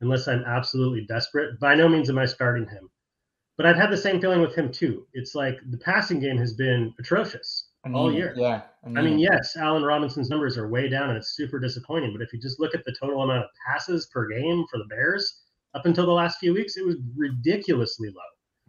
unless 0.00 0.26
I'm 0.26 0.44
absolutely 0.44 1.06
desperate. 1.06 1.60
By 1.60 1.74
no 1.74 1.88
means 1.88 2.10
am 2.10 2.18
I 2.18 2.26
starting 2.26 2.66
him. 2.66 2.90
But 3.56 3.66
I've 3.66 3.76
had 3.76 3.90
the 3.90 3.96
same 3.96 4.20
feeling 4.20 4.40
with 4.40 4.54
him 4.54 4.72
too. 4.72 5.06
It's 5.12 5.34
like 5.34 5.58
the 5.70 5.78
passing 5.78 6.18
game 6.18 6.36
has 6.38 6.54
been 6.54 6.92
atrocious 6.98 7.68
all 7.92 8.12
year. 8.12 8.34
Yeah. 8.36 8.62
I 8.84 9.02
mean, 9.02 9.18
yes, 9.18 9.56
Allen 9.56 9.84
Robinson's 9.84 10.30
numbers 10.30 10.56
are 10.56 10.68
way 10.68 10.88
down 10.88 11.10
and 11.10 11.18
it's 11.18 11.36
super 11.36 11.58
disappointing. 11.58 12.12
But 12.12 12.22
if 12.22 12.32
you 12.32 12.40
just 12.40 12.58
look 12.58 12.74
at 12.74 12.84
the 12.84 12.94
total 12.98 13.22
amount 13.22 13.44
of 13.44 13.50
passes 13.66 14.06
per 14.06 14.26
game 14.28 14.64
for 14.70 14.78
the 14.78 14.84
Bears 14.84 15.42
up 15.74 15.86
until 15.86 16.06
the 16.06 16.12
last 16.12 16.38
few 16.38 16.54
weeks, 16.54 16.76
it 16.76 16.84
was 16.84 16.96
ridiculously 17.16 18.08
low. 18.08 18.22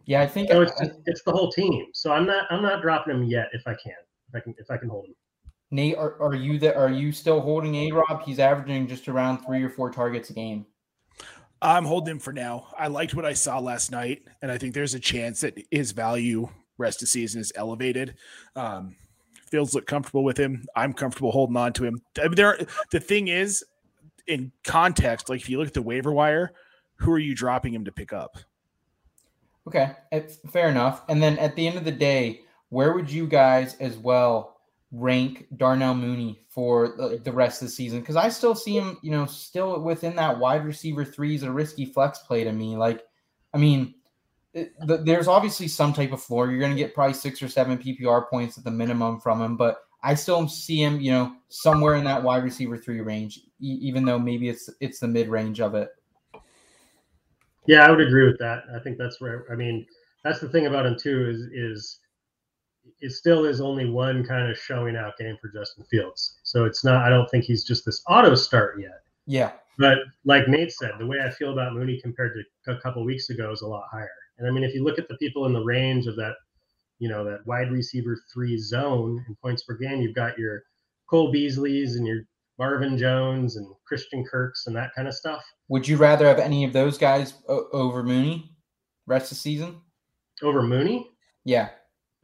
Yeah, 0.04 0.20
I 0.20 0.26
think 0.26 0.50
so 0.50 0.62
it's 0.62 0.78
just, 0.78 0.92
it's 1.06 1.22
the 1.24 1.32
whole 1.32 1.50
team. 1.50 1.86
So 1.92 2.12
I'm 2.12 2.26
not 2.26 2.46
I'm 2.50 2.62
not 2.62 2.80
dropping 2.82 3.14
him 3.14 3.24
yet 3.24 3.48
if 3.52 3.66
I 3.66 3.74
can. 3.74 3.94
If 4.28 4.34
I 4.34 4.40
can 4.40 4.54
if 4.58 4.70
I 4.70 4.76
can 4.76 4.88
hold 4.88 5.06
him. 5.06 5.14
Nate, 5.72 5.96
are, 5.96 6.20
are 6.22 6.34
you 6.34 6.58
that 6.60 6.76
are 6.76 6.90
you 6.90 7.10
still 7.10 7.40
holding 7.40 7.74
A 7.74 7.92
Rob? 7.92 8.22
He's 8.22 8.38
averaging 8.38 8.86
just 8.86 9.08
around 9.08 9.38
three 9.38 9.62
or 9.62 9.70
four 9.70 9.90
targets 9.90 10.30
a 10.30 10.32
game. 10.32 10.66
I'm 11.62 11.84
holding 11.84 12.12
him 12.12 12.18
for 12.18 12.32
now. 12.32 12.68
I 12.78 12.88
liked 12.88 13.14
what 13.14 13.24
I 13.24 13.32
saw 13.32 13.58
last 13.58 13.90
night, 13.90 14.22
and 14.42 14.50
I 14.50 14.58
think 14.58 14.74
there's 14.74 14.94
a 14.94 15.00
chance 15.00 15.40
that 15.40 15.58
his 15.70 15.92
value 15.92 16.48
rest 16.78 17.02
of 17.02 17.08
season 17.08 17.40
is 17.40 17.52
elevated. 17.56 18.14
Um, 18.54 18.96
Fields 19.50 19.74
look 19.74 19.86
comfortable 19.86 20.24
with 20.24 20.36
him. 20.36 20.66
I'm 20.74 20.92
comfortable 20.92 21.30
holding 21.30 21.56
on 21.56 21.72
to 21.74 21.84
him. 21.84 22.00
I 22.20 22.28
There, 22.28 22.58
the 22.90 23.00
thing 23.00 23.28
is, 23.28 23.64
in 24.26 24.50
context, 24.64 25.28
like 25.28 25.40
if 25.40 25.48
you 25.48 25.58
look 25.58 25.68
at 25.68 25.74
the 25.74 25.82
waiver 25.82 26.12
wire, 26.12 26.52
who 26.96 27.12
are 27.12 27.18
you 27.18 27.34
dropping 27.34 27.72
him 27.72 27.84
to 27.84 27.92
pick 27.92 28.12
up? 28.12 28.38
Okay, 29.68 29.92
it's 30.12 30.38
fair 30.50 30.68
enough. 30.68 31.02
And 31.08 31.22
then 31.22 31.38
at 31.38 31.56
the 31.56 31.66
end 31.66 31.78
of 31.78 31.84
the 31.84 31.92
day, 31.92 32.42
where 32.68 32.92
would 32.92 33.10
you 33.10 33.26
guys 33.26 33.76
as 33.78 33.96
well 33.96 34.55
rank 34.92 35.46
Darnell 35.56 35.94
Mooney 35.94 36.40
for 36.48 37.20
the 37.22 37.32
rest 37.32 37.60
of 37.60 37.68
the 37.68 37.72
season 37.72 38.00
because 38.00 38.16
I 38.16 38.28
still 38.28 38.54
see 38.54 38.76
him, 38.76 38.98
you 39.02 39.10
know, 39.10 39.26
still 39.26 39.80
within 39.80 40.16
that 40.16 40.38
wide 40.38 40.64
receiver 40.64 41.04
three 41.04 41.34
is 41.34 41.42
a 41.42 41.50
risky 41.50 41.84
flex 41.84 42.20
play 42.20 42.44
to 42.44 42.52
me. 42.52 42.76
Like, 42.76 43.04
I 43.52 43.58
mean, 43.58 43.94
it, 44.54 44.72
the, 44.86 44.98
there's 44.98 45.28
obviously 45.28 45.68
some 45.68 45.92
type 45.92 46.12
of 46.12 46.22
floor. 46.22 46.50
You're 46.50 46.60
going 46.60 46.74
to 46.74 46.78
get 46.78 46.94
probably 46.94 47.14
six 47.14 47.42
or 47.42 47.48
seven 47.48 47.76
PPR 47.76 48.28
points 48.30 48.56
at 48.56 48.64
the 48.64 48.70
minimum 48.70 49.20
from 49.20 49.42
him, 49.42 49.56
but 49.56 49.82
I 50.02 50.14
still 50.14 50.48
see 50.48 50.82
him, 50.82 51.00
you 51.00 51.10
know, 51.10 51.36
somewhere 51.48 51.96
in 51.96 52.04
that 52.04 52.22
wide 52.22 52.44
receiver 52.44 52.78
three 52.78 53.00
range, 53.00 53.40
e- 53.60 53.78
even 53.82 54.04
though 54.04 54.18
maybe 54.18 54.48
it's 54.48 54.70
it's 54.80 55.00
the 55.00 55.08
mid 55.08 55.28
range 55.28 55.60
of 55.60 55.74
it. 55.74 55.90
Yeah, 57.66 57.84
I 57.84 57.90
would 57.90 58.00
agree 58.00 58.26
with 58.26 58.38
that. 58.38 58.62
I 58.74 58.78
think 58.78 58.98
that's 58.98 59.20
right. 59.20 59.40
I 59.50 59.56
mean, 59.56 59.84
that's 60.22 60.38
the 60.38 60.48
thing 60.48 60.66
about 60.66 60.86
him 60.86 60.96
too 60.98 61.28
is 61.28 61.40
is 61.52 61.98
it 63.00 63.12
still 63.12 63.44
is 63.44 63.60
only 63.60 63.88
one 63.88 64.24
kind 64.24 64.50
of 64.50 64.58
showing 64.58 64.96
out 64.96 65.16
game 65.18 65.36
for 65.40 65.48
Justin 65.48 65.84
Fields. 65.90 66.38
So 66.42 66.64
it's 66.64 66.84
not, 66.84 67.04
I 67.04 67.08
don't 67.08 67.28
think 67.30 67.44
he's 67.44 67.64
just 67.64 67.84
this 67.84 68.02
auto 68.08 68.34
start 68.34 68.80
yet. 68.80 69.02
Yeah. 69.26 69.52
But 69.78 69.98
like 70.24 70.48
Nate 70.48 70.72
said, 70.72 70.92
the 70.98 71.06
way 71.06 71.18
I 71.24 71.30
feel 71.30 71.52
about 71.52 71.74
Mooney 71.74 72.00
compared 72.00 72.34
to 72.64 72.72
a 72.72 72.80
couple 72.80 73.04
weeks 73.04 73.30
ago 73.30 73.52
is 73.52 73.60
a 73.62 73.66
lot 73.66 73.84
higher. 73.90 74.08
And 74.38 74.48
I 74.48 74.50
mean, 74.50 74.64
if 74.64 74.74
you 74.74 74.82
look 74.82 74.98
at 74.98 75.08
the 75.08 75.16
people 75.16 75.46
in 75.46 75.52
the 75.52 75.62
range 75.62 76.06
of 76.06 76.16
that, 76.16 76.34
you 76.98 77.08
know, 77.08 77.24
that 77.24 77.46
wide 77.46 77.70
receiver 77.70 78.18
three 78.32 78.58
zone 78.58 79.22
in 79.28 79.36
points 79.36 79.64
per 79.64 79.74
game, 79.74 80.00
you've 80.00 80.14
got 80.14 80.38
your 80.38 80.62
Cole 81.10 81.30
Beasley's 81.30 81.96
and 81.96 82.06
your 82.06 82.22
Marvin 82.58 82.96
Jones 82.96 83.56
and 83.56 83.66
Christian 83.86 84.24
Kirks 84.24 84.66
and 84.66 84.74
that 84.76 84.94
kind 84.94 85.06
of 85.06 85.14
stuff. 85.14 85.42
Would 85.68 85.86
you 85.86 85.98
rather 85.98 86.26
have 86.26 86.38
any 86.38 86.64
of 86.64 86.72
those 86.72 86.96
guys 86.96 87.34
o- 87.48 87.68
over 87.72 88.02
Mooney 88.02 88.56
rest 89.06 89.26
of 89.26 89.30
the 89.30 89.42
season? 89.42 89.80
Over 90.42 90.62
Mooney? 90.62 91.10
Yeah. 91.44 91.68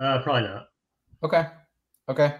Uh, 0.00 0.22
probably 0.22 0.48
not. 0.48 0.68
Okay. 1.22 1.46
Okay. 2.08 2.36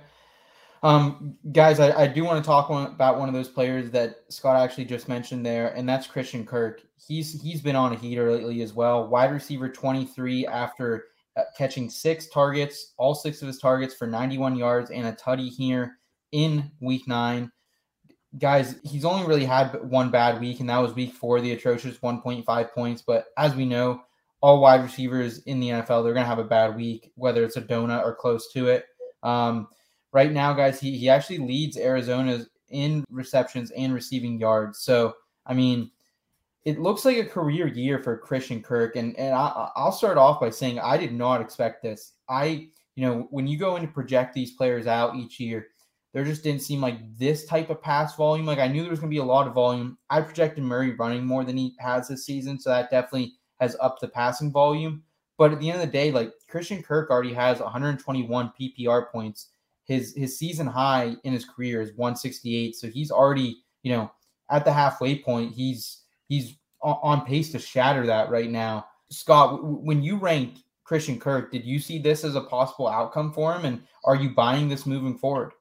Um, 0.83 1.37
guys, 1.53 1.79
I, 1.79 1.93
I 2.03 2.07
do 2.09 2.25
want 2.25 2.43
to 2.43 2.47
talk 2.47 2.69
one, 2.69 2.87
about 2.87 3.19
one 3.19 3.29
of 3.29 3.35
those 3.35 3.49
players 3.49 3.91
that 3.93 4.17
Scott 4.29 4.57
actually 4.61 4.85
just 4.85 5.09
mentioned 5.09 5.47
there, 5.47 5.69
and 5.75 5.89
that's 5.89 6.09
Christian 6.09 6.45
Kirk. 6.45 6.83
He's 6.97 7.41
he's 7.41 7.61
been 7.61 7.77
on 7.77 7.93
a 7.93 7.97
heater 7.97 8.33
lately 8.33 8.63
as 8.63 8.73
well. 8.73 9.07
Wide 9.07 9.31
receiver 9.31 9.69
23 9.69 10.47
after 10.47 11.05
uh, 11.37 11.43
catching 11.57 11.89
six 11.89 12.27
targets, 12.29 12.95
all 12.97 13.15
six 13.15 13.43
of 13.43 13.47
his 13.47 13.59
targets 13.59 13.95
for 13.95 14.09
91 14.09 14.57
yards 14.57 14.91
and 14.91 15.07
a 15.07 15.13
tutty 15.13 15.49
here 15.49 15.99
in 16.33 16.71
week 16.81 17.07
nine. 17.07 17.53
Guys, 18.39 18.77
he's 18.83 19.05
only 19.05 19.27
really 19.27 19.45
had 19.45 19.89
one 19.89 20.11
bad 20.11 20.41
week, 20.41 20.59
and 20.59 20.69
that 20.69 20.79
was 20.79 20.95
week 20.95 21.13
four, 21.13 21.41
the 21.41 21.53
atrocious 21.53 21.99
1.5 21.99 22.73
points. 22.73 23.03
But 23.03 23.27
as 23.37 23.55
we 23.55 23.67
know, 23.67 24.03
all 24.43 24.61
wide 24.61 24.83
receivers 24.83 25.39
in 25.45 25.61
the 25.61 25.69
NFL, 25.69 26.03
they're 26.03 26.13
going 26.13 26.25
to 26.25 26.29
have 26.29 26.41
a 26.41 26.45
bad 26.45 26.77
week, 26.77 27.13
whether 27.15 27.45
it's 27.45 27.57
a 27.57 27.63
donut 27.63 28.05
or 28.05 28.15
close 28.15 28.53
to 28.53 28.69
it. 28.69 28.87
Um, 29.23 29.69
right 30.13 30.33
now, 30.33 30.53
guys, 30.53 30.81
he, 30.81 30.99
he 30.99 31.09
actually 31.09 31.39
leads 31.39 31.77
Arizona's 31.77 32.49
in 32.69 33.05
receptions 33.09 33.71
and 33.71 33.95
receiving 33.95 34.41
yards. 34.41 34.81
So, 34.81 35.15
I 35.47 35.55
mean, 35.55 35.93
it 36.65 36.81
looks 36.81 37.05
like 37.05 37.19
a 37.19 37.25
career 37.25 37.69
year 37.69 38.03
for 38.03 38.19
Christian 38.19 38.63
Kirk. 38.63 38.97
And, 38.97 39.17
and 39.17 39.33
I, 39.33 39.71
I'll 39.77 39.93
start 39.93 40.19
off 40.19 40.41
by 40.41 40.51
saying 40.51 40.81
I 40.81 40.97
did 40.97 41.13
not 41.13 41.41
expect 41.41 41.83
this. 41.83 42.15
I, 42.29 42.69
you 42.97 43.07
know, 43.07 43.29
when 43.31 43.47
you 43.47 43.59
go 43.59 43.77
in 43.77 43.83
to 43.83 43.89
project 43.89 44.35
these 44.35 44.53
players 44.53 44.89
out 44.89 45.15
each 45.15 45.39
year, 45.39 45.69
there 46.13 46.25
just 46.25 46.43
didn't 46.43 46.63
seem 46.63 46.81
like 46.81 46.99
this 47.17 47.47
type 47.47 47.71
of 47.71 47.81
pass 47.81 48.17
volume. 48.17 48.45
Like 48.45 48.59
I 48.59 48.69
knew 48.69 48.83
there 48.83 48.91
was 48.91 49.01
going 49.01 49.11
to 49.11 49.15
be 49.15 49.21
a 49.21 49.25
lot 49.25 49.47
of 49.47 49.55
volume. 49.55 49.99
I 50.11 50.21
projected 50.21 50.65
Murray 50.65 50.95
running 50.95 51.25
more 51.25 51.45
than 51.45 51.57
he 51.57 51.75
has 51.79 52.09
this 52.09 52.27
season. 52.27 52.59
So 52.59 52.71
that 52.71 52.91
definitely 52.91 53.35
has 53.63 53.77
upped 53.81 54.01
the 54.01 54.09
passing 54.09 54.51
volume. 54.51 55.03
But 55.39 55.53
at 55.53 55.61
the 55.61 55.71
end 55.71 55.81
of 55.81 55.87
the 55.87 55.93
day, 55.93 56.11
like 56.11 56.33
Christian 56.49 56.83
Kirk 56.83 57.11
already 57.11 57.33
has 57.33 57.61
121 57.61 58.53
PPR 58.61 59.11
points. 59.11 59.49
His 59.85 60.15
his 60.15 60.39
season 60.39 60.67
high 60.67 61.17
in 61.25 61.33
his 61.33 61.45
career 61.45 61.81
is 61.81 61.97
168. 61.97 62.77
So 62.77 62.89
he's 62.89 63.11
already, 63.11 63.59
you 63.83 63.93
know, 63.93 64.11
at 64.51 64.65
the 64.65 64.73
halfway 64.73 65.19
point. 65.19 65.53
He's 65.53 66.03
he's 66.29 66.55
on 66.83 67.25
pace 67.25 67.53
to 67.53 67.59
shatter 67.59 68.05
that 68.07 68.31
right 68.31 68.51
now. 68.51 68.87
Scott, 69.11 69.61
when 69.63 70.03
you 70.03 70.17
ranked 70.17 70.65
Christian 70.85 71.19
Kirk, 71.19 71.53
did 71.53 71.65
you 71.65 71.79
see 71.79 71.99
this 71.99 72.25
as 72.25 72.35
a 72.35 72.41
possible 72.41 72.89
outcome 72.89 73.33
for 73.33 73.55
him? 73.55 73.65
And 73.65 73.83
are 74.05 74.17
you 74.17 74.31
buying 74.31 74.69
this 74.69 74.87
moving 74.87 75.17
forward? 75.17 75.53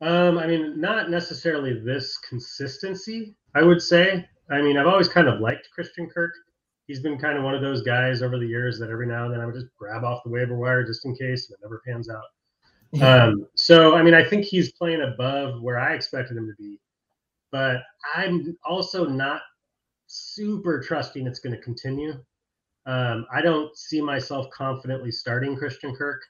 Um, 0.00 0.38
I 0.38 0.46
mean, 0.46 0.80
not 0.80 1.10
necessarily 1.10 1.80
this 1.80 2.16
consistency, 2.18 3.34
I 3.56 3.62
would 3.62 3.82
say. 3.82 4.28
I 4.50 4.62
mean, 4.62 4.76
I've 4.76 4.86
always 4.86 5.08
kind 5.08 5.26
of 5.26 5.40
liked 5.40 5.68
Christian 5.72 6.08
Kirk 6.08 6.32
he's 6.88 7.00
been 7.00 7.18
kind 7.18 7.38
of 7.38 7.44
one 7.44 7.54
of 7.54 7.60
those 7.60 7.82
guys 7.82 8.22
over 8.22 8.38
the 8.38 8.46
years 8.46 8.78
that 8.80 8.90
every 8.90 9.06
now 9.06 9.26
and 9.26 9.34
then 9.34 9.40
I 9.40 9.46
would 9.46 9.54
just 9.54 9.68
grab 9.78 10.02
off 10.02 10.24
the 10.24 10.30
waiver 10.30 10.56
wire 10.56 10.84
just 10.84 11.04
in 11.04 11.14
case, 11.14 11.48
and 11.48 11.54
it 11.54 11.60
never 11.62 11.80
pans 11.86 12.10
out. 12.10 12.24
Um, 13.02 13.46
so, 13.54 13.96
I 13.96 14.02
mean, 14.02 14.14
I 14.14 14.24
think 14.24 14.46
he's 14.46 14.72
playing 14.72 15.02
above 15.02 15.60
where 15.60 15.78
I 15.78 15.92
expected 15.92 16.38
him 16.38 16.46
to 16.46 16.54
be, 16.54 16.80
but 17.52 17.82
I'm 18.16 18.56
also 18.64 19.04
not 19.04 19.42
super 20.06 20.80
trusting 20.80 21.26
it's 21.26 21.38
going 21.38 21.54
to 21.54 21.60
continue. 21.60 22.14
Um, 22.86 23.26
I 23.30 23.42
don't 23.42 23.76
see 23.76 24.00
myself 24.00 24.48
confidently 24.48 25.12
starting 25.12 25.54
Christian 25.54 25.94
Kirk. 25.94 26.22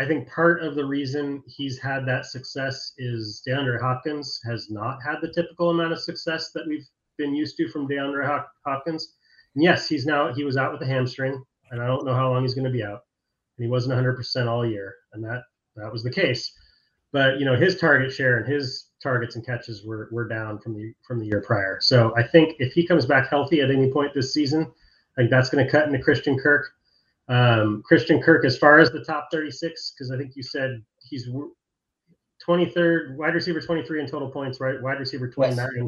I 0.00 0.04
think 0.04 0.28
part 0.28 0.64
of 0.64 0.74
the 0.74 0.84
reason 0.84 1.44
he's 1.46 1.78
had 1.78 2.04
that 2.06 2.26
success 2.26 2.94
is 2.98 3.40
DeAndre 3.46 3.80
Hopkins 3.80 4.40
has 4.44 4.70
not 4.70 4.98
had 5.00 5.20
the 5.22 5.32
typical 5.32 5.70
amount 5.70 5.92
of 5.92 6.00
success 6.00 6.50
that 6.56 6.66
we've 6.66 6.88
been 7.18 7.36
used 7.36 7.56
to 7.58 7.68
from 7.68 7.86
DeAndre 7.86 8.44
Hopkins 8.66 9.14
yes, 9.62 9.88
he's 9.88 10.06
now 10.06 10.32
he 10.32 10.44
was 10.44 10.56
out 10.56 10.72
with 10.72 10.82
a 10.82 10.86
hamstring, 10.86 11.42
and 11.70 11.82
I 11.82 11.86
don't 11.86 12.04
know 12.04 12.14
how 12.14 12.30
long 12.30 12.42
he's 12.42 12.54
going 12.54 12.64
to 12.64 12.70
be 12.70 12.82
out. 12.82 13.04
And 13.56 13.64
he 13.64 13.70
wasn't 13.70 13.98
100% 13.98 14.46
all 14.46 14.66
year, 14.66 14.94
and 15.12 15.22
that 15.24 15.42
that 15.76 15.92
was 15.92 16.02
the 16.02 16.10
case. 16.10 16.52
But 17.12 17.38
you 17.38 17.44
know, 17.44 17.56
his 17.56 17.78
target 17.78 18.12
share 18.12 18.38
and 18.38 18.46
his 18.46 18.88
targets 19.02 19.36
and 19.36 19.44
catches 19.44 19.84
were 19.84 20.08
were 20.12 20.28
down 20.28 20.58
from 20.58 20.74
the 20.74 20.92
from 21.06 21.18
the 21.18 21.26
year 21.26 21.40
prior. 21.40 21.78
So 21.80 22.14
I 22.16 22.22
think 22.22 22.56
if 22.58 22.72
he 22.72 22.86
comes 22.86 23.06
back 23.06 23.28
healthy 23.28 23.60
at 23.60 23.70
any 23.70 23.90
point 23.90 24.14
this 24.14 24.32
season, 24.32 24.70
I 25.16 25.22
think 25.22 25.30
that's 25.30 25.50
going 25.50 25.64
to 25.64 25.70
cut 25.70 25.86
into 25.86 25.98
Christian 25.98 26.38
Kirk. 26.38 26.70
Um, 27.28 27.82
Christian 27.84 28.22
Kirk, 28.22 28.46
as 28.46 28.56
far 28.56 28.78
as 28.78 28.90
the 28.90 29.04
top 29.04 29.28
36, 29.30 29.92
because 29.92 30.10
I 30.10 30.16
think 30.16 30.34
you 30.34 30.42
said 30.42 30.82
he's 31.02 31.28
23rd 32.46 33.16
wide 33.16 33.34
receiver 33.34 33.60
23 33.60 34.00
in 34.00 34.06
total 34.08 34.30
points, 34.30 34.60
right? 34.60 34.80
Wide 34.80 34.98
receiver 34.98 35.28
29 35.28 35.68
yes. 35.76 35.86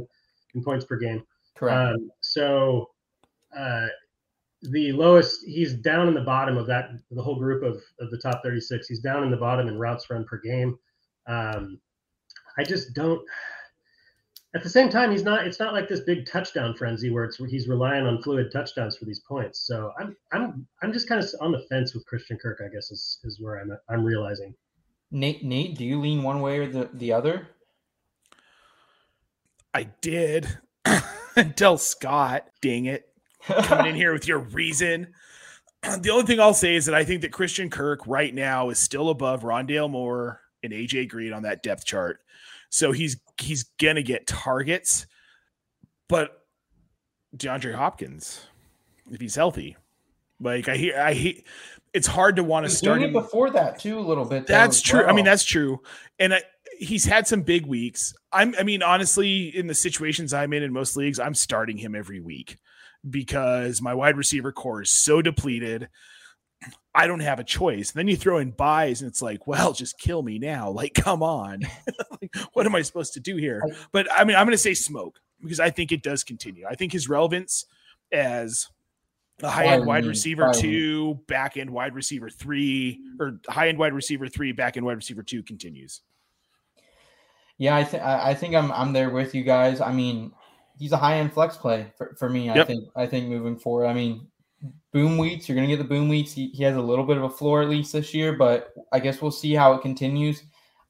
in 0.54 0.62
points 0.62 0.84
per 0.84 0.96
game. 0.96 1.22
Correct. 1.56 1.94
Um, 1.94 2.10
so 2.20 2.90
uh, 3.56 3.86
the 4.62 4.92
lowest. 4.92 5.44
He's 5.44 5.74
down 5.74 6.08
in 6.08 6.14
the 6.14 6.20
bottom 6.20 6.56
of 6.56 6.66
that 6.66 6.90
the 7.10 7.22
whole 7.22 7.38
group 7.38 7.62
of, 7.62 7.82
of 7.98 8.10
the 8.10 8.18
top 8.18 8.42
36. 8.42 8.88
He's 8.88 9.00
down 9.00 9.22
in 9.24 9.30
the 9.30 9.36
bottom 9.36 9.68
in 9.68 9.78
routes 9.78 10.08
run 10.10 10.24
per 10.24 10.38
game. 10.38 10.78
Um, 11.26 11.78
I 12.58 12.64
just 12.64 12.94
don't. 12.94 13.22
At 14.52 14.64
the 14.64 14.68
same 14.68 14.88
time, 14.88 15.12
he's 15.12 15.22
not. 15.22 15.46
It's 15.46 15.60
not 15.60 15.72
like 15.72 15.88
this 15.88 16.00
big 16.00 16.26
touchdown 16.26 16.74
frenzy 16.74 17.10
where 17.10 17.24
it's 17.24 17.36
he's 17.36 17.68
relying 17.68 18.04
on 18.06 18.20
fluid 18.20 18.50
touchdowns 18.52 18.96
for 18.96 19.04
these 19.04 19.20
points. 19.20 19.60
So 19.60 19.92
I'm 19.98 20.16
I'm 20.32 20.66
I'm 20.82 20.92
just 20.92 21.08
kind 21.08 21.22
of 21.22 21.30
on 21.40 21.52
the 21.52 21.64
fence 21.70 21.94
with 21.94 22.04
Christian 22.06 22.36
Kirk. 22.36 22.60
I 22.64 22.68
guess 22.68 22.90
is 22.90 23.20
is 23.24 23.40
where 23.40 23.60
I'm 23.60 23.70
I'm 23.88 24.04
realizing. 24.04 24.54
Nate, 25.12 25.44
Nate, 25.44 25.76
do 25.76 25.84
you 25.84 26.00
lean 26.00 26.22
one 26.22 26.40
way 26.40 26.58
or 26.58 26.68
the, 26.68 26.88
the 26.94 27.12
other? 27.12 27.48
I 29.74 29.84
did 30.00 30.58
until 31.36 31.78
Scott, 31.78 32.46
dang 32.60 32.86
it, 32.86 33.09
coming 33.46 33.86
in 33.86 33.94
here 33.96 34.12
with 34.12 34.26
your 34.26 34.38
reason. 34.38 35.08
The 36.00 36.10
only 36.10 36.26
thing 36.26 36.40
I'll 36.40 36.52
say 36.52 36.76
is 36.76 36.84
that 36.84 36.94
I 36.94 37.04
think 37.04 37.22
that 37.22 37.32
Christian 37.32 37.70
Kirk 37.70 38.06
right 38.06 38.34
now 38.34 38.68
is 38.68 38.78
still 38.78 39.08
above 39.08 39.44
Rondale 39.44 39.88
Moore 39.88 40.42
and 40.62 40.74
AJ 40.74 41.08
Green 41.08 41.32
on 41.32 41.44
that 41.44 41.62
depth 41.62 41.86
chart. 41.86 42.20
So 42.68 42.92
he's 42.92 43.18
he's 43.40 43.64
gonna 43.80 44.02
get 44.02 44.26
targets, 44.26 45.06
but 46.06 46.44
DeAndre 47.34 47.74
Hopkins, 47.74 48.46
if 49.10 49.22
he's 49.22 49.36
healthy, 49.36 49.78
like 50.38 50.68
I 50.68 50.76
hear, 50.76 50.98
I 50.98 51.14
hear, 51.14 51.34
it's 51.92 52.06
hard 52.06 52.36
to 52.36 52.44
want 52.44 52.66
to 52.66 52.70
start 52.70 53.02
him. 53.02 53.12
before 53.12 53.50
that 53.50 53.78
too, 53.78 53.98
a 53.98 54.00
little 54.00 54.24
bit. 54.24 54.46
That's 54.46 54.76
as 54.76 54.82
true. 54.82 55.04
I 55.04 55.12
mean, 55.12 55.24
that's 55.24 55.44
true. 55.44 55.80
And 56.18 56.34
I, 56.34 56.42
he's 56.78 57.04
had 57.04 57.26
some 57.26 57.42
big 57.42 57.66
weeks. 57.66 58.14
I'm, 58.32 58.54
I 58.58 58.62
mean, 58.62 58.82
honestly, 58.82 59.48
in 59.56 59.66
the 59.66 59.74
situations 59.74 60.32
I'm 60.32 60.52
in 60.52 60.62
in 60.62 60.72
most 60.72 60.96
leagues, 60.96 61.18
I'm 61.18 61.34
starting 61.34 61.76
him 61.76 61.94
every 61.94 62.20
week 62.20 62.58
because 63.08 63.80
my 63.80 63.94
wide 63.94 64.16
receiver 64.16 64.52
core 64.52 64.82
is 64.82 64.90
so 64.90 65.22
depleted. 65.22 65.88
I 66.94 67.06
don't 67.06 67.20
have 67.20 67.38
a 67.38 67.44
choice. 67.44 67.92
then 67.92 68.08
you 68.08 68.16
throw 68.16 68.38
in 68.38 68.50
buys, 68.50 69.00
and 69.00 69.08
it's 69.08 69.22
like, 69.22 69.46
well, 69.46 69.72
just 69.72 69.98
kill 69.98 70.22
me 70.22 70.38
now. 70.38 70.70
Like, 70.80 70.94
come 70.94 71.22
on. 71.22 71.60
like, 72.20 72.34
what 72.52 72.66
am 72.66 72.74
I 72.74 72.82
supposed 72.82 73.14
to 73.14 73.20
do 73.20 73.36
here? 73.36 73.62
But 73.92 74.08
I 74.10 74.24
mean, 74.24 74.36
I'm 74.36 74.46
going 74.46 74.52
to 74.52 74.58
say 74.58 74.74
smoke 74.74 75.18
because 75.40 75.60
I 75.60 75.70
think 75.70 75.92
it 75.92 76.02
does 76.02 76.24
continue. 76.24 76.64
I 76.68 76.74
think 76.74 76.92
his 76.92 77.08
relevance 77.08 77.64
as 78.12 78.68
a 79.42 79.48
high 79.48 79.66
end 79.66 79.86
wide 79.86 80.04
receiver 80.04 80.48
me. 80.48 80.60
two, 80.60 81.20
back 81.26 81.56
end 81.56 81.70
wide 81.70 81.94
receiver 81.94 82.28
three, 82.28 83.00
or 83.18 83.40
high 83.48 83.68
end 83.68 83.78
wide 83.78 83.94
receiver 83.94 84.28
three, 84.28 84.52
back 84.52 84.76
end 84.76 84.84
wide 84.84 84.96
receiver 84.96 85.22
two 85.22 85.42
continues. 85.42 86.02
Yeah, 87.58 87.76
I 87.76 87.84
think 87.84 88.02
I 88.02 88.34
think 88.34 88.54
I'm 88.54 88.72
I'm 88.72 88.92
there 88.92 89.10
with 89.10 89.34
you 89.34 89.44
guys. 89.44 89.80
I 89.80 89.92
mean, 89.92 90.32
he's 90.80 90.92
a 90.92 90.96
high 90.96 91.18
end 91.18 91.32
flex 91.32 91.56
play 91.56 91.92
for, 91.96 92.16
for 92.18 92.28
me. 92.28 92.50
I 92.50 92.64
think 92.64 92.88
I 92.96 93.06
think 93.06 93.28
moving 93.28 93.56
forward. 93.56 93.86
I 93.86 93.92
mean, 93.92 94.26
boom 94.92 95.18
weeks. 95.18 95.48
You're 95.48 95.54
gonna 95.54 95.68
get 95.68 95.78
the 95.78 95.84
boom 95.84 96.08
weeks. 96.08 96.32
He, 96.32 96.48
he 96.48 96.64
has 96.64 96.74
a 96.74 96.80
little 96.80 97.04
bit 97.04 97.18
of 97.18 97.22
a 97.22 97.30
floor 97.30 97.62
at 97.62 97.68
least 97.68 97.92
this 97.92 98.12
year, 98.12 98.32
but 98.32 98.72
I 98.90 98.98
guess 98.98 99.22
we'll 99.22 99.30
see 99.30 99.54
how 99.54 99.74
it 99.74 99.82
continues. 99.82 100.42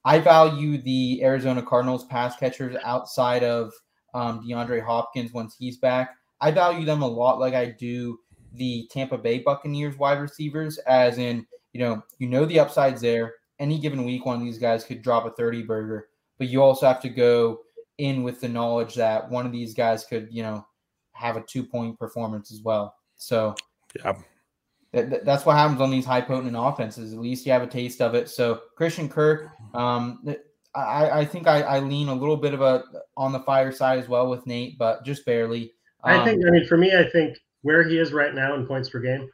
I 0.06 0.18
value 0.18 0.80
the 0.80 1.22
Arizona 1.22 1.62
Cardinals 1.62 2.06
pass 2.06 2.36
catchers 2.36 2.74
outside 2.84 3.42
of 3.44 3.74
um, 4.14 4.42
DeAndre 4.42 4.82
Hopkins 4.82 5.32
once 5.34 5.54
he's 5.58 5.76
back. 5.76 6.16
I 6.40 6.52
value 6.52 6.86
them 6.86 7.02
a 7.02 7.06
lot, 7.06 7.38
like 7.38 7.52
I 7.52 7.66
do 7.78 8.18
the 8.54 8.88
Tampa 8.90 9.18
Bay 9.18 9.40
Buccaneers 9.40 9.98
wide 9.98 10.20
receivers, 10.20 10.78
as 10.78 11.18
in 11.18 11.44
you 11.72 11.80
know 11.80 12.02
you 12.18 12.28
know 12.28 12.46
the 12.46 12.60
upside's 12.60 13.02
there. 13.02 13.34
Any 13.58 13.78
given 13.78 14.06
week, 14.06 14.24
one 14.24 14.38
of 14.38 14.44
these 14.44 14.58
guys 14.58 14.84
could 14.84 15.02
drop 15.02 15.26
a 15.26 15.32
thirty 15.32 15.62
burger 15.62 16.06
but 16.40 16.48
you 16.48 16.62
also 16.62 16.86
have 16.86 17.02
to 17.02 17.10
go 17.10 17.60
in 18.00 18.22
with 18.22 18.40
the 18.40 18.48
knowledge 18.48 18.94
that 18.94 19.28
one 19.30 19.46
of 19.46 19.52
these 19.52 19.74
guys 19.74 20.04
could, 20.04 20.28
you 20.30 20.42
know, 20.42 20.66
have 21.12 21.36
a 21.36 21.42
two 21.42 21.62
point 21.64 21.98
performance 21.98 22.50
as 22.52 22.62
well. 22.62 22.94
So 23.16 23.54
Yeah. 23.96 24.14
that, 24.92 25.10
that- 25.10 25.24
that's 25.24 25.44
what 25.46 25.56
happens 25.56 25.80
on 25.80 25.90
these 25.90 26.04
high 26.06 26.20
potent 26.22 26.54
offenses. 26.58 27.12
At 27.12 27.18
least 27.20 27.46
you 27.46 27.52
have 27.52 27.62
a 27.62 27.66
taste 27.66 28.00
of 28.00 28.14
it. 28.14 28.28
So 28.28 28.62
Christian 28.76 29.08
Kirk, 29.08 29.50
um, 29.74 30.24
I, 30.74 31.10
I 31.20 31.24
think 31.24 31.46
I, 31.46 31.62
I 31.62 31.78
lean 31.80 32.08
a 32.08 32.14
little 32.14 32.36
bit 32.36 32.54
of 32.54 32.60
a 32.62 32.84
on 33.16 33.32
the 33.32 33.40
fire 33.40 33.72
side 33.72 33.98
as 33.98 34.08
well 34.08 34.28
with 34.30 34.46
Nate, 34.46 34.78
but 34.78 35.04
just 35.04 35.24
barely. 35.26 35.72
I 36.04 36.16
Um, 36.16 36.24
think. 36.24 36.46
I 36.46 36.50
mean, 36.50 36.66
for 36.66 36.76
me, 36.78 36.96
I 36.96 37.08
think 37.10 37.36
where 37.62 37.82
he 37.82 37.98
is 37.98 38.12
right 38.12 38.34
now 38.34 38.54
in 38.54 38.66
points 38.66 38.88
per 38.88 39.00
game, 39.00 39.28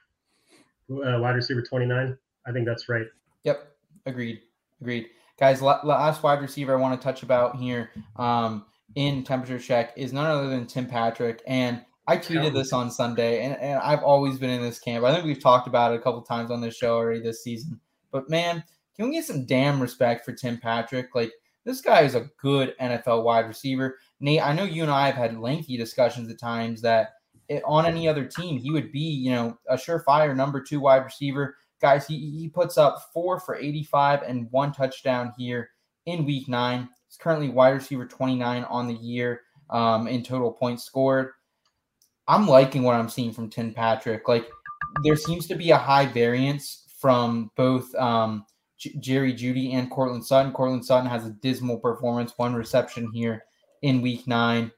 uh, 0.90 1.18
wide 1.20 1.36
receiver 1.36 1.62
29. 1.62 2.16
I 2.46 2.52
think 2.52 2.66
that's 2.66 2.88
right. 2.88 3.06
Yep, 3.44 3.68
agreed, 4.06 4.40
agreed. 4.80 5.08
Guys, 5.38 5.60
la- 5.60 5.80
last 5.84 6.22
wide 6.22 6.40
receiver 6.40 6.76
I 6.76 6.80
want 6.80 6.98
to 6.98 7.04
touch 7.04 7.22
about 7.22 7.56
here 7.56 7.90
um, 8.16 8.64
in 8.94 9.22
temperature 9.22 9.58
check 9.58 9.92
is 9.96 10.12
none 10.12 10.26
other 10.26 10.48
than 10.48 10.66
Tim 10.66 10.86
Patrick. 10.86 11.42
And 11.46 11.82
I 12.06 12.16
tweeted 12.16 12.54
this 12.54 12.72
on 12.72 12.90
Sunday, 12.90 13.44
and, 13.44 13.56
and 13.56 13.78
I've 13.80 14.02
always 14.02 14.38
been 14.38 14.50
in 14.50 14.62
this 14.62 14.78
camp. 14.78 15.04
I 15.04 15.12
think 15.12 15.26
we've 15.26 15.42
talked 15.42 15.66
about 15.66 15.92
it 15.92 15.96
a 15.96 16.02
couple 16.02 16.22
times 16.22 16.50
on 16.50 16.60
this 16.60 16.76
show 16.76 16.94
already 16.94 17.20
this 17.20 17.42
season. 17.42 17.80
But 18.12 18.30
man, 18.30 18.62
can 18.96 19.08
we 19.08 19.16
get 19.16 19.24
some 19.24 19.44
damn 19.44 19.80
respect 19.80 20.24
for 20.24 20.32
Tim 20.32 20.56
Patrick? 20.58 21.14
Like, 21.14 21.32
this 21.64 21.80
guy 21.80 22.02
is 22.02 22.14
a 22.14 22.30
good 22.40 22.74
NFL 22.80 23.24
wide 23.24 23.48
receiver. 23.48 23.98
Nate, 24.20 24.40
I 24.40 24.52
know 24.52 24.62
you 24.62 24.82
and 24.82 24.90
I 24.90 25.06
have 25.06 25.16
had 25.16 25.38
lengthy 25.38 25.76
discussions 25.76 26.30
at 26.30 26.38
times 26.38 26.80
that 26.82 27.10
it, 27.48 27.62
on 27.66 27.86
any 27.86 28.08
other 28.08 28.24
team, 28.24 28.56
he 28.56 28.70
would 28.70 28.92
be, 28.92 29.00
you 29.00 29.32
know, 29.32 29.58
a 29.68 29.74
surefire 29.74 30.34
number 30.34 30.60
two 30.60 30.80
wide 30.80 31.04
receiver 31.04 31.56
guys, 31.80 32.06
he, 32.06 32.18
he 32.30 32.48
puts 32.48 32.78
up 32.78 33.10
four 33.12 33.40
for 33.40 33.56
85 33.56 34.22
and 34.22 34.50
one 34.50 34.72
touchdown 34.72 35.32
here 35.36 35.70
in 36.06 36.24
week 36.24 36.48
nine. 36.48 36.88
He's 37.08 37.16
currently 37.16 37.48
wide 37.48 37.70
receiver 37.70 38.06
29 38.06 38.64
on 38.64 38.88
the 38.88 38.94
year 38.94 39.42
um, 39.70 40.08
in 40.08 40.22
total 40.22 40.52
points 40.52 40.84
scored. 40.84 41.32
I'm 42.28 42.48
liking 42.48 42.82
what 42.82 42.96
I'm 42.96 43.08
seeing 43.08 43.32
from 43.32 43.50
Tim 43.50 43.72
Patrick. 43.72 44.26
Like, 44.28 44.48
there 45.02 45.16
seems 45.16 45.46
to 45.48 45.54
be 45.54 45.70
a 45.70 45.76
high 45.76 46.06
variance 46.06 46.84
from 46.98 47.50
both 47.56 47.94
um, 47.94 48.44
J- 48.78 48.96
Jerry 48.98 49.32
Jeudy 49.32 49.74
and 49.74 49.90
Courtland 49.90 50.24
Sutton. 50.24 50.52
Courtland 50.52 50.84
Sutton 50.84 51.08
has 51.08 51.26
a 51.26 51.30
dismal 51.30 51.78
performance, 51.78 52.32
one 52.36 52.54
reception 52.54 53.10
here 53.12 53.44
in 53.82 54.02
week 54.02 54.26
nine. 54.26 54.72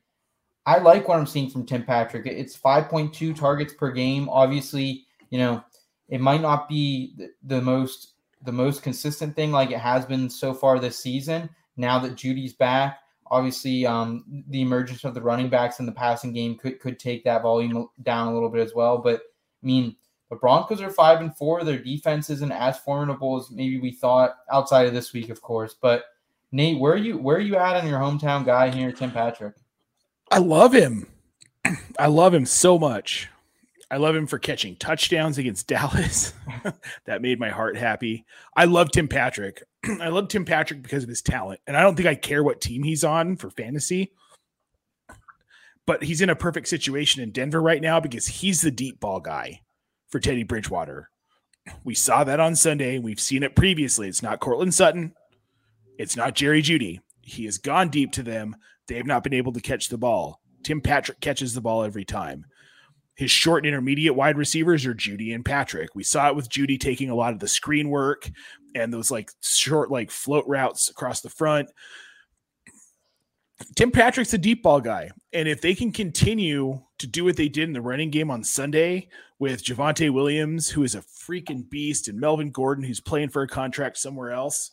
I 0.67 0.79
like 0.79 1.09
what 1.09 1.19
I'm 1.19 1.27
seeing 1.27 1.49
from 1.49 1.65
Tim 1.65 1.85
Patrick. 1.85 2.27
It's 2.27 2.57
5.2 2.57 3.35
targets 3.35 3.73
per 3.73 3.91
game. 3.91 4.29
Obviously, 4.29 5.07
you 5.31 5.39
know, 5.39 5.65
it 6.09 6.21
might 6.21 6.41
not 6.41 6.69
be 6.69 7.15
the, 7.17 7.31
the 7.45 7.61
most 7.61 8.15
the 8.43 8.53
most 8.53 8.83
consistent 8.83 9.35
thing 9.35 9.51
like 9.51 9.71
it 9.71 9.79
has 9.79 10.07
been 10.07 10.31
so 10.31 10.55
far 10.55 10.79
this 10.79 10.99
season. 10.99 11.51
Now 11.77 11.99
that 11.99 12.15
Jeudy's 12.15 12.53
back, 12.53 13.01
obviously, 13.27 13.85
um, 13.85 14.45
the 14.49 14.63
emergence 14.63 15.05
of 15.05 15.15
the 15.15 15.23
running 15.23 15.49
backs 15.49 15.81
in 15.81 15.87
the 15.87 15.93
passing 15.93 16.33
game 16.33 16.57
could 16.57 16.81
could 16.81 16.99
take 16.99 17.25
that 17.25 17.43
volume 17.43 17.89
down 18.03 18.29
a 18.29 18.35
little 18.35 18.49
bit 18.49 18.65
as 18.65 18.75
well. 18.75 18.99
But 18.99 19.21
I 19.63 19.67
mean, 19.67 19.97
the 20.31 20.37
Broncos 20.37 20.81
are 20.81 20.91
five 20.91 21.21
and 21.21 21.37
four. 21.37 21.65
Their 21.65 21.79
defense 21.79 22.31
isn't 22.31 22.53
as 22.53 22.79
formidable 22.79 23.39
as 23.39 23.51
maybe 23.51 23.81
we 23.81 23.93
thought 23.93 24.37
outside 24.53 24.87
of 24.87 24.95
this 24.95 25.13
week, 25.13 25.31
of 25.31 25.41
course. 25.41 25.75
But 25.81 26.05
Nate, 26.53 26.79
where 26.79 26.93
are 26.93 26.97
you 26.97 27.19
where 27.19 27.37
are 27.37 27.41
you 27.41 27.57
at 27.57 27.77
on 27.77 27.89
your 27.89 28.01
hometown 28.01 28.45
guy 28.45 28.71
here, 28.71 28.93
Tim 28.93 29.11
Patrick? 29.11 29.55
I 30.31 30.39
love 30.39 30.73
him. 30.73 31.07
I 31.99 32.07
love 32.07 32.35
him 32.35 32.47
so 32.47 32.79
much. 32.79 33.29
I 33.91 33.97
love 33.97 34.15
him 34.15 34.27
for 34.27 34.39
catching 34.39 34.77
touchdowns 34.77 35.39
against 35.39 35.67
Dallas. 35.69 36.35
that 37.07 37.23
made 37.23 37.41
my 37.41 37.51
heart 37.51 37.77
happy. 37.77 38.25
I 38.57 38.67
love 38.67 38.91
Tim 38.91 39.09
Patrick. 39.09 39.63
I 40.01 40.09
love 40.09 40.29
Tim 40.29 40.45
Patrick 40.45 40.83
because 40.83 41.03
of 41.03 41.09
his 41.09 41.23
talent. 41.23 41.61
And 41.67 41.77
I 41.77 41.83
don't 41.83 41.97
think 41.97 42.09
I 42.09 42.15
care 42.15 42.43
what 42.45 42.61
team 42.61 42.83
he's 42.83 43.05
on 43.05 43.37
for 43.37 43.51
fantasy. 43.51 44.13
But 45.87 46.05
he's 46.05 46.21
in 46.21 46.29
a 46.29 46.37
perfect 46.37 46.69
situation 46.69 47.23
in 47.23 47.31
Denver 47.31 47.63
right 47.63 47.81
now 47.81 47.99
because 47.99 48.27
he's 48.27 48.61
the 48.61 48.71
deep 48.71 49.01
ball 49.01 49.21
guy 49.21 49.63
for 50.09 50.21
Teddy 50.21 50.43
Bridgewater. 50.43 51.11
We 51.83 51.95
saw 51.95 52.25
that 52.25 52.41
on 52.41 52.57
Sunday. 52.57 52.99
We've 52.99 53.21
seen 53.21 53.43
it 53.43 53.57
previously. 53.57 54.09
It's 54.09 54.23
not 54.23 54.41
Courtland 54.41 54.75
Sutton. 54.75 55.15
It's 55.99 56.17
not 56.17 56.35
Jerry 56.35 56.63
Jeudy. 56.63 57.01
He 57.23 57.47
has 57.47 57.59
gone 57.59 57.89
deep 57.89 58.13
to 58.13 58.23
them. 58.23 58.57
They 58.87 58.97
have 58.97 59.07
not 59.07 59.23
been 59.23 59.35
able 59.35 59.53
to 59.53 59.61
catch 59.61 59.89
the 59.89 59.99
ball. 59.99 60.41
Tim 60.63 60.81
Patrick 60.81 61.21
catches 61.21 61.55
the 61.55 61.61
ball 61.61 61.83
every 61.83 62.05
time. 62.05 62.45
His 63.19 63.33
short 63.33 63.65
and 63.65 63.69
intermediate 63.75 64.15
wide 64.15 64.39
receivers 64.39 64.87
are 64.87 64.95
Jeudy 64.95 65.35
and 65.35 65.45
Patrick. 65.45 65.97
We 65.97 66.05
saw 66.05 66.29
it 66.29 66.37
with 66.37 66.49
Jeudy 66.49 66.79
taking 66.79 67.11
a 67.11 67.17
lot 67.17 67.33
of 67.33 67.41
the 67.41 67.49
screen 67.49 67.89
work 67.89 68.31
and 68.77 68.95
those 68.95 69.11
like 69.11 69.33
short, 69.43 69.91
like 69.91 70.13
float 70.13 70.45
routes 70.47 70.89
across 70.89 71.21
the 71.21 71.29
front. 71.29 71.69
Tim 73.75 73.91
Patrick's 73.91 74.35
a 74.35 74.39
deep 74.39 74.63
ball 74.63 74.81
guy. 74.81 75.11
And 75.33 75.49
if 75.49 75.61
they 75.61 75.75
can 75.75 75.91
continue 75.91 76.81
to 76.99 77.07
do 77.09 77.25
what 77.25 77.37
they 77.37 77.49
did 77.49 77.65
in 77.65 77.73
the 77.73 77.81
running 77.81 78.11
game 78.11 78.31
on 78.31 78.45
Sunday 78.45 79.09
with 79.41 79.65
Javonte 79.65 80.13
Williams, 80.13 80.69
who 80.69 80.85
is 80.85 80.95
a 80.95 81.01
freaking 81.03 81.69
beast, 81.69 82.07
and 82.07 82.21
Melvin 82.21 82.53
Gordon, 82.53 82.85
who's 82.85 83.01
playing 83.01 83.31
for 83.31 83.43
a 83.43 83.49
contract 83.49 83.99
somewhere 83.99 84.31
else, 84.31 84.71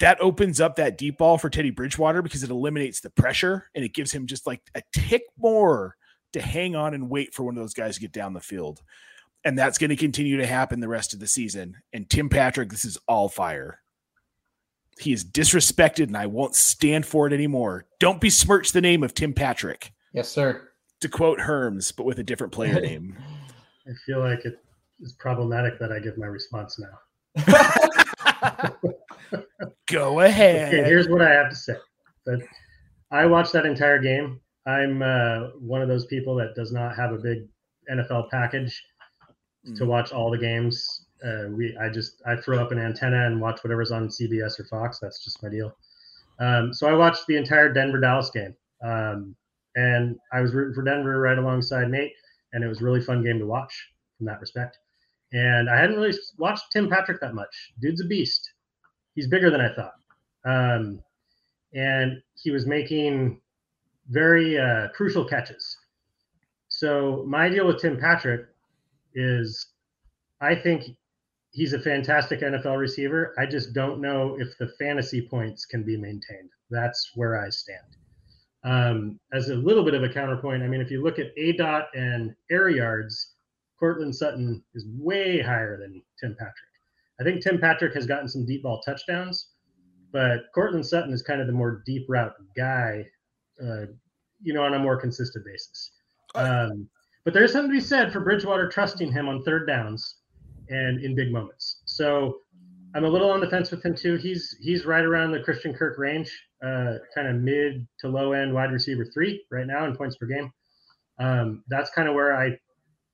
that 0.00 0.18
opens 0.22 0.62
up 0.62 0.76
that 0.76 0.96
deep 0.96 1.18
ball 1.18 1.36
for 1.36 1.50
Teddy 1.50 1.68
Bridgewater 1.68 2.22
because 2.22 2.42
it 2.42 2.48
eliminates 2.48 3.02
the 3.02 3.10
pressure 3.10 3.68
and 3.74 3.84
it 3.84 3.92
gives 3.92 4.12
him 4.12 4.26
just 4.26 4.46
like 4.46 4.62
a 4.74 4.80
tick 4.94 5.24
more 5.36 5.94
to 6.36 6.42
hang 6.46 6.76
on 6.76 6.94
and 6.94 7.10
wait 7.10 7.34
for 7.34 7.42
one 7.44 7.56
of 7.56 7.62
those 7.62 7.74
guys 7.74 7.94
to 7.96 8.00
get 8.00 8.12
down 8.12 8.32
the 8.32 8.40
field. 8.40 8.82
And 9.44 9.58
that's 9.58 9.78
going 9.78 9.90
to 9.90 9.96
continue 9.96 10.36
to 10.38 10.46
happen 10.46 10.80
the 10.80 10.88
rest 10.88 11.12
of 11.14 11.20
the 11.20 11.26
season. 11.26 11.76
And 11.92 12.08
Tim 12.10 12.28
Patrick, 12.28 12.70
this 12.70 12.84
is 12.84 12.98
all 13.06 13.28
fire. 13.28 13.80
He 14.98 15.12
is 15.12 15.24
disrespected 15.24 16.04
and 16.08 16.16
I 16.16 16.26
won't 16.26 16.54
stand 16.54 17.04
for 17.06 17.26
it 17.26 17.32
anymore. 17.32 17.86
Don't 18.00 18.20
besmirch 18.20 18.72
the 18.72 18.80
name 18.80 19.02
of 19.02 19.12
Tim 19.14 19.32
Patrick, 19.34 19.92
Yes, 20.12 20.28
sir. 20.28 20.70
to 21.00 21.08
quote 21.08 21.38
Herms, 21.38 21.94
but 21.94 22.06
with 22.06 22.18
a 22.18 22.24
different 22.24 22.52
player 22.52 22.80
name. 22.80 23.16
I 23.86 23.92
feel 24.06 24.20
like 24.20 24.44
it 24.44 24.58
is 25.00 25.12
problematic 25.18 25.78
that 25.78 25.92
I 25.92 25.98
give 26.00 26.16
my 26.18 26.26
response 26.26 26.80
now. 26.80 26.98
Go 29.88 30.20
ahead. 30.20 30.68
Okay, 30.74 30.82
here's 30.88 31.08
what 31.08 31.22
I 31.22 31.30
have 31.32 31.50
to 31.50 31.54
say. 31.56 31.74
But 32.24 32.40
I 33.10 33.26
watched 33.26 33.52
that 33.52 33.66
entire 33.66 33.98
game. 34.00 34.40
I'm 34.66 35.02
uh, 35.02 35.48
one 35.58 35.82
of 35.82 35.88
those 35.88 36.06
people 36.06 36.34
that 36.36 36.54
does 36.54 36.72
not 36.72 36.96
have 36.96 37.12
a 37.12 37.18
big 37.18 37.46
NFL 37.90 38.30
package 38.30 38.82
to 39.76 39.84
Mm. 39.84 39.86
watch 39.88 40.12
all 40.12 40.30
the 40.30 40.38
games. 40.38 41.06
Uh, 41.24 41.48
we, 41.50 41.76
I 41.78 41.88
just, 41.88 42.22
I 42.26 42.36
throw 42.36 42.58
up 42.58 42.72
an 42.72 42.78
antenna 42.78 43.26
and 43.26 43.40
watch 43.40 43.62
whatever's 43.64 43.90
on 43.90 44.08
CBS 44.08 44.60
or 44.60 44.64
Fox. 44.64 44.98
That's 45.00 45.24
just 45.24 45.42
my 45.42 45.48
deal. 45.48 45.76
Um, 46.38 46.72
so 46.74 46.86
I 46.88 46.92
watched 46.94 47.26
the 47.26 47.36
entire 47.36 47.72
Denver 47.72 47.98
Dallas 47.98 48.30
game, 48.30 48.54
um, 48.84 49.34
and 49.74 50.16
I 50.32 50.40
was 50.40 50.52
rooting 50.52 50.74
for 50.74 50.82
Denver 50.82 51.18
right 51.18 51.38
alongside 51.38 51.88
Nate, 51.90 52.12
and 52.52 52.62
it 52.62 52.68
was 52.68 52.80
a 52.80 52.84
really 52.84 53.00
fun 53.00 53.24
game 53.24 53.38
to 53.38 53.46
watch 53.46 53.72
from 54.18 54.26
that 54.26 54.40
respect. 54.40 54.78
And 55.32 55.68
I 55.70 55.76
hadn't 55.80 55.96
really 55.96 56.16
watched 56.38 56.70
Tim 56.72 56.88
Patrick 56.88 57.20
that 57.20 57.34
much. 57.34 57.72
Dude's 57.80 58.02
a 58.02 58.06
beast. 58.06 58.52
He's 59.14 59.26
bigger 59.26 59.50
than 59.50 59.60
I 59.60 59.74
thought. 59.74 59.94
Um, 60.44 61.00
and 61.74 62.22
he 62.34 62.50
was 62.50 62.66
making 62.66 63.40
very 64.08 64.58
uh, 64.58 64.88
crucial 64.94 65.24
catches. 65.24 65.76
So 66.68 67.24
my 67.26 67.48
deal 67.48 67.66
with 67.66 67.80
Tim 67.80 67.98
Patrick 67.98 68.46
is, 69.14 69.66
I 70.40 70.54
think 70.54 70.84
he's 71.50 71.72
a 71.72 71.80
fantastic 71.80 72.40
NFL 72.40 72.78
receiver. 72.78 73.34
I 73.38 73.46
just 73.46 73.72
don't 73.72 74.00
know 74.00 74.36
if 74.38 74.56
the 74.58 74.68
fantasy 74.78 75.26
points 75.26 75.64
can 75.64 75.82
be 75.82 75.96
maintained. 75.96 76.50
That's 76.70 77.12
where 77.14 77.42
I 77.42 77.48
stand. 77.48 77.96
Um, 78.64 79.20
as 79.32 79.48
a 79.48 79.54
little 79.54 79.84
bit 79.84 79.94
of 79.94 80.02
a 80.02 80.08
counterpoint, 80.08 80.62
I 80.62 80.68
mean, 80.68 80.80
if 80.80 80.90
you 80.90 81.02
look 81.02 81.18
at 81.18 81.34
aDOT 81.36 81.86
and 81.94 82.34
air 82.50 82.68
yards, 82.68 83.34
Courtland 83.78 84.14
Sutton 84.14 84.62
is 84.74 84.86
way 84.98 85.40
higher 85.40 85.78
than 85.78 86.02
Tim 86.20 86.34
Patrick. 86.38 86.54
I 87.20 87.24
think 87.24 87.42
Tim 87.42 87.58
Patrick 87.58 87.94
has 87.94 88.06
gotten 88.06 88.28
some 88.28 88.44
deep 88.44 88.62
ball 88.62 88.80
touchdowns, 88.82 89.50
but 90.12 90.52
Courtland 90.54 90.84
Sutton 90.84 91.12
is 91.12 91.22
kind 91.22 91.40
of 91.40 91.46
the 91.46 91.52
more 91.52 91.82
deep 91.86 92.06
route 92.08 92.34
guy, 92.56 93.06
uh, 93.62 93.86
you 94.42 94.52
know, 94.52 94.62
on 94.62 94.74
a 94.74 94.78
more 94.78 94.96
consistent 94.96 95.44
basis. 95.44 95.92
Um, 96.34 96.88
but 97.24 97.34
there's 97.34 97.52
something 97.52 97.70
to 97.70 97.76
be 97.76 97.80
said 97.80 98.12
for 98.12 98.20
Bridgewater 98.20 98.68
trusting 98.68 99.10
him 99.10 99.28
on 99.28 99.42
third 99.42 99.66
downs 99.66 100.16
and 100.68 101.02
in 101.02 101.14
big 101.14 101.32
moments. 101.32 101.82
So 101.84 102.40
I'm 102.94 103.04
a 103.04 103.08
little 103.08 103.30
on 103.30 103.40
the 103.40 103.48
fence 103.48 103.70
with 103.70 103.84
him 103.84 103.94
too. 103.94 104.16
He's 104.16 104.56
he's 104.60 104.86
right 104.86 105.04
around 105.04 105.32
the 105.32 105.40
Christian 105.40 105.74
Kirk 105.74 105.98
range, 105.98 106.30
uh, 106.64 106.94
kind 107.14 107.28
of 107.28 107.36
mid 107.36 107.86
to 108.00 108.08
low 108.08 108.32
end 108.32 108.54
wide 108.54 108.72
receiver 108.72 109.04
three 109.12 109.44
right 109.50 109.66
now 109.66 109.84
in 109.84 109.96
points 109.96 110.16
per 110.16 110.26
game. 110.26 110.50
Um, 111.18 111.64
that's 111.68 111.90
kind 111.90 112.08
of 112.08 112.14
where 112.14 112.36
I 112.36 112.56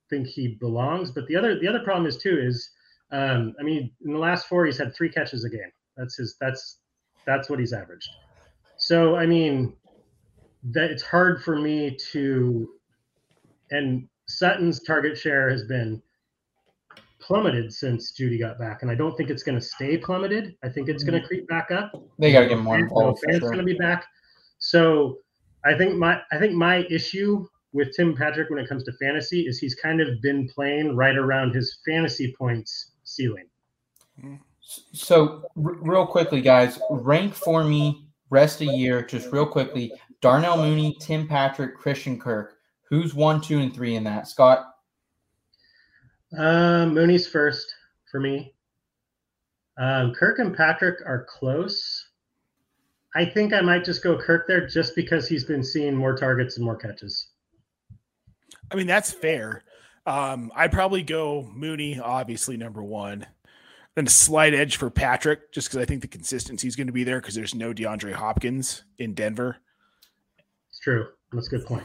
think 0.09 0.27
he 0.27 0.57
belongs. 0.59 1.11
But 1.11 1.27
the 1.27 1.35
other 1.35 1.59
the 1.59 1.67
other 1.67 1.81
problem 1.83 2.05
is 2.05 2.17
too 2.17 2.39
is 2.39 2.69
um, 3.11 3.53
I 3.59 3.63
mean 3.63 3.91
in 4.05 4.13
the 4.13 4.19
last 4.19 4.47
four 4.47 4.65
he's 4.65 4.77
had 4.77 4.95
three 4.95 5.09
catches 5.09 5.43
a 5.43 5.49
game. 5.49 5.71
That's 5.97 6.15
his 6.15 6.37
that's 6.39 6.79
that's 7.25 7.49
what 7.49 7.59
he's 7.59 7.73
averaged. 7.73 8.09
So 8.77 9.15
I 9.15 9.25
mean 9.25 9.75
that 10.71 10.91
it's 10.91 11.03
hard 11.03 11.43
for 11.43 11.57
me 11.57 11.97
to 12.11 12.69
and 13.71 14.07
Sutton's 14.27 14.81
target 14.83 15.17
share 15.17 15.49
has 15.49 15.63
been 15.65 16.01
plummeted 17.19 17.73
since 17.73 18.11
Jeudy 18.11 18.39
got 18.39 18.59
back, 18.59 18.81
and 18.81 18.91
I 18.91 18.95
don't 18.95 19.15
think 19.15 19.29
it's 19.29 19.43
going 19.43 19.59
to 19.59 19.65
stay 19.65 19.97
plummeted. 19.97 20.55
I 20.63 20.69
think 20.69 20.89
it's 20.89 21.03
going 21.03 21.19
to 21.19 21.25
mm. 21.25 21.27
creep 21.27 21.47
back 21.47 21.71
up. 21.71 21.91
They 22.19 22.31
got 22.31 22.41
to 22.41 22.47
get 22.47 22.59
more 22.59 22.77
involved 22.77 23.19
for 23.19 23.27
fans 23.27 23.39
sure. 23.39 23.49
going 23.51 23.65
to 23.65 23.73
be 23.73 23.77
back. 23.77 24.05
So 24.59 25.17
I 25.65 25.75
think 25.77 25.95
my 25.95 26.21
I 26.31 26.37
think 26.37 26.53
my 26.53 26.85
issue 26.89 27.47
with 27.73 27.95
Tim 27.95 28.15
Patrick 28.15 28.49
when 28.49 28.59
it 28.59 28.69
comes 28.69 28.83
to 28.83 28.93
fantasy 28.93 29.47
is 29.47 29.57
he's 29.57 29.75
kind 29.75 29.99
of 29.99 30.21
been 30.21 30.47
playing 30.47 30.95
right 30.95 31.17
around 31.17 31.55
his 31.55 31.79
fantasy 31.85 32.33
points 32.37 32.91
ceiling. 33.03 33.47
Mm. 34.23 34.39
So, 34.93 35.43
r- 35.57 35.75
real 35.81 36.05
quickly, 36.05 36.39
guys, 36.39 36.79
rank 36.89 37.33
for 37.33 37.63
me 37.63 38.07
rest 38.29 38.61
a 38.61 38.65
year, 38.65 39.01
just 39.01 39.31
real 39.31 39.45
quickly. 39.45 39.91
Darnell 40.23 40.55
Mooney, 40.55 40.95
Tim 41.01 41.27
Patrick, 41.27 41.75
Christian 41.75 42.17
Kirk. 42.17 42.55
Who's 42.89 43.13
one, 43.13 43.41
two, 43.41 43.59
and 43.59 43.75
three 43.75 43.97
in 43.97 44.05
that? 44.05 44.25
Scott? 44.25 44.67
Um, 46.37 46.93
Mooney's 46.93 47.27
first 47.27 47.75
for 48.09 48.21
me. 48.21 48.53
Um, 49.77 50.13
Kirk 50.13 50.39
and 50.39 50.55
Patrick 50.55 51.01
are 51.05 51.27
close. 51.29 52.07
I 53.13 53.25
think 53.25 53.51
I 53.51 53.59
might 53.59 53.83
just 53.83 54.01
go 54.01 54.17
Kirk 54.17 54.47
there 54.47 54.65
just 54.65 54.95
because 54.95 55.27
he's 55.27 55.43
been 55.43 55.61
seeing 55.61 55.93
more 55.93 56.15
targets 56.15 56.55
and 56.55 56.63
more 56.63 56.77
catches. 56.77 57.31
I 58.71 58.75
mean, 58.75 58.87
that's 58.87 59.11
fair. 59.11 59.65
Um, 60.05 60.53
I'd 60.55 60.71
probably 60.71 61.03
go 61.03 61.49
Mooney, 61.53 61.99
obviously 61.99 62.55
number 62.55 62.81
one. 62.81 63.27
Then 63.95 64.07
a 64.07 64.09
slight 64.09 64.53
edge 64.53 64.77
for 64.77 64.89
Patrick, 64.89 65.51
just 65.51 65.67
because 65.67 65.81
I 65.81 65.85
think 65.85 66.01
the 66.01 66.07
consistency 66.07 66.69
is 66.69 66.77
going 66.77 66.87
to 66.87 66.93
be 66.93 67.03
there 67.03 67.19
because 67.19 67.35
there's 67.35 67.53
no 67.53 67.73
DeAndre 67.73 68.13
Hopkins 68.13 68.85
in 68.97 69.15
Denver. 69.15 69.57
True. 70.83 71.07
That's 71.31 71.47
a 71.47 71.57
good 71.57 71.65
point. 71.65 71.83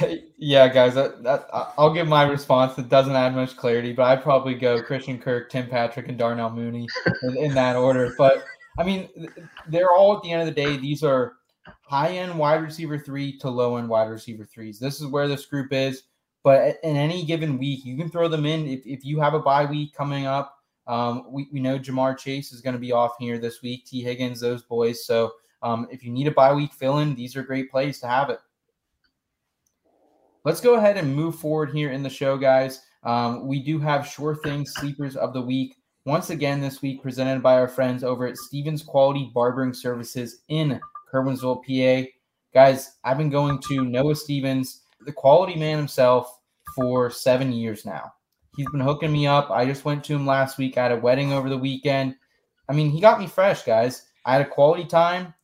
yeah, 0.38 0.68
guys, 0.68 0.94
that, 0.94 1.22
that 1.22 1.48
I- 1.52 1.72
I'll 1.78 1.92
give 1.92 2.08
my 2.08 2.24
response. 2.24 2.78
It 2.78 2.88
doesn't 2.88 3.14
add 3.14 3.34
much 3.34 3.56
clarity, 3.56 3.92
but 3.92 4.04
I'd 4.04 4.22
probably 4.22 4.54
go 4.54 4.82
Christian 4.82 5.18
Kirk, 5.18 5.50
Tim 5.50 5.68
Patrick, 5.68 6.08
and 6.08 6.18
Darnell 6.18 6.50
Mooney 6.50 6.86
in, 7.22 7.36
in 7.36 7.54
that 7.54 7.76
order. 7.76 8.14
But 8.16 8.42
I 8.78 8.84
mean, 8.84 9.08
they're 9.68 9.90
all 9.90 10.16
at 10.16 10.22
the 10.22 10.32
end 10.32 10.40
of 10.40 10.46
the 10.46 10.60
day. 10.60 10.76
These 10.76 11.04
are 11.04 11.34
high 11.82 12.16
end 12.16 12.38
wide 12.38 12.62
receiver 12.62 12.98
three 12.98 13.38
to 13.38 13.50
low 13.50 13.76
end 13.76 13.88
wide 13.88 14.08
receiver 14.10 14.44
threes. 14.44 14.78
This 14.78 15.00
is 15.00 15.06
where 15.06 15.28
this 15.28 15.46
group 15.46 15.72
is. 15.72 16.04
But 16.42 16.76
in 16.82 16.96
any 16.96 17.24
given 17.24 17.58
week, 17.58 17.84
you 17.84 17.96
can 17.96 18.10
throw 18.10 18.28
them 18.28 18.46
in. 18.46 18.66
If, 18.66 18.86
if 18.86 19.04
you 19.04 19.20
have 19.20 19.34
a 19.34 19.40
bye 19.40 19.64
week 19.64 19.92
coming 19.92 20.26
up, 20.26 20.56
um, 20.86 21.26
we, 21.30 21.48
we 21.52 21.60
know 21.60 21.78
Ja'Marr 21.78 22.16
Chase 22.16 22.52
is 22.52 22.60
going 22.62 22.72
to 22.74 22.80
be 22.80 22.92
off 22.92 23.12
here 23.18 23.38
this 23.38 23.60
week. 23.60 23.84
Tee 23.84 24.02
Higgins, 24.02 24.40
those 24.40 24.62
boys. 24.62 25.04
So 25.04 25.32
um, 25.62 25.86
if 25.90 26.04
you 26.04 26.10
need 26.10 26.26
a 26.26 26.32
bye 26.32 26.54
week 26.54 26.72
fill 26.72 26.98
in, 26.98 27.14
these 27.14 27.36
are 27.36 27.42
great 27.42 27.70
plays 27.70 28.00
to 28.00 28.06
have 28.06 28.30
it. 28.30 28.38
Let's 30.44 30.60
go 30.60 30.74
ahead 30.74 30.96
and 30.96 31.14
move 31.14 31.36
forward 31.36 31.70
here 31.70 31.90
in 31.90 32.02
the 32.02 32.10
show, 32.10 32.36
guys. 32.36 32.82
Um, 33.02 33.46
we 33.46 33.62
do 33.62 33.78
have 33.78 34.06
Sure 34.06 34.36
Things 34.36 34.72
Sleepers 34.74 35.16
of 35.16 35.32
the 35.32 35.42
Week. 35.42 35.76
Once 36.04 36.30
again, 36.30 36.60
this 36.60 36.80
week 36.80 37.02
presented 37.02 37.42
by 37.42 37.54
our 37.54 37.68
friends 37.68 38.02
over 38.02 38.26
at 38.26 38.36
Stevens 38.36 38.82
Quality 38.82 39.30
Barbering 39.34 39.74
Services 39.74 40.42
in 40.48 40.80
Curwensville, 41.12 41.62
PA. 41.64 42.08
Guys, 42.54 42.96
I've 43.04 43.18
been 43.18 43.30
going 43.30 43.60
to 43.68 43.84
Noah 43.84 44.16
Stevens, 44.16 44.82
the 45.04 45.12
quality 45.12 45.54
man 45.54 45.76
himself, 45.76 46.38
for 46.74 47.10
seven 47.10 47.52
years 47.52 47.84
now. 47.84 48.12
He's 48.56 48.70
been 48.70 48.80
hooking 48.80 49.12
me 49.12 49.26
up. 49.26 49.50
I 49.50 49.66
just 49.66 49.84
went 49.84 50.02
to 50.04 50.14
him 50.14 50.26
last 50.26 50.58
week. 50.58 50.78
I 50.78 50.84
had 50.84 50.92
a 50.92 50.96
wedding 50.96 51.32
over 51.32 51.48
the 51.48 51.58
weekend. 51.58 52.14
I 52.68 52.72
mean, 52.72 52.90
he 52.90 53.00
got 53.00 53.20
me 53.20 53.26
fresh, 53.26 53.64
guys. 53.64 54.06
I 54.24 54.32
had 54.32 54.42
a 54.42 54.48
quality 54.48 54.84
time, 54.84 55.34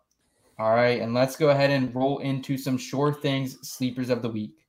All 0.60 0.74
right, 0.74 1.02
and 1.02 1.14
let's 1.14 1.36
go 1.36 1.50
ahead 1.50 1.72
and 1.72 1.94
roll 1.94 2.20
into 2.20 2.58
some 2.58 2.78
sure 2.78 3.14
things 3.14 3.68
sleepers 3.68 4.10
of 4.10 4.22
the 4.22 4.30
week. 4.30 4.63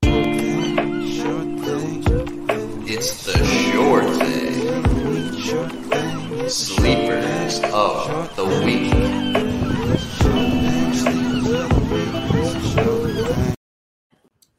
It's 3.07 3.25
the 3.27 3.37
short 3.45 4.07
thing. 4.17 4.49
Sleepers 6.49 7.61
of 7.65 8.35
the 8.35 8.47
week. 8.65 8.95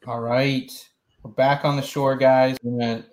All 0.06 0.20
right. 0.20 0.70
We're 1.24 1.32
back 1.32 1.64
on 1.64 1.74
the 1.74 1.82
shore, 1.82 2.14
guys. 2.14 2.56
We're 2.62 2.78
going 2.78 3.02
to 3.02 3.08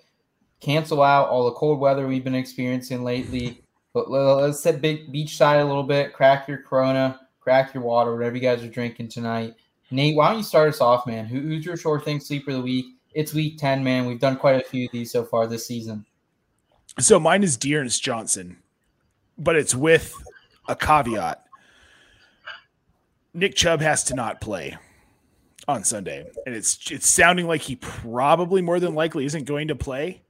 cancel 0.60 1.02
out 1.02 1.30
all 1.30 1.46
the 1.46 1.54
cold 1.54 1.80
weather 1.80 2.06
we've 2.06 2.24
been 2.24 2.36
experiencing 2.36 3.04
lately. 3.04 3.64
But 3.92 4.12
let's 4.12 4.60
sit 4.60 4.82
big 4.82 5.12
beachside 5.12 5.64
a 5.64 5.66
little 5.66 5.82
bit, 5.82 6.14
crack 6.14 6.48
your 6.48 6.60
Corona, 6.60 7.20
crack 7.40 7.74
your 7.74 7.82
water, 7.82 8.16
whatever 8.16 8.36
you 8.36 8.42
guys 8.44 8.64
are 8.64 8.70
drinking 8.70 9.08
tonight. 9.08 9.56
Nate, 9.90 10.16
why 10.16 10.30
don't 10.30 10.38
you 10.38 10.44
start 10.44 10.70
us 10.70 10.80
off, 10.80 11.08
man? 11.08 11.26
Who, 11.26 11.40
who's 11.40 11.66
your 11.66 11.76
short 11.76 12.06
thing 12.06 12.20
sleeper 12.20 12.52
of 12.52 12.58
the 12.58 12.62
week? 12.62 12.86
It's 13.14 13.34
week 13.34 13.58
10, 13.58 13.84
man. 13.84 14.06
We've 14.06 14.20
done 14.20 14.38
quite 14.38 14.60
a 14.60 14.64
few 14.64 14.86
of 14.86 14.92
these 14.92 15.12
so 15.12 15.24
far 15.24 15.48
this 15.48 15.68
season. 15.68 16.06
So 17.00 17.20
mine 17.20 17.44
is 17.44 17.58
D'Ernest 17.58 18.04
Johnson, 18.04 18.58
but 19.38 19.56
it's 19.56 19.74
with 19.74 20.16
a 20.68 20.76
caveat. 20.76 21.44
Nick 23.34 23.56
Chubb 23.56 23.82
has 23.82 24.04
to 24.06 24.16
not 24.16 24.42
play 24.42 24.78
on 25.68 25.84
Sunday, 25.84 26.26
and 26.46 26.56
it's 26.56 26.92
it's 26.92 27.10
sounding 27.10 27.48
like 27.48 27.62
he 27.62 27.76
probably 27.76 28.62
more 28.62 28.80
than 28.80 28.94
likely 28.94 29.26
isn't 29.26 29.46
going 29.46 29.70
to 29.70 29.76
play. 29.76 30.22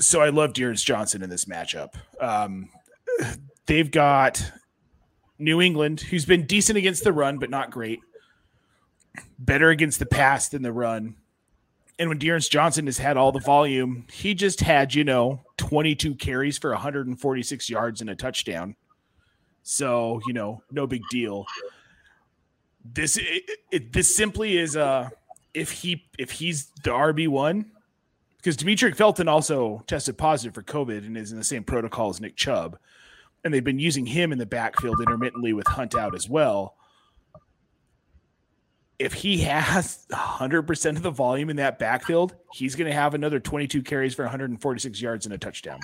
So 0.00 0.20
I 0.20 0.30
love 0.30 0.54
D'Ernest 0.54 0.86
Johnson 0.86 1.22
in 1.22 1.28
this 1.28 1.44
matchup. 1.44 1.94
Um, 2.20 2.70
they've 3.66 3.90
got 3.90 4.52
New 5.38 5.60
England, 5.60 6.00
who's 6.00 6.24
been 6.24 6.46
decent 6.46 6.78
against 6.78 7.04
the 7.04 7.12
run, 7.12 7.38
but 7.38 7.50
not 7.50 7.70
great. 7.70 8.00
Better 9.38 9.68
against 9.68 9.98
the 9.98 10.06
pass 10.06 10.48
than 10.48 10.62
the 10.62 10.72
run. 10.72 11.16
And 12.02 12.08
when 12.08 12.18
D'Ernest 12.18 12.50
Johnson 12.50 12.86
has 12.86 12.98
had 12.98 13.16
all 13.16 13.30
the 13.30 13.38
volume, 13.38 14.06
he 14.10 14.34
just 14.34 14.58
had, 14.58 14.92
you 14.92 15.04
know, 15.04 15.44
22 15.58 16.16
carries 16.16 16.58
for 16.58 16.72
146 16.72 17.70
yards 17.70 18.00
and 18.00 18.10
a 18.10 18.16
touchdown. 18.16 18.74
So, 19.62 20.20
you 20.26 20.32
know, 20.32 20.64
no 20.72 20.88
big 20.88 21.02
deal. 21.12 21.46
This 22.84 23.18
it, 23.18 23.44
it, 23.70 23.92
this 23.92 24.16
simply 24.16 24.58
is 24.58 24.76
uh 24.76 25.10
if 25.54 25.70
he 25.70 26.04
if 26.18 26.32
he's 26.32 26.72
the 26.82 26.90
RB1 26.90 27.66
because 28.38 28.56
Demetric 28.56 28.96
Felton 28.96 29.28
also 29.28 29.84
tested 29.86 30.18
positive 30.18 30.54
for 30.54 30.64
COVID 30.64 31.06
and 31.06 31.16
is 31.16 31.30
in 31.30 31.38
the 31.38 31.44
same 31.44 31.62
protocol 31.62 32.10
as 32.10 32.20
Nick 32.20 32.34
Chubb. 32.34 32.78
And 33.44 33.54
they've 33.54 33.62
been 33.62 33.78
using 33.78 34.06
him 34.06 34.32
in 34.32 34.38
the 34.38 34.46
backfield 34.46 35.00
intermittently 35.00 35.52
with 35.52 35.68
Hunt 35.68 35.94
out 35.94 36.16
as 36.16 36.28
well. 36.28 36.74
If 39.02 39.14
he 39.14 39.38
has 39.38 40.06
100% 40.12 40.96
of 40.96 41.02
the 41.02 41.10
volume 41.10 41.50
in 41.50 41.56
that 41.56 41.80
backfield, 41.80 42.36
he's 42.52 42.76
going 42.76 42.88
to 42.88 42.94
have 42.94 43.14
another 43.14 43.40
22 43.40 43.82
carries 43.82 44.14
for 44.14 44.22
146 44.22 45.00
yards 45.00 45.26
and 45.26 45.34
a 45.34 45.38
touchdown. 45.38 45.80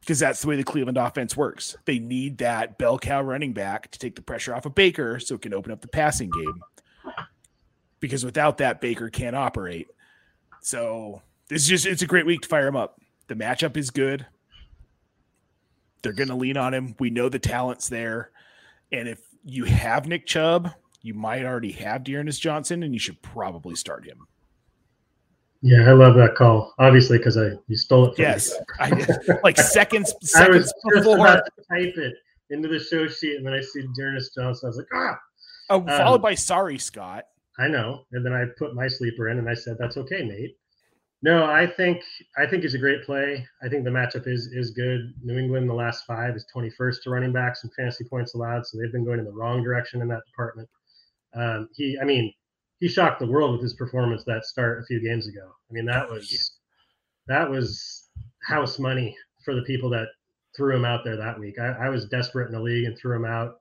Because 0.00 0.18
that's 0.18 0.42
the 0.42 0.48
way 0.48 0.56
the 0.56 0.64
Cleveland 0.64 0.98
offense 0.98 1.34
works. 1.34 1.74
They 1.86 1.98
need 1.98 2.38
that 2.38 2.76
bell 2.76 2.98
cow 2.98 3.22
running 3.22 3.54
back 3.54 3.90
to 3.92 3.98
take 3.98 4.14
the 4.14 4.22
pressure 4.22 4.54
off 4.54 4.66
of 4.66 4.74
Baker 4.74 5.18
so 5.20 5.36
it 5.36 5.42
can 5.42 5.54
open 5.54 5.72
up 5.72 5.80
the 5.80 5.88
passing 5.88 6.30
game. 6.30 6.60
Because 8.00 8.24
without 8.24 8.58
that, 8.58 8.80
Baker 8.80 9.08
can't 9.08 9.36
operate. 9.36 9.88
So 10.60 11.22
it's 11.48 11.66
just 11.66 11.86
it's 11.86 12.02
a 12.02 12.06
great 12.06 12.26
week 12.26 12.42
to 12.42 12.48
fire 12.48 12.66
him 12.66 12.76
up. 12.76 13.00
The 13.28 13.36
matchup 13.36 13.76
is 13.76 13.90
good. 13.90 14.26
They're 16.02 16.12
going 16.12 16.28
to 16.28 16.34
lean 16.34 16.56
on 16.56 16.74
him. 16.74 16.94
We 16.98 17.10
know 17.10 17.28
the 17.28 17.38
talent's 17.38 17.88
there, 17.88 18.32
and 18.90 19.08
if 19.08 19.20
you 19.44 19.64
have 19.64 20.08
Nick 20.08 20.26
Chubb, 20.26 20.72
you 21.02 21.14
might 21.14 21.44
already 21.44 21.72
have 21.72 22.04
D'Ernest 22.04 22.40
Johnson, 22.40 22.82
and 22.82 22.94
you 22.94 23.00
should 23.00 23.20
probably 23.22 23.74
start 23.74 24.04
him. 24.04 24.26
Yeah, 25.60 25.88
I 25.88 25.92
love 25.92 26.16
that 26.16 26.34
call. 26.34 26.74
Obviously, 26.78 27.18
because 27.18 27.36
I 27.36 27.50
you 27.68 27.76
stole 27.76 28.06
it. 28.06 28.16
From 28.16 28.22
Yes, 28.22 28.52
I, 28.80 28.90
like 29.44 29.56
seconds 29.60 30.08
me. 30.08 30.14
I 30.14 30.20
was 30.20 30.30
seconds 30.30 30.64
just 30.64 31.04
before, 31.04 31.26
about 31.26 31.44
to 31.44 31.64
type 31.70 31.96
it 31.96 32.14
into 32.50 32.68
the 32.68 32.80
show 32.80 33.06
sheet, 33.06 33.36
and 33.36 33.46
then 33.46 33.54
I 33.54 33.60
see 33.60 33.82
D'Ernest 33.96 34.34
Johnson. 34.34 34.66
I 34.66 34.68
was 34.68 34.76
like, 34.78 34.86
ah, 34.94 35.18
oh, 35.70 35.86
followed 35.86 36.16
um, 36.16 36.22
by 36.22 36.34
sorry 36.34 36.78
Scott. 36.78 37.26
I 37.58 37.68
know. 37.68 38.04
And 38.12 38.24
then 38.24 38.32
I 38.32 38.46
put 38.58 38.74
my 38.74 38.88
sleeper 38.88 39.28
in, 39.28 39.38
and 39.38 39.48
I 39.48 39.54
said, 39.54 39.76
"That's 39.78 39.96
okay, 39.96 40.24
Nate." 40.24 40.56
No, 41.22 41.44
I 41.44 41.68
think 41.68 42.02
I 42.36 42.46
think 42.46 42.64
it's 42.64 42.74
a 42.74 42.78
great 42.78 43.04
play. 43.04 43.46
I 43.62 43.68
think 43.68 43.84
the 43.84 43.90
matchup 43.90 44.26
is 44.26 44.48
is 44.52 44.72
good. 44.72 45.14
New 45.22 45.38
England, 45.38 45.68
the 45.68 45.74
last 45.74 46.04
five 46.06 46.34
is 46.34 46.46
21st 46.54 47.02
to 47.04 47.10
running 47.10 47.32
backs 47.32 47.62
and 47.62 47.72
fantasy 47.74 48.04
points 48.04 48.34
allowed, 48.34 48.66
so 48.66 48.78
they've 48.78 48.92
been 48.92 49.04
going 49.04 49.20
in 49.20 49.24
the 49.24 49.32
wrong 49.32 49.62
direction 49.62 50.02
in 50.02 50.08
that 50.08 50.26
department. 50.26 50.68
Um, 51.34 51.68
he, 51.74 51.98
I 52.00 52.04
mean, 52.04 52.32
he 52.80 52.88
shocked 52.88 53.20
the 53.20 53.26
world 53.26 53.52
with 53.52 53.62
his 53.62 53.74
performance 53.74 54.24
that 54.24 54.44
start 54.44 54.82
a 54.82 54.86
few 54.86 55.00
games 55.02 55.26
ago. 55.28 55.52
I 55.70 55.72
mean, 55.72 55.86
that 55.86 56.08
was 56.10 56.58
that 57.28 57.48
was 57.48 58.08
house 58.46 58.78
money 58.78 59.16
for 59.44 59.54
the 59.54 59.62
people 59.62 59.88
that 59.90 60.08
threw 60.56 60.74
him 60.76 60.84
out 60.84 61.04
there 61.04 61.16
that 61.16 61.38
week. 61.38 61.58
I, 61.58 61.86
I 61.86 61.88
was 61.88 62.06
desperate 62.06 62.46
in 62.46 62.52
the 62.52 62.60
league 62.60 62.86
and 62.86 62.98
threw 62.98 63.16
him 63.16 63.24
out, 63.24 63.60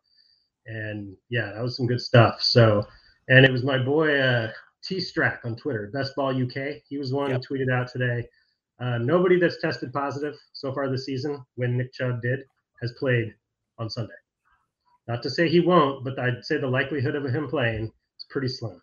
and 0.66 1.16
yeah, 1.30 1.52
that 1.54 1.62
was 1.62 1.78
some 1.78 1.88
good 1.88 2.02
stuff. 2.02 2.42
So 2.42 2.84
and 3.30 3.46
it 3.46 3.52
was 3.52 3.64
my 3.64 3.78
boy 3.78 4.20
uh, 4.20 4.52
T 4.84 4.98
Strack 4.98 5.46
on 5.46 5.56
Twitter, 5.56 5.90
Best 5.94 6.16
Ball 6.16 6.30
UK. 6.32 6.82
He 6.90 6.98
was 6.98 7.12
the 7.12 7.16
one 7.16 7.30
Yep. 7.30 7.42
who 7.48 7.56
tweeted 7.58 7.72
out 7.72 7.88
today. 7.92 8.28
Uh, 8.80 8.98
nobody 8.98 9.40
that's 9.40 9.62
tested 9.62 9.94
positive 9.94 10.36
so 10.54 10.74
far 10.74 10.90
this 10.90 11.06
season, 11.06 11.40
when 11.56 11.78
Nick 11.78 11.94
Chubb 11.94 12.22
did, 12.22 12.40
has 12.82 12.92
played 13.00 13.34
on 13.78 13.90
Sunday. 13.90 14.14
Not 15.12 15.22
to 15.24 15.30
say 15.30 15.50
he 15.50 15.60
won't, 15.60 16.06
but 16.06 16.18
I'd 16.18 16.46
say 16.46 16.58
the 16.58 16.68
likelihood 16.68 17.16
of 17.16 17.26
him 17.26 17.50
playing 17.50 17.92
is 18.18 18.26
pretty 18.30 18.48
slim. 18.48 18.82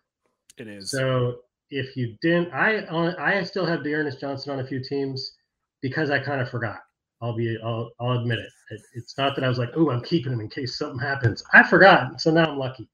It 0.59 0.67
is. 0.67 0.91
So 0.91 1.39
if 1.71 1.97
you 1.97 2.17
didn't, 2.21 2.53
I 2.53 2.85
I 3.17 3.41
still 3.41 3.65
have 3.65 3.83
D'Ernest 3.83 4.19
Johnson 4.19 4.51
on 4.51 4.59
a 4.59 4.67
few 4.67 4.79
teams 4.79 5.37
because 5.81 6.11
I 6.11 6.19
kind 6.19 6.39
of 6.39 6.47
forgot. 6.47 6.81
I'll 7.19 7.35
be 7.35 7.57
I'll, 7.63 7.89
I'll 7.99 8.19
admit 8.19 8.37
it. 8.37 8.51
it. 8.69 8.79
It's 8.93 9.17
not 9.17 9.35
that 9.35 9.43
I 9.43 9.49
was 9.49 9.57
like, 9.57 9.71
oh, 9.75 9.89
I'm 9.89 10.03
keeping 10.03 10.31
him 10.31 10.39
in 10.39 10.49
case 10.49 10.77
something 10.77 10.99
happens. 10.99 11.43
I 11.51 11.63
forgot, 11.63 12.21
so 12.21 12.29
now 12.29 12.51
I'm 12.51 12.59
lucky. 12.59 12.87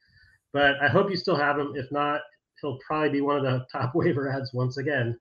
But 0.53 0.81
I 0.81 0.87
hope 0.87 1.09
you 1.09 1.17
still 1.17 1.35
have 1.35 1.59
him. 1.59 1.73
If 1.75 1.91
not, 1.91 2.21
he'll 2.61 2.79
probably 2.87 3.09
be 3.09 3.19
one 3.19 3.35
of 3.35 3.43
the 3.43 3.65
top 3.77 3.95
waiver 3.95 4.31
ads 4.31 4.53
once 4.53 4.77
again. 4.77 5.19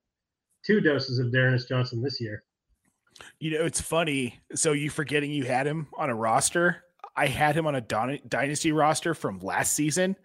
Two 0.64 0.80
doses 0.80 1.18
of 1.18 1.32
D'Ernest 1.32 1.68
Johnson 1.68 2.00
this 2.00 2.20
year. 2.20 2.44
You 3.40 3.58
know, 3.58 3.64
it's 3.64 3.80
funny. 3.80 4.40
So 4.54 4.70
you 4.70 4.88
forgetting 4.88 5.32
you 5.32 5.46
had 5.46 5.66
him 5.66 5.88
on 5.98 6.10
a 6.10 6.14
roster. 6.14 6.84
I 7.16 7.26
had 7.26 7.56
him 7.56 7.66
on 7.66 7.74
a 7.74 7.80
Don- 7.80 8.18
dynasty 8.28 8.72
roster 8.72 9.14
from 9.14 9.38
last 9.40 9.72
season, 9.74 10.16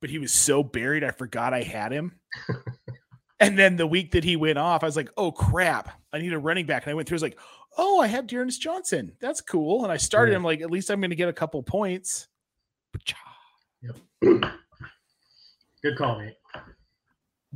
but 0.00 0.10
he 0.10 0.18
was 0.18 0.32
so 0.32 0.62
buried 0.62 1.04
I 1.04 1.10
forgot 1.12 1.54
I 1.54 1.62
had 1.62 1.92
him. 1.92 2.18
and 3.40 3.58
then 3.58 3.76
the 3.76 3.86
week 3.86 4.12
that 4.12 4.24
he 4.24 4.36
went 4.36 4.58
off, 4.58 4.82
I 4.82 4.86
was 4.86 4.96
like, 4.96 5.10
"Oh 5.16 5.30
crap! 5.32 6.00
I 6.12 6.18
need 6.18 6.32
a 6.32 6.38
running 6.38 6.66
back." 6.66 6.84
And 6.84 6.90
I 6.90 6.94
went 6.94 7.08
through, 7.08 7.14
I 7.16 7.20
was 7.20 7.22
like, 7.22 7.38
"Oh, 7.78 8.00
I 8.00 8.06
have 8.08 8.26
D'Ernest 8.26 8.60
Johnson. 8.60 9.12
That's 9.20 9.40
cool." 9.40 9.84
And 9.84 9.92
I 9.92 9.96
started 9.96 10.32
Yeah. 10.32 10.36
him 10.38 10.44
like, 10.44 10.60
at 10.60 10.70
least 10.70 10.90
I'm 10.90 11.00
going 11.00 11.10
to 11.10 11.16
get 11.16 11.28
a 11.28 11.32
couple 11.32 11.62
points. 11.62 12.28
Good 14.22 15.96
call, 15.96 16.18
mate. 16.20 16.34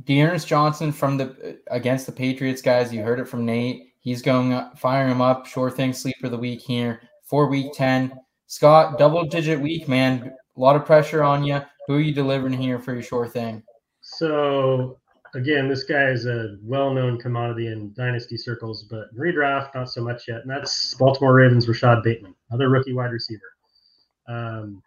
D'Ernest 0.03 0.47
Johnson 0.47 0.91
from 0.91 1.17
the 1.17 1.59
against 1.67 2.05
the 2.05 2.11
Patriots 2.11 2.61
guys. 2.61 2.93
You 2.93 3.01
heard 3.01 3.19
it 3.19 3.27
from 3.27 3.45
Nate. 3.45 3.93
He's 3.99 4.21
going 4.21 4.53
up, 4.53 4.77
firing 4.77 5.11
him 5.11 5.21
up. 5.21 5.45
Sure 5.45 5.69
thing, 5.71 5.91
sleeper 5.93 6.27
of 6.27 6.31
the 6.31 6.37
week 6.37 6.61
here 6.61 7.01
for 7.23 7.47
week 7.49 7.71
ten. 7.73 8.13
Scott, 8.47 8.97
double 8.97 9.25
digit 9.25 9.59
week, 9.59 9.87
man. 9.87 10.33
A 10.55 10.59
lot 10.59 10.75
of 10.75 10.85
pressure 10.85 11.21
on 11.21 11.43
you. 11.43 11.61
Who 11.87 11.95
are 11.95 11.99
you 11.99 12.13
delivering 12.13 12.53
here 12.53 12.79
for 12.79 12.93
your 12.93 13.03
sure 13.03 13.27
thing? 13.27 13.61
So 14.01 14.99
again, 15.35 15.67
this 15.67 15.83
guy 15.83 16.09
is 16.09 16.25
a 16.25 16.57
well-known 16.63 17.19
commodity 17.19 17.67
in 17.67 17.93
dynasty 17.93 18.37
circles, 18.37 18.83
but 18.89 19.13
redraft, 19.15 19.75
not 19.75 19.89
so 19.89 20.01
much 20.01 20.27
yet. 20.29 20.41
And 20.41 20.49
that's 20.49 20.93
Baltimore 20.95 21.33
Ravens 21.33 21.67
Rashad 21.67 22.03
Bateman, 22.03 22.33
another 22.49 22.69
rookie 22.69 22.93
wide 22.93 23.11
receiver. 23.11 23.53
Um, 24.29 24.81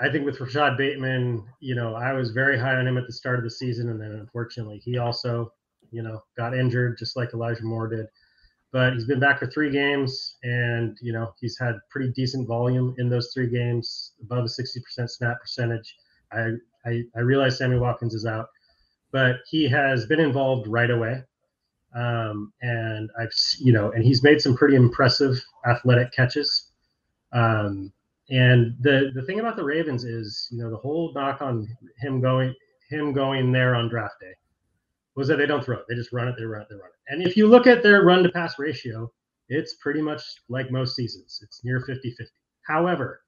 I 0.00 0.10
think 0.10 0.24
with 0.24 0.38
Rashad 0.38 0.78
Bateman, 0.78 1.44
you 1.60 1.74
know, 1.74 1.94
I 1.94 2.14
was 2.14 2.30
very 2.30 2.58
high 2.58 2.76
on 2.76 2.88
him 2.88 2.96
at 2.96 3.06
the 3.06 3.12
start 3.12 3.38
of 3.38 3.44
the 3.44 3.50
season, 3.50 3.90
and 3.90 4.00
then 4.00 4.12
unfortunately, 4.12 4.80
he 4.82 4.96
also, 4.96 5.52
you 5.90 6.02
know, 6.02 6.22
got 6.38 6.56
injured 6.56 6.96
just 6.98 7.16
like 7.16 7.34
Elijah 7.34 7.64
Moore 7.64 7.88
did. 7.88 8.06
But 8.72 8.94
he's 8.94 9.04
been 9.04 9.20
back 9.20 9.38
for 9.38 9.46
three 9.46 9.70
games, 9.70 10.36
and 10.42 10.96
you 11.02 11.12
know, 11.12 11.34
he's 11.40 11.58
had 11.58 11.74
pretty 11.90 12.10
decent 12.12 12.48
volume 12.48 12.94
in 12.98 13.10
those 13.10 13.30
three 13.34 13.48
games, 13.48 14.12
above 14.22 14.44
a 14.44 14.48
60% 14.48 15.10
snap 15.10 15.40
percentage. 15.40 15.94
I 16.32 16.52
I, 16.86 17.02
I 17.14 17.20
realize 17.20 17.58
Sammy 17.58 17.78
Watkins 17.78 18.14
is 18.14 18.26
out, 18.26 18.48
but 19.12 19.36
he 19.48 19.68
has 19.68 20.06
been 20.06 20.20
involved 20.20 20.66
right 20.66 20.90
away. 20.90 21.22
Um, 21.94 22.52
and 22.62 23.10
I've, 23.20 23.32
you 23.58 23.72
know, 23.72 23.92
and 23.92 24.02
he's 24.02 24.22
made 24.22 24.40
some 24.40 24.56
pretty 24.56 24.76
impressive 24.76 25.36
athletic 25.66 26.10
catches. 26.12 26.70
Um, 27.32 27.92
and 28.30 28.74
the 28.80 29.10
the 29.14 29.22
thing 29.22 29.40
about 29.40 29.56
the 29.56 29.64
Ravens 29.64 30.04
is, 30.04 30.48
you 30.50 30.58
know, 30.62 30.70
the 30.70 30.76
whole 30.78 31.12
knock 31.14 31.42
on 31.42 31.68
him 32.00 32.22
going 32.22 32.54
him 32.88 33.12
going 33.12 33.52
there 33.52 33.74
on 33.74 33.88
draft 33.90 34.14
day 34.20 34.34
was 35.14 35.28
that 35.28 35.36
they 35.36 35.46
don't 35.46 35.64
throw 35.64 35.78
it; 35.78 35.84
they 35.88 35.94
just 35.94 36.12
run 36.12 36.28
it, 36.28 36.34
they 36.38 36.44
run 36.44 36.62
it, 36.62 36.68
they 36.70 36.76
run 36.76 36.86
it. 36.86 37.12
And 37.12 37.26
if 37.26 37.36
you 37.36 37.46
look 37.46 37.66
at 37.66 37.82
their 37.82 38.02
run 38.02 38.22
to 38.22 38.30
pass 38.30 38.58
ratio, 38.58 39.10
it's 39.48 39.74
pretty 39.74 40.00
much 40.00 40.22
like 40.48 40.70
most 40.70 40.96
seasons. 40.96 41.40
It's 41.42 41.64
near 41.64 41.80
50-50. 41.80 42.26
However, 42.66 43.22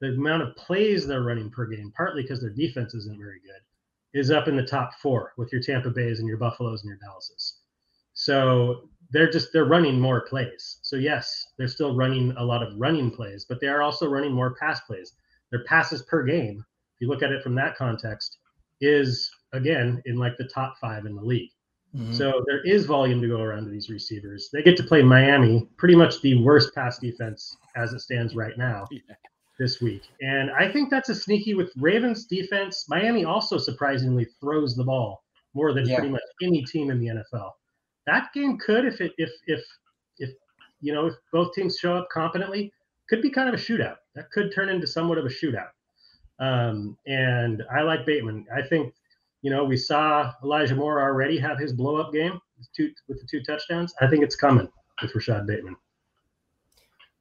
the 0.00 0.08
amount 0.08 0.42
of 0.42 0.56
plays 0.56 1.06
they're 1.06 1.22
running 1.22 1.50
per 1.50 1.66
game, 1.66 1.92
partly 1.96 2.22
because 2.22 2.40
their 2.40 2.50
defense 2.50 2.94
isn't 2.94 3.18
very 3.18 3.40
good, 3.40 4.18
is 4.18 4.30
up 4.30 4.48
in 4.48 4.56
the 4.56 4.62
top 4.62 4.92
four 5.02 5.32
with 5.36 5.52
your 5.52 5.60
Tampa 5.60 5.90
Bays 5.90 6.20
and 6.20 6.28
your 6.28 6.38
Buffaloes 6.38 6.82
and 6.82 6.88
your 6.88 6.98
Dallases. 6.98 7.58
So 8.14 8.88
they're 9.10 9.30
just 9.30 9.52
they're 9.52 9.64
running 9.64 10.00
more 10.00 10.22
plays. 10.22 10.78
So 10.82 10.96
yes, 10.96 11.46
they're 11.56 11.68
still 11.68 11.94
running 11.94 12.34
a 12.36 12.44
lot 12.44 12.62
of 12.62 12.76
running 12.76 13.10
plays, 13.10 13.44
but 13.48 13.60
they 13.60 13.68
are 13.68 13.82
also 13.82 14.08
running 14.08 14.32
more 14.32 14.54
pass 14.54 14.80
plays. 14.80 15.12
Their 15.50 15.64
passes 15.64 16.02
per 16.02 16.24
game, 16.24 16.64
if 16.94 17.00
you 17.00 17.08
look 17.08 17.22
at 17.22 17.32
it 17.32 17.42
from 17.42 17.54
that 17.54 17.76
context, 17.76 18.38
is 18.80 19.30
again 19.52 20.02
in 20.06 20.16
like 20.16 20.36
the 20.36 20.48
top 20.48 20.76
five 20.80 21.06
in 21.06 21.14
the 21.14 21.22
league. 21.22 21.50
Mhm. 21.96 22.12
So 22.14 22.44
there 22.46 22.60
is 22.64 22.84
volume 22.86 23.20
to 23.22 23.28
go 23.28 23.40
around 23.40 23.64
to 23.64 23.70
these 23.70 23.88
receivers. 23.88 24.50
They 24.52 24.62
get 24.62 24.76
to 24.76 24.82
play 24.82 25.02
Miami, 25.02 25.66
pretty 25.78 25.94
much 25.94 26.20
the 26.20 26.42
worst 26.42 26.74
pass 26.74 26.98
defense 26.98 27.56
as 27.76 27.92
it 27.94 28.00
stands 28.00 28.34
right 28.36 28.56
now 28.58 28.86
Yeah. 28.90 29.00
this 29.58 29.80
week. 29.80 30.02
And 30.20 30.50
I 30.50 30.70
think 30.70 30.90
that's 30.90 31.08
a 31.08 31.14
sneaky 31.14 31.54
with 31.54 31.72
Ravens 31.76 32.26
defense. 32.26 32.86
Miami 32.90 33.24
also 33.24 33.56
surprisingly 33.56 34.26
throws 34.40 34.76
the 34.76 34.84
ball 34.84 35.24
more 35.54 35.72
than 35.72 35.86
Yeah. 35.88 35.96
pretty 35.96 36.10
much 36.10 36.22
any 36.42 36.62
team 36.64 36.90
in 36.90 37.00
the 37.00 37.08
NFL. 37.08 37.56
That 38.06 38.32
game 38.34 38.58
could, 38.58 38.84
if 38.84 39.00
it 39.00 39.12
if 39.18 39.30
if 39.46 39.64
if 40.18 40.30
you 40.80 40.92
know 40.92 41.06
if 41.06 41.14
both 41.32 41.54
teams 41.54 41.78
show 41.78 41.96
up 41.96 42.08
competently, 42.10 42.70
could 43.08 43.22
be 43.22 43.30
kind 43.30 43.48
of 43.48 43.54
a 43.54 43.58
shootout. 43.58 43.96
That 44.14 44.30
could 44.30 44.52
turn 44.52 44.68
into 44.68 44.86
somewhat 44.86 45.16
of 45.18 45.24
a 45.24 45.28
shootout. 45.30 45.70
Um, 46.38 46.96
and 47.06 47.64
I 47.70 47.82
like 47.82 48.04
Bateman. 48.06 48.46
I 48.54 48.62
think 48.62 48.94
you 49.42 49.50
know 49.50 49.64
we 49.64 49.76
saw 49.76 50.32
Elijah 50.42 50.74
Moore 50.74 51.00
already 51.00 51.38
have 51.38 51.58
his 51.58 51.72
blow 51.72 51.96
up 51.96 52.12
game 52.12 52.38
with 52.58 52.68
two 52.76 52.90
with 53.08 53.20
the 53.20 53.26
two 53.26 53.42
touchdowns. 53.42 53.94
I 54.00 54.08
think 54.08 54.22
it's 54.22 54.36
coming 54.36 54.68
with 55.02 55.12
Rashad 55.12 55.46
Bateman. 55.46 55.76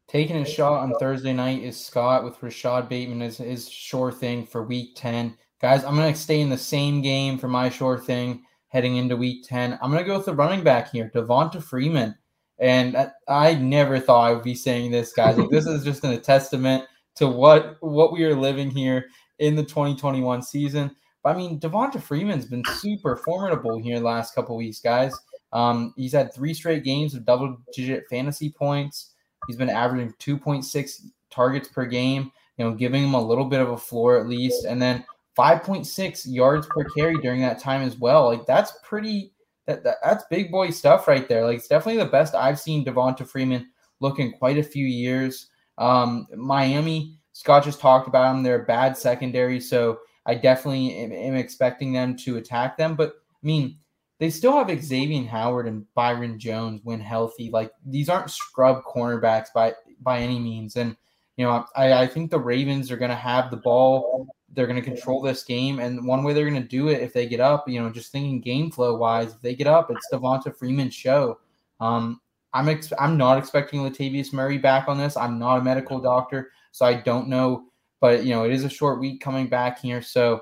Taking 0.07 0.37
a 0.37 0.45
shot 0.45 0.83
on 0.83 0.93
Thursday 0.99 1.33
night 1.33 1.61
is 1.61 1.77
Scott 1.77 2.23
with 2.23 2.39
Rashad 2.39 2.87
Bateman 2.87 3.21
as 3.21 3.37
his 3.37 3.69
sure 3.69 4.09
thing 4.11 4.45
for 4.45 4.63
week 4.63 4.95
10. 4.95 5.37
Guys, 5.59 5.83
I'm 5.83 5.97
going 5.97 6.13
to 6.13 6.19
stay 6.19 6.39
in 6.39 6.49
the 6.49 6.57
same 6.57 7.01
game 7.01 7.37
for 7.37 7.49
my 7.49 7.69
sure 7.69 7.99
thing 7.99 8.43
heading 8.69 8.95
into 8.95 9.17
week 9.17 9.45
10. 9.49 9.77
I'm 9.81 9.91
going 9.91 10.01
to 10.01 10.07
go 10.07 10.15
with 10.15 10.25
the 10.25 10.33
running 10.33 10.63
back 10.63 10.91
here, 10.91 11.11
Devonta 11.13 11.61
Freeman. 11.61 12.15
And 12.59 12.95
I, 12.95 13.11
I 13.27 13.55
never 13.55 13.99
thought 13.99 14.29
I 14.29 14.33
would 14.33 14.43
be 14.43 14.55
saying 14.55 14.91
this, 14.91 15.11
guys. 15.11 15.37
Like, 15.37 15.49
this 15.49 15.67
is 15.67 15.83
just 15.83 16.05
a 16.05 16.17
testament 16.17 16.85
to 17.15 17.27
what 17.27 17.75
what 17.81 18.13
we 18.13 18.23
are 18.23 18.35
living 18.35 18.71
here 18.71 19.07
in 19.39 19.55
the 19.55 19.63
2021 19.63 20.41
season. 20.41 20.95
I 21.27 21.35
mean, 21.35 21.59
Devonta 21.59 22.01
Freeman's 22.01 22.45
been 22.45 22.63
super 22.79 23.15
formidable 23.15 23.79
here 23.79 23.99
the 23.99 24.05
last 24.05 24.33
couple 24.33 24.55
weeks, 24.55 24.79
guys. 24.79 25.13
Um, 25.53 25.93
he's 25.95 26.13
had 26.13 26.33
three 26.33 26.53
straight 26.53 26.83
games 26.83 27.13
of 27.13 27.25
double 27.25 27.57
digit 27.73 28.05
fantasy 28.09 28.49
points. 28.49 29.13
He's 29.47 29.55
been 29.55 29.69
averaging 29.69 30.13
2.6 30.19 31.01
targets 31.29 31.67
per 31.67 31.85
game, 31.85 32.31
you 32.57 32.65
know, 32.65 32.73
giving 32.73 33.03
him 33.03 33.13
a 33.13 33.21
little 33.21 33.45
bit 33.45 33.61
of 33.61 33.69
a 33.69 33.77
floor 33.77 34.19
at 34.19 34.27
least. 34.27 34.65
And 34.65 34.81
then 34.81 35.05
5.6 35.37 36.23
yards 36.25 36.67
per 36.67 36.83
carry 36.83 37.17
during 37.19 37.41
that 37.41 37.59
time 37.59 37.81
as 37.81 37.97
well. 37.97 38.25
Like 38.25 38.45
that's 38.45 38.73
pretty 38.83 39.33
that, 39.67 39.83
that 39.83 39.97
that's 40.03 40.23
big 40.29 40.51
boy 40.51 40.71
stuff 40.71 41.07
right 41.07 41.27
there. 41.29 41.45
Like 41.45 41.57
it's 41.57 41.67
definitely 41.67 42.03
the 42.03 42.09
best 42.09 42.33
I've 42.33 42.59
seen 42.59 42.83
Devonta 42.83 43.27
Freeman 43.27 43.69
look 43.99 44.19
in 44.19 44.31
quite 44.31 44.57
a 44.57 44.63
few 44.63 44.85
years. 44.85 45.47
Um, 45.77 46.27
Miami, 46.35 47.17
Scott 47.33 47.63
just 47.63 47.79
talked 47.79 48.07
about 48.07 48.33
them. 48.33 48.43
They're 48.43 48.63
a 48.63 48.65
bad 48.65 48.97
secondary, 48.97 49.59
so 49.59 49.99
I 50.27 50.35
definitely 50.35 50.93
am, 50.95 51.11
am 51.11 51.35
expecting 51.35 51.93
them 51.93 52.15
to 52.17 52.37
attack 52.37 52.77
them. 52.77 52.95
But 52.95 53.13
I 53.31 53.45
mean, 53.45 53.77
they 54.19 54.29
still 54.29 54.53
have 54.53 54.83
Xavier 54.83 55.27
Howard 55.27 55.67
and 55.67 55.85
Byron 55.93 56.37
Jones 56.37 56.81
when 56.83 56.99
healthy. 56.99 57.49
Like 57.49 57.71
these 57.85 58.09
aren't 58.09 58.29
scrub 58.29 58.83
cornerbacks 58.83 59.47
by 59.53 59.73
by 60.01 60.19
any 60.19 60.39
means. 60.39 60.75
And 60.75 60.95
you 61.37 61.45
know, 61.45 61.65
I, 61.75 61.93
I 61.93 62.07
think 62.07 62.31
the 62.31 62.39
Ravens 62.39 62.91
are 62.91 62.97
going 62.97 63.11
to 63.11 63.15
have 63.15 63.51
the 63.51 63.57
ball. 63.57 64.27
They're 64.53 64.67
going 64.67 64.81
to 64.81 64.89
control 64.89 65.21
this 65.21 65.43
game, 65.43 65.79
and 65.79 66.05
one 66.07 66.23
way 66.23 66.33
they're 66.33 66.49
going 66.49 66.61
to 66.61 66.67
do 66.67 66.87
it 66.87 67.01
if 67.01 67.13
they 67.13 67.27
get 67.27 67.39
up, 67.39 67.69
you 67.69 67.79
know, 67.79 67.91
just 67.91 68.11
thinking 68.11 68.41
game 68.41 68.71
flow 68.71 68.97
wise, 68.97 69.35
if 69.35 69.41
they 69.41 69.53
get 69.53 69.67
up, 69.67 69.91
it's 69.91 70.07
Devonta 70.11 70.55
Freeman's 70.55 70.95
show. 70.95 71.37
Um, 71.79 72.19
I'm 72.53 72.69
ex- 72.69 72.93
I'm 72.97 73.17
not 73.17 73.37
expecting 73.37 73.81
Latavius 73.81 74.33
Murray 74.33 74.57
back 74.57 74.87
on 74.87 74.97
this. 74.97 75.15
I'm 75.15 75.37
not 75.37 75.59
a 75.59 75.63
medical 75.63 75.99
doctor, 75.99 76.51
so 76.71 76.87
I 76.87 76.95
don't 76.95 77.27
know. 77.27 77.65
But 77.99 78.23
you 78.23 78.35
know, 78.35 78.43
it 78.43 78.51
is 78.51 78.63
a 78.63 78.69
short 78.69 78.99
week 78.99 79.21
coming 79.21 79.47
back 79.47 79.79
here, 79.79 80.01
so 80.01 80.41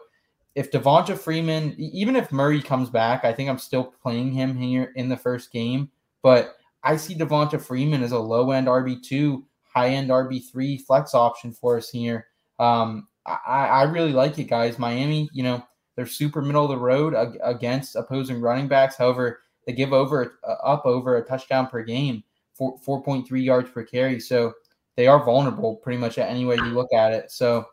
if 0.55 0.71
Devonta 0.71 1.17
Freeman, 1.17 1.75
even 1.77 2.15
if 2.15 2.31
Murray 2.31 2.61
comes 2.61 2.89
back, 2.89 3.25
I 3.25 3.33
think 3.33 3.49
I'm 3.49 3.57
still 3.57 3.93
playing 4.01 4.31
him 4.31 4.55
here 4.55 4.93
in 4.95 5.09
the 5.09 5.17
first 5.17 5.51
game. 5.51 5.89
But 6.21 6.55
I 6.81 6.95
see 6.95 7.13
Devonta 7.13 7.61
Freeman 7.61 8.01
as 8.01 8.13
a 8.13 8.19
low 8.19 8.51
end 8.51 8.67
RB2, 8.67 9.43
high 9.63 9.89
end 9.89 10.09
RB3 10.09 10.81
flex 10.81 11.13
option 11.13 11.51
for 11.51 11.77
us 11.77 11.89
here. 11.89 12.27
Um, 12.57 13.09
I, 13.25 13.67
I 13.67 13.83
really 13.83 14.13
like 14.13 14.39
it, 14.39 14.45
guys. 14.45 14.79
Miami, 14.79 15.29
you 15.33 15.43
know, 15.43 15.61
they're 15.95 16.05
super 16.05 16.41
middle 16.41 16.63
of 16.63 16.69
the 16.69 16.77
road 16.77 17.15
against 17.43 17.95
opposing 17.97 18.39
running 18.39 18.67
backs. 18.67 18.95
However, 18.95 19.41
they 19.65 19.73
give 19.73 19.93
over 19.93 20.39
uh, 20.47 20.53
up 20.63 20.85
over 20.85 21.17
a 21.17 21.25
touchdown 21.25 21.67
per 21.67 21.83
game, 21.83 22.23
4, 22.53 22.79
4.3 22.79 23.43
yards 23.43 23.69
per 23.71 23.83
carry. 23.83 24.19
So 24.19 24.53
they 24.95 25.07
are 25.07 25.23
vulnerable 25.23 25.77
pretty 25.77 25.97
much 25.97 26.17
at 26.17 26.29
any 26.29 26.45
way 26.45 26.55
you 26.55 26.65
look 26.65 26.91
at 26.93 27.11
it. 27.11 27.31
So 27.31 27.65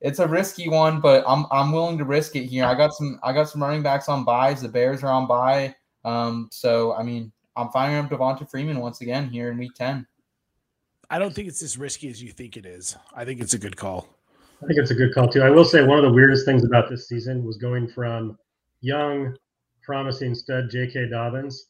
it's 0.00 0.18
a 0.18 0.26
risky 0.26 0.68
one, 0.68 1.00
but 1.00 1.24
I'm 1.26 1.46
I'm 1.50 1.72
willing 1.72 1.98
to 1.98 2.04
risk 2.04 2.36
it 2.36 2.46
here. 2.46 2.64
I 2.64 2.74
got 2.74 2.92
some 2.94 3.18
I 3.22 3.32
got 3.32 3.48
some 3.48 3.62
running 3.62 3.82
backs 3.82 4.08
on 4.08 4.24
buys. 4.24 4.62
The 4.62 4.68
Bears 4.68 5.02
are 5.02 5.12
on 5.12 5.26
buy. 5.26 5.74
Um, 6.04 6.48
so 6.50 6.94
I 6.94 7.02
mean, 7.02 7.32
I'm 7.56 7.68
firing 7.68 8.04
up 8.04 8.10
Devonta 8.10 8.48
Freeman 8.48 8.80
once 8.80 9.00
again 9.00 9.28
here 9.28 9.50
in 9.50 9.58
week 9.58 9.74
10. 9.74 10.06
I 11.10 11.18
don't 11.18 11.34
think 11.34 11.48
it's 11.48 11.62
as 11.62 11.76
risky 11.76 12.08
as 12.08 12.22
you 12.22 12.30
think 12.30 12.56
it 12.56 12.64
is. 12.64 12.96
I 13.14 13.24
think 13.24 13.40
it's 13.40 13.54
a 13.54 13.58
good 13.58 13.76
call. 13.76 14.08
I 14.62 14.66
think 14.66 14.78
it's 14.78 14.90
a 14.90 14.94
good 14.94 15.12
call 15.14 15.28
too. 15.28 15.42
I 15.42 15.50
will 15.50 15.64
say 15.64 15.82
one 15.82 15.98
of 15.98 16.04
the 16.04 16.12
weirdest 16.12 16.44
things 16.44 16.64
about 16.64 16.88
this 16.88 17.08
season 17.08 17.44
was 17.44 17.56
going 17.56 17.88
from 17.88 18.38
young, 18.80 19.36
promising 19.82 20.34
stud 20.34 20.70
J.K. 20.70 21.08
Dobbins 21.08 21.66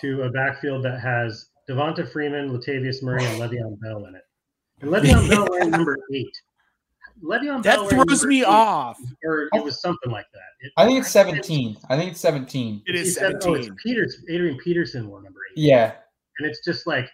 to 0.00 0.22
a 0.22 0.30
backfield 0.30 0.84
that 0.84 1.00
has 1.00 1.50
Devonta 1.68 2.10
Freeman, 2.10 2.50
Latavius 2.50 3.02
Murray, 3.02 3.24
and 3.24 3.40
Le'Veon 3.40 3.80
Bell 3.80 4.06
in 4.06 4.14
it. 4.14 4.22
And 4.80 4.90
Le'Veon 4.90 5.28
Bell 5.28 5.46
wearing 5.50 5.70
number 5.70 5.96
eight. 6.14 6.36
Le'Veon 7.22 7.62
that 7.62 7.76
Bell 7.76 7.88
throws 7.88 8.24
me 8.24 8.42
off. 8.44 8.98
Or 9.24 9.48
it 9.52 9.62
was 9.62 9.80
something 9.80 10.10
like 10.10 10.26
that. 10.32 10.66
It, 10.66 10.72
I 10.76 10.84
think 10.84 11.00
it's 11.00 11.10
17. 11.10 11.78
I 11.88 11.96
think 11.96 12.10
it's 12.10 12.20
17. 12.20 12.82
It 12.86 12.94
is 12.94 13.14
said, 13.14 13.40
17. 13.42 13.48
oh, 13.50 13.54
it's 13.54 13.82
Peters, 13.82 14.24
Adrian 14.28 14.58
Peterson 14.58 15.08
wore 15.08 15.22
number 15.22 15.40
eight. 15.52 15.62
Yeah. 15.62 15.92
And 16.38 16.48
it's 16.48 16.64
just 16.64 16.86
like, 16.86 17.08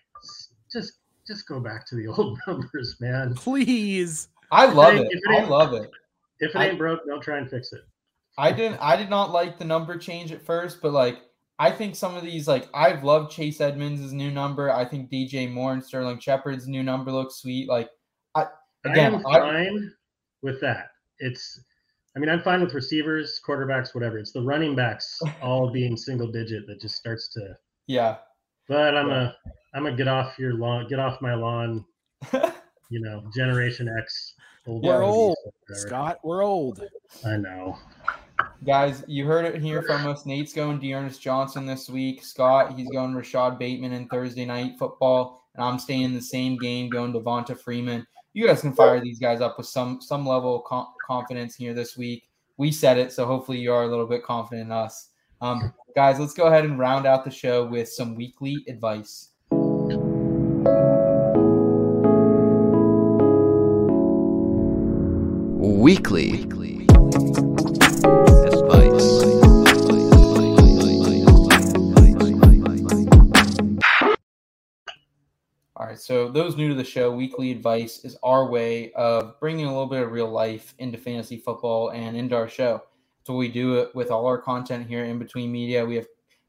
just 0.72 0.94
just 1.26 1.46
go 1.46 1.60
back 1.60 1.86
to 1.86 1.94
the 1.94 2.06
old 2.18 2.38
numbers, 2.46 2.96
man. 3.00 3.34
Please. 3.34 4.28
I 4.50 4.66
love 4.66 4.94
it. 4.94 5.06
it. 5.10 5.20
I 5.28 5.44
love 5.44 5.74
it. 5.74 5.90
If 6.40 6.54
it 6.54 6.58
ain't 6.58 6.78
broke, 6.78 7.06
don't 7.06 7.22
try 7.22 7.38
and 7.38 7.48
fix 7.48 7.72
it. 7.72 7.82
I 8.38 8.52
didn't. 8.52 8.78
I 8.80 8.96
did 8.96 9.10
not 9.10 9.30
like 9.30 9.58
the 9.58 9.64
number 9.64 9.96
change 9.96 10.32
at 10.32 10.42
first, 10.42 10.80
but 10.80 10.92
like 10.92 11.18
I 11.60 11.70
think 11.70 11.94
some 11.94 12.16
of 12.16 12.22
these, 12.22 12.48
like 12.48 12.70
I've 12.72 13.04
loved 13.04 13.30
Chase 13.30 13.60
Edmonds' 13.60 14.14
new 14.14 14.30
number. 14.30 14.72
I 14.72 14.82
think 14.86 15.10
DJ 15.10 15.52
Moore 15.52 15.74
and 15.74 15.84
Sterling 15.84 16.18
Shepard's 16.18 16.66
new 16.66 16.82
number 16.82 17.12
looks 17.12 17.36
sweet. 17.36 17.68
Like 17.68 17.90
I 18.34 18.46
again, 18.86 19.16
I'm 19.16 19.22
fine 19.22 19.92
with 20.40 20.58
that. 20.62 20.92
It's, 21.18 21.60
I 22.16 22.18
mean, 22.18 22.30
I'm 22.30 22.40
fine 22.40 22.62
with 22.62 22.72
receivers, 22.72 23.38
quarterbacks, 23.46 23.94
whatever. 23.94 24.16
It's 24.16 24.32
the 24.32 24.40
running 24.40 24.74
backs 24.74 25.20
all 25.42 25.70
being 25.70 25.98
single 25.98 26.28
digit 26.28 26.66
that 26.66 26.80
just 26.80 26.96
starts 26.96 27.28
to. 27.34 27.54
Yeah. 27.86 28.16
But 28.66 28.96
I'm 28.96 29.10
a, 29.10 29.36
I'm 29.74 29.84
a 29.84 29.92
get 29.92 30.08
off 30.08 30.38
your 30.38 30.54
lawn, 30.54 30.88
get 30.88 30.98
off 30.98 31.20
my 31.20 31.34
lawn. 31.34 31.84
you 32.32 33.00
know, 33.00 33.22
Generation 33.36 33.94
X. 33.98 34.34
Old 34.66 34.82
we're 34.82 35.02
old, 35.02 35.36
Scott. 35.72 36.20
We're 36.24 36.42
old. 36.42 36.82
I 37.26 37.36
know. 37.36 37.76
Guys, 38.66 39.02
you 39.06 39.26
heard 39.26 39.44
it 39.44 39.60
here 39.60 39.82
from 39.82 40.06
us. 40.06 40.26
Nate's 40.26 40.52
going 40.52 40.78
D'Ernest 40.78 41.20
Johnson 41.20 41.66
this 41.66 41.88
week. 41.88 42.22
Scott, 42.22 42.76
he's 42.76 42.90
going 42.90 43.12
Rashad 43.12 43.58
Bateman 43.58 43.92
in 43.92 44.06
Thursday 44.08 44.44
night 44.44 44.78
football. 44.78 45.42
And 45.54 45.64
I'm 45.64 45.78
staying 45.78 46.02
in 46.02 46.14
the 46.14 46.20
same 46.20 46.56
game, 46.58 46.90
going 46.90 47.12
Devonta 47.12 47.58
Freeman 47.58 48.06
you 48.32 48.46
guys 48.46 48.60
can 48.60 48.72
fire 48.72 49.00
these 49.00 49.18
guys 49.18 49.40
up 49.40 49.58
with 49.58 49.66
some 49.66 50.00
some 50.00 50.26
level 50.26 50.56
of 50.56 50.64
com- 50.64 50.88
confidence 51.04 51.54
here 51.54 51.74
this 51.74 51.96
week. 51.96 52.28
We 52.56 52.70
said 52.70 52.98
it, 52.98 53.12
so 53.12 53.26
hopefully 53.26 53.58
you 53.58 53.72
are 53.72 53.84
a 53.84 53.88
little 53.88 54.06
bit 54.06 54.22
confident 54.22 54.66
in 54.66 54.72
us. 54.72 55.08
Um, 55.40 55.72
guys, 55.96 56.20
let's 56.20 56.34
go 56.34 56.46
ahead 56.46 56.64
and 56.64 56.78
round 56.78 57.06
out 57.06 57.24
the 57.24 57.30
show 57.30 57.64
with 57.66 57.88
some 57.88 58.14
weekly 58.14 58.64
advice. 58.68 59.30
Weekly. 65.60 66.44
right. 66.44 66.59
So, 76.00 76.30
those 76.30 76.56
new 76.56 76.68
to 76.68 76.74
the 76.74 76.84
show, 76.84 77.12
weekly 77.12 77.50
advice 77.50 78.04
is 78.04 78.16
our 78.22 78.48
way 78.48 78.92
of 78.92 79.38
bringing 79.38 79.66
a 79.66 79.70
little 79.70 79.86
bit 79.86 80.02
of 80.02 80.12
real 80.12 80.30
life 80.30 80.74
into 80.78 80.98
fantasy 80.98 81.36
football 81.36 81.90
and 81.90 82.16
into 82.16 82.34
our 82.36 82.48
show. 82.48 82.82
So, 83.26 83.36
we 83.36 83.48
do 83.48 83.78
it 83.78 83.94
with 83.94 84.10
all 84.10 84.26
our 84.26 84.38
content 84.38 84.86
here 84.86 85.04
in 85.04 85.18
between 85.18 85.52
media. 85.52 85.84
We 85.84 85.96
have 85.96 86.06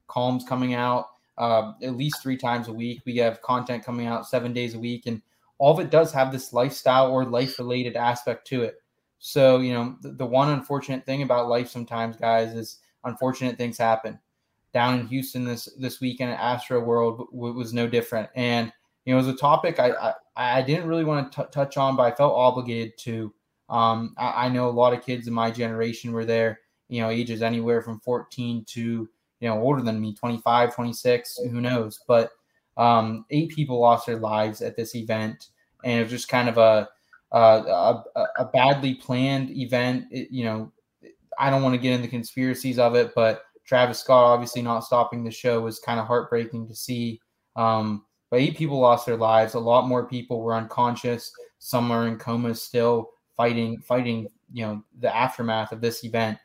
columns 0.08 0.46
coming 0.48 0.74
out 0.74 1.08
uh, 1.38 1.74
at 1.84 1.98
least 1.98 2.22
three 2.22 2.38
times 2.38 2.68
a 2.68 2.74
week. 2.74 3.02
We 3.06 3.18
have 3.18 3.42
content 3.42 3.84
coming 3.84 4.08
out 4.08 4.28
seven 4.28 4.54
days 4.54 4.74
a 4.76 4.80
week, 4.80 5.08
and 5.08 5.22
all 5.58 5.74
of 5.74 5.80
it 5.86 5.92
does 5.92 6.14
have 6.14 6.32
this 6.32 6.54
lifestyle 6.54 7.12
or 7.12 7.26
life 7.26 7.60
related 7.60 7.96
aspect 7.96 8.48
to 8.48 8.64
it. 8.64 8.76
So, 9.20 9.60
you 9.60 9.74
know, 9.74 9.98
the, 10.02 10.12
the 10.12 10.26
one 10.26 10.50
unfortunate 10.50 11.06
thing 11.06 11.24
about 11.24 11.50
life 11.50 11.70
sometimes, 11.70 12.16
guys, 12.16 12.54
is 12.54 12.80
unfortunate 13.04 13.58
things 13.58 13.78
happen. 13.78 14.20
Down 14.74 15.00
in 15.00 15.08
Houston 15.08 15.44
this 15.44 15.68
this 15.78 16.00
weekend 16.00 16.32
at 16.32 16.40
Astroworld 16.40 17.32
w- 17.32 17.54
was 17.54 17.74
no 17.74 17.88
different, 17.88 18.30
and 18.36 18.72
you 19.06 19.14
know, 19.14 19.20
it 19.20 19.26
was 19.26 19.34
a 19.34 19.38
topic 19.38 19.80
I 19.80 19.92
I, 19.92 20.14
I 20.36 20.62
didn't 20.62 20.88
really 20.88 21.04
want 21.04 21.32
to 21.32 21.42
t- 21.44 21.50
touch 21.52 21.78
on, 21.78 21.96
but 21.96 22.04
I 22.04 22.16
felt 22.16 22.34
obligated 22.34 22.98
to. 23.00 23.34
Um, 23.70 24.14
I, 24.18 24.46
I, 24.46 24.50
know 24.50 24.68
a 24.68 24.70
lot 24.70 24.94
of 24.94 25.06
kids 25.06 25.28
in 25.28 25.34
my 25.34 25.50
generation 25.50 26.12
were 26.12 26.26
there, 26.26 26.60
you 26.90 27.02
know, 27.02 27.10
ages 27.10 27.42
anywhere 27.42 27.82
from 27.82 28.02
14 28.02 28.66
to, 28.66 28.82
you 28.82 29.10
know, 29.48 29.62
older 29.62 29.82
than 29.82 30.02
me, 30.02 30.14
25, 30.14 30.76
26, 30.76 31.40
who 31.50 31.62
knows. 31.62 32.02
But 32.06 32.32
um, 32.76 33.26
eight 33.30 33.50
people 33.50 33.80
lost 33.80 34.08
their 34.08 34.18
lives 34.18 34.62
at 34.62 34.76
this 34.76 34.94
event. 34.94 35.48
And 35.86 36.00
it 36.00 36.04
was 36.04 36.12
just 36.12 36.28
kind 36.28 36.50
of 36.50 36.58
a, 36.58 36.90
a, 37.32 38.04
a 38.40 38.46
badly 38.52 38.96
planned 38.96 39.52
event. 39.52 40.08
It, 40.12 40.30
you 40.32 40.44
know, 40.44 40.72
I 41.40 41.50
don't 41.50 41.64
want 41.64 41.74
to 41.74 41.82
get 41.82 41.94
into 41.94 42.10
conspiracies 42.10 42.78
of 42.78 42.96
it, 42.96 43.14
but 43.16 43.44
Travis 43.66 44.00
Scott 44.00 44.26
obviously 44.26 44.62
not 44.62 44.82
stopping 44.82 45.24
the 45.24 45.32
show 45.32 45.62
was 45.62 45.80
kind 45.80 46.00
of 46.00 46.08
heartbreaking 46.08 46.68
to 46.68 46.76
see. 46.76 47.22
Um, 47.56 48.04
but 48.32 48.40
eight 48.40 48.58
people 48.58 48.80
lost 48.80 49.06
their 49.06 49.18
lives. 49.18 49.54
A 49.54 49.60
lot 49.60 49.88
more 49.88 50.08
people 50.08 50.42
were 50.42 50.56
unconscious. 50.56 51.32
Some 51.60 51.92
are 51.92 52.08
in 52.08 52.18
comas 52.18 52.64
still, 52.64 53.12
fighting, 53.38 53.80
fighting. 53.82 54.28
You 54.54 54.66
know 54.66 54.84
the 55.00 55.16
aftermath 55.16 55.72
of 55.72 55.82
this 55.82 56.04
event. 56.04 56.40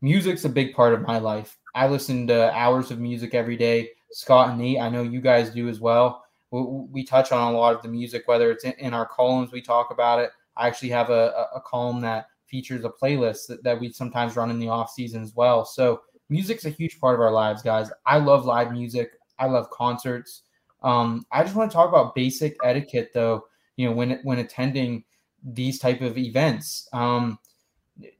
Music's 0.00 0.44
a 0.44 0.50
big 0.50 0.74
part 0.74 0.92
of 0.92 1.02
my 1.02 1.18
life. 1.18 1.58
I 1.74 1.88
listen 1.88 2.26
to 2.28 2.52
hours 2.52 2.90
of 2.90 3.00
music 3.00 3.34
every 3.34 3.56
day. 3.56 3.90
Scott 4.12 4.50
and 4.50 4.58
Nate, 4.58 4.80
I 4.80 4.88
know 4.88 5.02
you 5.02 5.20
guys 5.20 5.50
do 5.50 5.68
as 5.68 5.80
well. 5.80 6.24
we, 6.52 6.62
we 6.62 7.04
touch 7.04 7.32
on 7.32 7.52
a 7.52 7.56
lot 7.56 7.74
of 7.74 7.82
the 7.82 7.88
music, 7.88 8.22
whether 8.26 8.50
it's 8.52 8.64
in, 8.64 8.72
in 8.78 8.94
our 8.94 9.06
columns, 9.06 9.50
we 9.50 9.60
talk 9.60 9.90
about 9.90 10.20
it. 10.20 10.30
I 10.56 10.68
actually 10.68 10.90
have 10.90 11.10
a, 11.10 11.48
a, 11.52 11.60
column 11.60 12.00
that 12.02 12.28
features 12.46 12.84
a 12.84 12.90
playlist 12.90 13.48
that, 13.48 13.64
that 13.64 13.80
we 13.80 13.90
sometimes 13.90 14.36
run 14.36 14.50
in 14.50 14.60
the 14.60 14.68
off 14.68 14.92
season 14.92 15.20
as 15.20 15.34
well. 15.34 15.64
So 15.64 16.02
music's 16.28 16.64
a 16.64 16.70
huge 16.70 17.00
part 17.00 17.14
of 17.14 17.20
our 17.20 17.32
lives, 17.32 17.60
guys. 17.60 17.90
I 18.06 18.18
love 18.18 18.44
live 18.44 18.70
music. 18.70 19.18
I 19.40 19.46
love 19.46 19.68
concerts. 19.70 20.42
Um, 20.84 21.26
I 21.32 21.42
just 21.42 21.56
want 21.56 21.70
to 21.70 21.74
talk 21.74 21.88
about 21.88 22.14
basic 22.14 22.56
etiquette, 22.62 23.10
though. 23.12 23.46
You 23.76 23.88
know, 23.88 23.92
when 23.92 24.20
when 24.22 24.38
attending 24.38 25.04
these 25.44 25.78
type 25.78 26.00
of 26.00 26.16
events. 26.16 26.88
Um, 26.92 27.38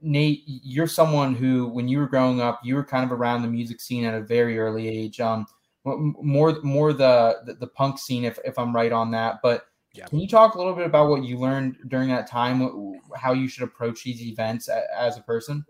Nate, 0.00 0.42
you're 0.46 0.86
someone 0.86 1.34
who, 1.34 1.68
when 1.68 1.88
you 1.88 1.98
were 1.98 2.06
growing 2.06 2.40
up, 2.40 2.60
you 2.62 2.76
were 2.76 2.84
kind 2.84 3.04
of 3.04 3.10
around 3.10 3.42
the 3.42 3.48
music 3.48 3.80
scene 3.80 4.04
at 4.04 4.14
a 4.14 4.20
very 4.20 4.58
early 4.58 4.86
age. 4.86 5.20
Um, 5.20 5.46
more 5.84 6.58
more 6.62 6.92
the, 6.92 7.40
the, 7.44 7.54
the 7.54 7.66
punk 7.66 7.98
scene, 7.98 8.24
if 8.24 8.38
if 8.44 8.58
I'm 8.58 8.74
right 8.74 8.92
on 8.92 9.10
that. 9.10 9.40
But 9.42 9.66
yeah. 9.92 10.06
can 10.06 10.20
you 10.20 10.28
talk 10.28 10.54
a 10.54 10.58
little 10.58 10.74
bit 10.74 10.86
about 10.86 11.10
what 11.10 11.24
you 11.24 11.38
learned 11.38 11.76
during 11.88 12.08
that 12.08 12.26
time, 12.26 13.00
how 13.16 13.32
you 13.32 13.48
should 13.48 13.64
approach 13.64 14.04
these 14.04 14.22
events 14.22 14.68
as 14.68 15.18
a 15.18 15.22
person? 15.22 15.64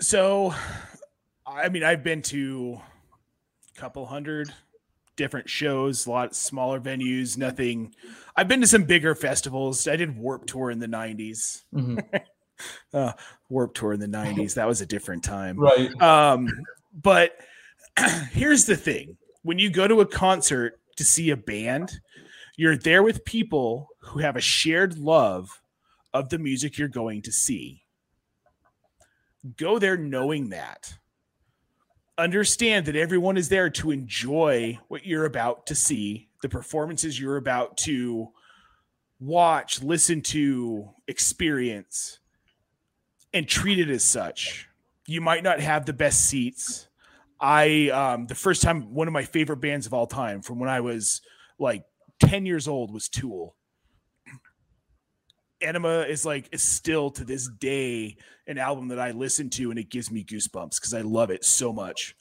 So, 0.00 0.54
I 1.46 1.68
mean, 1.68 1.84
I've 1.84 2.02
been 2.02 2.22
to 2.22 2.80
a 3.76 3.80
couple 3.80 4.06
hundred 4.06 4.52
different 5.16 5.48
shows, 5.48 6.06
a 6.06 6.10
lot 6.10 6.34
smaller 6.34 6.80
venues, 6.80 7.36
nothing. 7.36 7.94
I've 8.36 8.48
been 8.48 8.60
to 8.60 8.66
some 8.66 8.84
bigger 8.84 9.14
festivals. 9.14 9.86
I 9.86 9.96
did 9.96 10.16
Warp 10.16 10.46
Tour 10.46 10.70
in 10.70 10.78
the 10.78 10.86
90s. 10.86 11.62
Mm-hmm. 11.74 11.98
uh, 12.96 13.12
Warp 13.48 13.74
Tour 13.74 13.92
in 13.92 14.00
the 14.00 14.06
90s. 14.06 14.54
That 14.54 14.68
was 14.68 14.80
a 14.80 14.86
different 14.86 15.24
time. 15.24 15.58
Right. 15.58 16.00
Um, 16.00 16.48
but 16.92 17.36
here's 18.32 18.64
the 18.64 18.76
thing 18.76 19.16
when 19.42 19.58
you 19.58 19.70
go 19.70 19.86
to 19.88 20.00
a 20.00 20.06
concert 20.06 20.78
to 20.96 21.04
see 21.04 21.30
a 21.30 21.36
band, 21.36 22.00
you're 22.56 22.76
there 22.76 23.02
with 23.02 23.24
people 23.24 23.88
who 24.00 24.20
have 24.20 24.36
a 24.36 24.40
shared 24.40 24.98
love 24.98 25.60
of 26.14 26.28
the 26.28 26.38
music 26.38 26.78
you're 26.78 26.88
going 26.88 27.22
to 27.22 27.32
see. 27.32 27.82
Go 29.56 29.78
there 29.78 29.96
knowing 29.96 30.50
that 30.50 30.94
understand 32.18 32.86
that 32.86 32.96
everyone 32.96 33.36
is 33.36 33.48
there 33.48 33.70
to 33.70 33.90
enjoy 33.90 34.78
what 34.88 35.06
you're 35.06 35.24
about 35.24 35.66
to 35.66 35.74
see, 35.74 36.28
the 36.42 36.48
performances 36.48 37.18
you're 37.18 37.36
about 37.36 37.76
to 37.78 38.30
watch, 39.20 39.82
listen 39.82 40.20
to, 40.20 40.90
experience, 41.08 42.18
and 43.32 43.48
treat 43.48 43.78
it 43.78 43.88
as 43.88 44.04
such. 44.04 44.68
You 45.06 45.20
might 45.20 45.42
not 45.42 45.60
have 45.60 45.86
the 45.86 45.92
best 45.92 46.26
seats. 46.26 46.88
I 47.40 47.88
um 47.88 48.26
the 48.26 48.34
first 48.34 48.62
time 48.62 48.94
one 48.94 49.08
of 49.08 49.12
my 49.12 49.24
favorite 49.24 49.56
bands 49.56 49.86
of 49.86 49.94
all 49.94 50.06
time 50.06 50.42
from 50.42 50.60
when 50.60 50.68
I 50.68 50.80
was 50.80 51.22
like 51.58 51.84
10 52.20 52.46
years 52.46 52.68
old 52.68 52.92
was 52.92 53.08
Tool. 53.08 53.56
Ænima 55.62 56.08
is 56.08 56.24
like 56.24 56.48
is 56.52 56.62
still 56.62 57.10
to 57.12 57.24
this 57.24 57.48
day 57.48 58.16
an 58.46 58.58
album 58.58 58.88
that 58.88 58.98
I 58.98 59.12
listen 59.12 59.50
to 59.50 59.70
and 59.70 59.78
it 59.78 59.90
gives 59.90 60.10
me 60.10 60.24
goosebumps 60.24 60.76
because 60.76 60.94
I 60.94 61.02
love 61.02 61.30
it 61.30 61.44
so 61.44 61.72
much. 61.72 62.16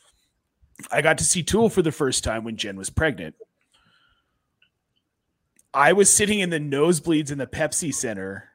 I 0.91 1.01
got 1.01 1.17
to 1.19 1.23
see 1.23 1.43
Tool 1.43 1.69
for 1.69 1.81
the 1.81 1.91
first 1.91 2.23
time 2.23 2.43
when 2.43 2.57
Jen 2.57 2.77
was 2.77 2.89
pregnant. 2.89 3.35
I 5.73 5.93
was 5.93 6.09
sitting 6.09 6.39
in 6.39 6.49
the 6.49 6.59
nosebleeds 6.59 7.31
in 7.31 7.37
the 7.37 7.47
Pepsi 7.47 7.93
Center 7.93 8.49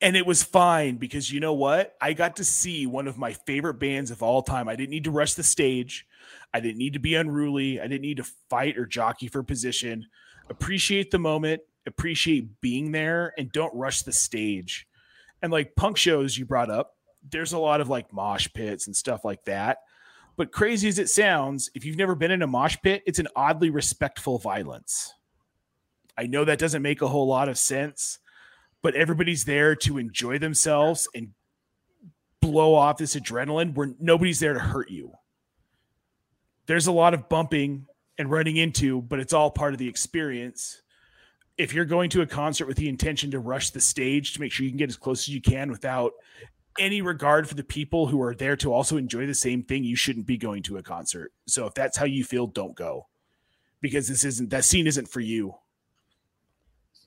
and 0.00 0.16
it 0.16 0.26
was 0.26 0.42
fine 0.42 0.96
because 0.96 1.30
you 1.30 1.40
know 1.40 1.52
what? 1.52 1.94
I 2.00 2.14
got 2.14 2.36
to 2.36 2.44
see 2.44 2.86
one 2.86 3.06
of 3.06 3.18
my 3.18 3.32
favorite 3.32 3.74
bands 3.74 4.10
of 4.10 4.22
all 4.22 4.42
time. 4.42 4.68
I 4.68 4.76
didn't 4.76 4.90
need 4.90 5.04
to 5.04 5.10
rush 5.10 5.34
the 5.34 5.42
stage. 5.42 6.06
I 6.54 6.60
didn't 6.60 6.78
need 6.78 6.94
to 6.94 6.98
be 6.98 7.14
unruly. 7.14 7.80
I 7.80 7.86
didn't 7.86 8.02
need 8.02 8.16
to 8.16 8.26
fight 8.48 8.78
or 8.78 8.86
jockey 8.86 9.28
for 9.28 9.42
position. 9.42 10.06
Appreciate 10.48 11.10
the 11.10 11.18
moment, 11.18 11.62
appreciate 11.90 12.60
being 12.60 12.92
there 12.92 13.32
and 13.36 13.52
don't 13.52 13.74
rush 13.74 14.02
the 14.02 14.12
stage. 14.12 14.86
And 15.42 15.52
like 15.52 15.76
punk 15.76 15.96
shows 15.96 16.36
you 16.36 16.46
brought 16.46 16.70
up, 16.70 16.94
there's 17.28 17.52
a 17.52 17.58
lot 17.58 17.80
of 17.80 17.88
like 17.88 18.12
mosh 18.12 18.48
pits 18.54 18.86
and 18.86 18.96
stuff 18.96 19.24
like 19.24 19.44
that. 19.44 19.78
But 20.36 20.52
crazy 20.52 20.88
as 20.88 20.98
it 20.98 21.10
sounds, 21.10 21.70
if 21.74 21.84
you've 21.84 21.98
never 21.98 22.14
been 22.14 22.30
in 22.30 22.42
a 22.42 22.46
mosh 22.46 22.76
pit, 22.82 23.02
it's 23.06 23.18
an 23.18 23.28
oddly 23.36 23.70
respectful 23.70 24.38
violence. 24.38 25.12
I 26.16 26.26
know 26.26 26.44
that 26.44 26.58
doesn't 26.58 26.82
make 26.82 27.02
a 27.02 27.08
whole 27.08 27.26
lot 27.26 27.48
of 27.48 27.58
sense, 27.58 28.18
but 28.82 28.94
everybody's 28.94 29.44
there 29.44 29.74
to 29.76 29.98
enjoy 29.98 30.38
themselves 30.38 31.08
and 31.14 31.30
blow 32.40 32.74
off 32.74 32.98
this 32.98 33.16
adrenaline 33.16 33.74
where 33.74 33.94
nobody's 34.00 34.40
there 34.40 34.54
to 34.54 34.60
hurt 34.60 34.90
you. 34.90 35.12
There's 36.66 36.86
a 36.86 36.92
lot 36.92 37.14
of 37.14 37.28
bumping 37.28 37.86
and 38.16 38.30
running 38.30 38.56
into, 38.56 39.02
but 39.02 39.18
it's 39.18 39.32
all 39.32 39.50
part 39.50 39.72
of 39.72 39.78
the 39.78 39.88
experience 39.88 40.82
if 41.60 41.74
you're 41.74 41.84
going 41.84 42.08
to 42.08 42.22
a 42.22 42.26
concert 42.26 42.66
with 42.66 42.78
the 42.78 42.88
intention 42.88 43.30
to 43.30 43.38
rush 43.38 43.68
the 43.68 43.80
stage 43.80 44.32
to 44.32 44.40
make 44.40 44.50
sure 44.50 44.64
you 44.64 44.70
can 44.70 44.78
get 44.78 44.88
as 44.88 44.96
close 44.96 45.28
as 45.28 45.34
you 45.34 45.42
can 45.42 45.70
without 45.70 46.12
any 46.78 47.02
regard 47.02 47.46
for 47.46 47.54
the 47.54 47.62
people 47.62 48.06
who 48.06 48.22
are 48.22 48.34
there 48.34 48.56
to 48.56 48.72
also 48.72 48.96
enjoy 48.96 49.26
the 49.26 49.34
same 49.34 49.62
thing, 49.62 49.84
you 49.84 49.94
shouldn't 49.94 50.26
be 50.26 50.38
going 50.38 50.62
to 50.62 50.78
a 50.78 50.82
concert. 50.82 51.32
So 51.46 51.66
if 51.66 51.74
that's 51.74 51.98
how 51.98 52.06
you 52.06 52.24
feel, 52.24 52.46
don't 52.46 52.74
go 52.74 53.08
because 53.82 54.08
this 54.08 54.24
isn't 54.24 54.48
that 54.50 54.64
scene 54.64 54.86
isn't 54.86 55.08
for 55.08 55.20
you. 55.20 55.54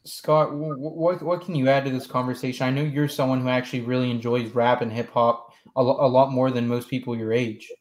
Scott, 0.04 0.54
what 0.54 1.24
what 1.24 1.41
can 1.41 1.56
you 1.56 1.68
add 1.68 1.86
to 1.86 1.89
this 1.89 2.06
conversation? 2.06 2.68
I 2.68 2.70
know 2.70 2.84
you're 2.84 3.08
someone 3.08 3.41
who 3.41 3.49
actually 3.49 3.82
really 3.82 4.12
enjoys 4.12 4.51
rap 4.51 4.82
and 4.82 4.91
hip 4.91 5.10
hop 5.12 5.51
a, 5.76 5.82
a 5.82 5.82
lot 5.82 6.32
more 6.32 6.51
than 6.51 6.68
most 6.68 6.89
people 6.89 7.18
your 7.18 7.34
age. 7.34 7.72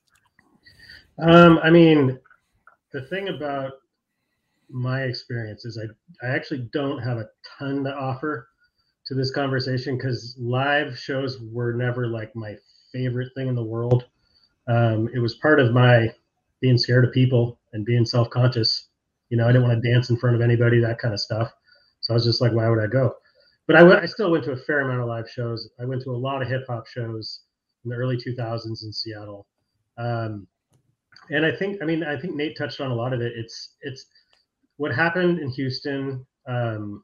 Um, 1.19 1.59
I 1.63 1.69
mean, 1.69 2.19
the 2.93 3.03
thing 3.03 3.29
about 3.29 3.73
my 4.73 5.03
experience 5.03 5.65
is 5.65 5.79
I, 5.79 6.27
I 6.27 6.31
actually 6.31 6.69
don't 6.73 7.01
have 7.03 7.19
a 7.19 7.29
ton 7.59 7.85
to 7.85 7.95
offer 7.95 8.49
to 9.07 9.15
this 9.15 9.31
conversation 9.31 9.97
because 9.97 10.37
live 10.39 10.99
shows 10.99 11.39
were 11.41 11.75
never 11.75 12.07
like 12.07 12.35
my 12.35 12.57
favorite 12.93 13.33
thing 13.35 13.49
in 13.49 13.55
the 13.55 13.65
world. 13.65 14.05
Um, 14.69 15.09
it 15.15 15.19
was 15.19 15.35
part 15.37 15.61
of 15.61 15.73
my 15.73 16.13
being 16.61 16.79
scared 16.79 17.05
of 17.05 17.13
people 17.13 17.59
and 17.73 17.85
being 17.85 18.05
self 18.05 18.31
conscious. 18.31 18.89
You 19.31 19.37
know, 19.37 19.45
I 19.45 19.53
didn't 19.53 19.67
want 19.67 19.83
to 19.83 19.91
dance 19.93 20.11
in 20.11 20.17
front 20.17 20.37
of 20.37 20.43
anybody, 20.43 20.81
that 20.81 20.99
kind 20.99 21.15
of 21.15 21.21
stuff. 21.21 21.51
So 22.01 22.13
I 22.13 22.15
was 22.15 22.25
just 22.25 22.41
like, 22.41 22.53
why 22.53 22.69
would 22.69 22.83
I 22.83 22.87
go? 22.87 23.15
But 23.67 23.77
I, 23.77 24.03
I 24.03 24.07
still 24.07 24.31
went 24.31 24.45
to 24.45 24.53
a 24.53 24.57
fair 24.57 24.81
amount 24.81 25.01
of 25.01 25.07
live 25.07 25.29
shows. 25.29 25.69
I 25.81 25.85
went 25.85 26.03
to 26.03 26.11
a 26.11 26.17
lot 26.17 26.43
of 26.43 26.49
hip 26.49 26.65
hop 26.69 26.87
shows 26.87 27.41
in 27.85 27.91
the 27.91 27.97
early 27.97 28.17
2000s 28.17 28.83
in 28.83 28.93
Seattle. 28.93 29.47
Um, 29.99 30.47
and 31.31 31.47
I 31.47 31.55
think, 31.55 31.81
I 31.81 31.85
mean, 31.85 32.03
I 32.03 32.19
think 32.19 32.35
Nate 32.35 32.57
touched 32.57 32.81
on 32.81 32.91
a 32.91 32.95
lot 32.95 33.13
of 33.13 33.21
it. 33.21 33.33
It's, 33.37 33.77
it's, 33.81 34.07
what 34.77 34.95
happened 34.95 35.39
in 35.39 35.51
Houston 35.51 36.27
um, 36.49 37.03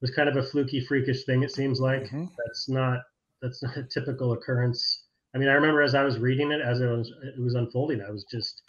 was 0.00 0.10
kind 0.10 0.28
of 0.28 0.36
a 0.36 0.42
fluky, 0.42 0.84
freakish 0.84 1.24
thing. 1.24 1.42
It 1.42 1.52
seems 1.52 1.80
like 1.80 2.04
mm-hmm. 2.04 2.26
that's 2.44 2.68
not 2.68 3.00
that's 3.42 3.62
not 3.62 3.76
a 3.76 3.84
typical 3.84 4.32
occurrence. 4.32 5.04
I 5.34 5.38
mean, 5.38 5.48
I 5.48 5.52
remember 5.52 5.82
as 5.82 5.94
I 5.94 6.02
was 6.02 6.18
reading 6.18 6.52
it, 6.52 6.60
as 6.60 6.80
it 6.80 6.86
was 6.86 7.12
it 7.22 7.40
was 7.40 7.54
unfolding, 7.54 8.02
I 8.02 8.10
was 8.10 8.24
just 8.24 8.62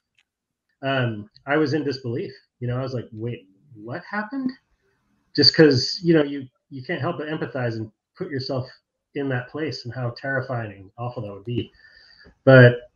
um, 0.82 1.30
I 1.48 1.58
was 1.58 1.74
in 1.74 1.84
disbelief. 1.84 2.32
You 2.60 2.68
know, 2.68 2.78
I 2.78 2.82
was 2.82 2.94
like, 2.94 3.08
wait, 3.12 3.48
what 3.76 4.02
happened? 4.10 4.52
Just 5.36 5.54
because 5.54 6.00
you 6.04 6.14
know 6.14 6.24
you 6.24 6.48
you 6.70 6.84
can't 6.84 7.02
help 7.02 7.18
but 7.18 7.28
empathize 7.28 7.76
and 7.76 7.92
put 8.18 8.30
yourself 8.30 8.68
in 9.16 9.28
that 9.30 9.50
place 9.50 9.86
and 9.86 9.94
how 9.94 10.14
terrifying 10.18 10.72
and 10.72 10.92
awful 10.98 11.24
that 11.24 11.34
would 11.34 11.46
be. 11.46 11.72
But 12.46 12.91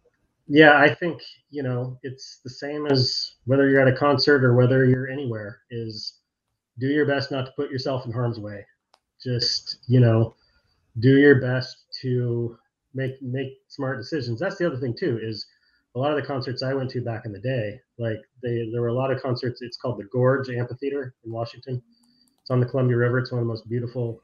yeah, 0.48 0.78
I 0.78 0.94
think 0.94 1.22
you 1.50 1.64
know 1.64 1.98
it's 2.04 2.40
the 2.44 2.50
same 2.50 2.86
as 2.86 3.36
whether 3.46 3.70
you're 3.70 3.82
at 3.82 3.88
a 3.88 3.98
concert 3.98 4.44
or 4.44 4.56
whether 4.56 4.86
you're 4.86 5.10
anywhere. 5.10 5.62
Is 5.72 6.20
do 6.80 6.88
your 6.88 7.06
best 7.06 7.32
not 7.32 7.46
to 7.46 7.52
put 7.54 7.72
yourself 7.72 8.06
in 8.06 8.12
harm's 8.12 8.40
way. 8.40 8.66
Just 9.24 9.80
you 9.88 10.00
know, 10.00 10.36
do 11.00 11.18
your 11.18 11.42
best 11.42 11.86
to 12.02 12.58
make 12.94 13.22
make 13.22 13.54
smart 13.70 13.98
decisions. 13.98 14.40
That's 14.40 14.58
the 14.58 14.68
other 14.68 14.78
thing 14.78 14.96
too. 14.98 15.20
Is 15.22 15.46
a 15.96 16.00
lot 16.00 16.12
of 16.12 16.18
the 16.18 16.28
concerts 16.28 16.62
I 16.62 16.74
went 16.74 16.92
to 16.92 17.02
back 17.02 17.26
in 17.26 17.32
the 17.32 17.40
day, 17.40 17.80
like 17.98 18.22
they 18.44 18.70
there 18.72 18.82
were 18.82 18.90
a 18.90 18.94
lot 18.94 19.12
of 19.12 19.22
concerts. 19.22 19.62
It's 19.64 19.78
called 19.78 20.00
the 20.00 20.06
Gorge 20.06 20.50
Amphitheater 20.50 21.16
in 21.26 21.32
Washington. 21.32 21.82
It's 22.42 22.52
on 22.52 22.60
the 22.60 22.68
Columbia 22.68 22.98
River. 22.98 23.18
It's 23.18 23.32
one 23.32 23.42
of 23.42 23.48
the 23.48 23.52
most 23.52 23.68
beautiful, 23.68 24.22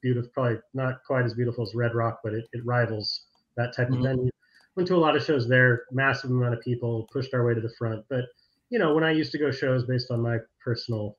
beautiful, 0.00 0.30
probably 0.32 0.58
not 0.74 1.02
quite 1.04 1.24
as 1.24 1.34
beautiful 1.34 1.64
as 1.64 1.74
Red 1.74 1.96
Rock, 1.96 2.20
but 2.22 2.34
it, 2.34 2.44
it 2.52 2.64
rivals 2.64 3.24
that 3.56 3.74
type 3.74 3.88
mm-hmm. 3.88 3.96
of 3.96 4.02
venue 4.02 4.30
went 4.76 4.86
to 4.88 4.96
a 4.96 4.98
lot 4.98 5.16
of 5.16 5.24
shows 5.24 5.48
there, 5.48 5.84
massive 5.90 6.30
amount 6.30 6.54
of 6.54 6.60
people, 6.60 7.08
pushed 7.12 7.34
our 7.34 7.44
way 7.44 7.54
to 7.54 7.60
the 7.60 7.72
front. 7.78 8.04
But 8.08 8.24
you 8.70 8.78
know, 8.78 8.94
when 8.94 9.04
I 9.04 9.10
used 9.10 9.32
to 9.32 9.38
go 9.38 9.50
shows 9.50 9.84
based 9.84 10.10
on 10.10 10.20
my 10.20 10.38
personal 10.62 11.18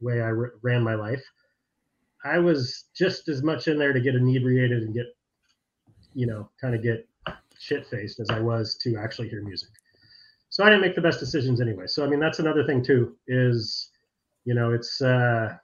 way 0.00 0.20
I 0.20 0.26
r- 0.26 0.54
ran 0.62 0.82
my 0.82 0.94
life, 0.94 1.22
I 2.24 2.38
was 2.38 2.84
just 2.94 3.28
as 3.28 3.42
much 3.42 3.68
in 3.68 3.78
there 3.78 3.92
to 3.92 4.00
get 4.00 4.14
inebriated 4.14 4.82
and 4.82 4.92
get, 4.92 5.06
you 6.14 6.26
know, 6.26 6.50
kind 6.60 6.74
of 6.74 6.82
get 6.82 7.08
shit 7.58 7.86
faced 7.86 8.20
as 8.20 8.28
I 8.30 8.40
was 8.40 8.76
to 8.82 8.96
actually 8.96 9.28
hear 9.28 9.42
music. 9.42 9.70
So 10.48 10.64
I 10.64 10.68
didn't 10.68 10.82
make 10.82 10.96
the 10.96 11.00
best 11.00 11.20
decisions 11.20 11.60
anyway. 11.60 11.86
So 11.86 12.04
I 12.04 12.08
mean, 12.08 12.20
that's 12.20 12.40
another 12.40 12.64
thing 12.64 12.84
too. 12.84 13.16
Is 13.28 13.90
you 14.44 14.54
know, 14.54 14.72
it's 14.72 15.00
uh, 15.00 15.56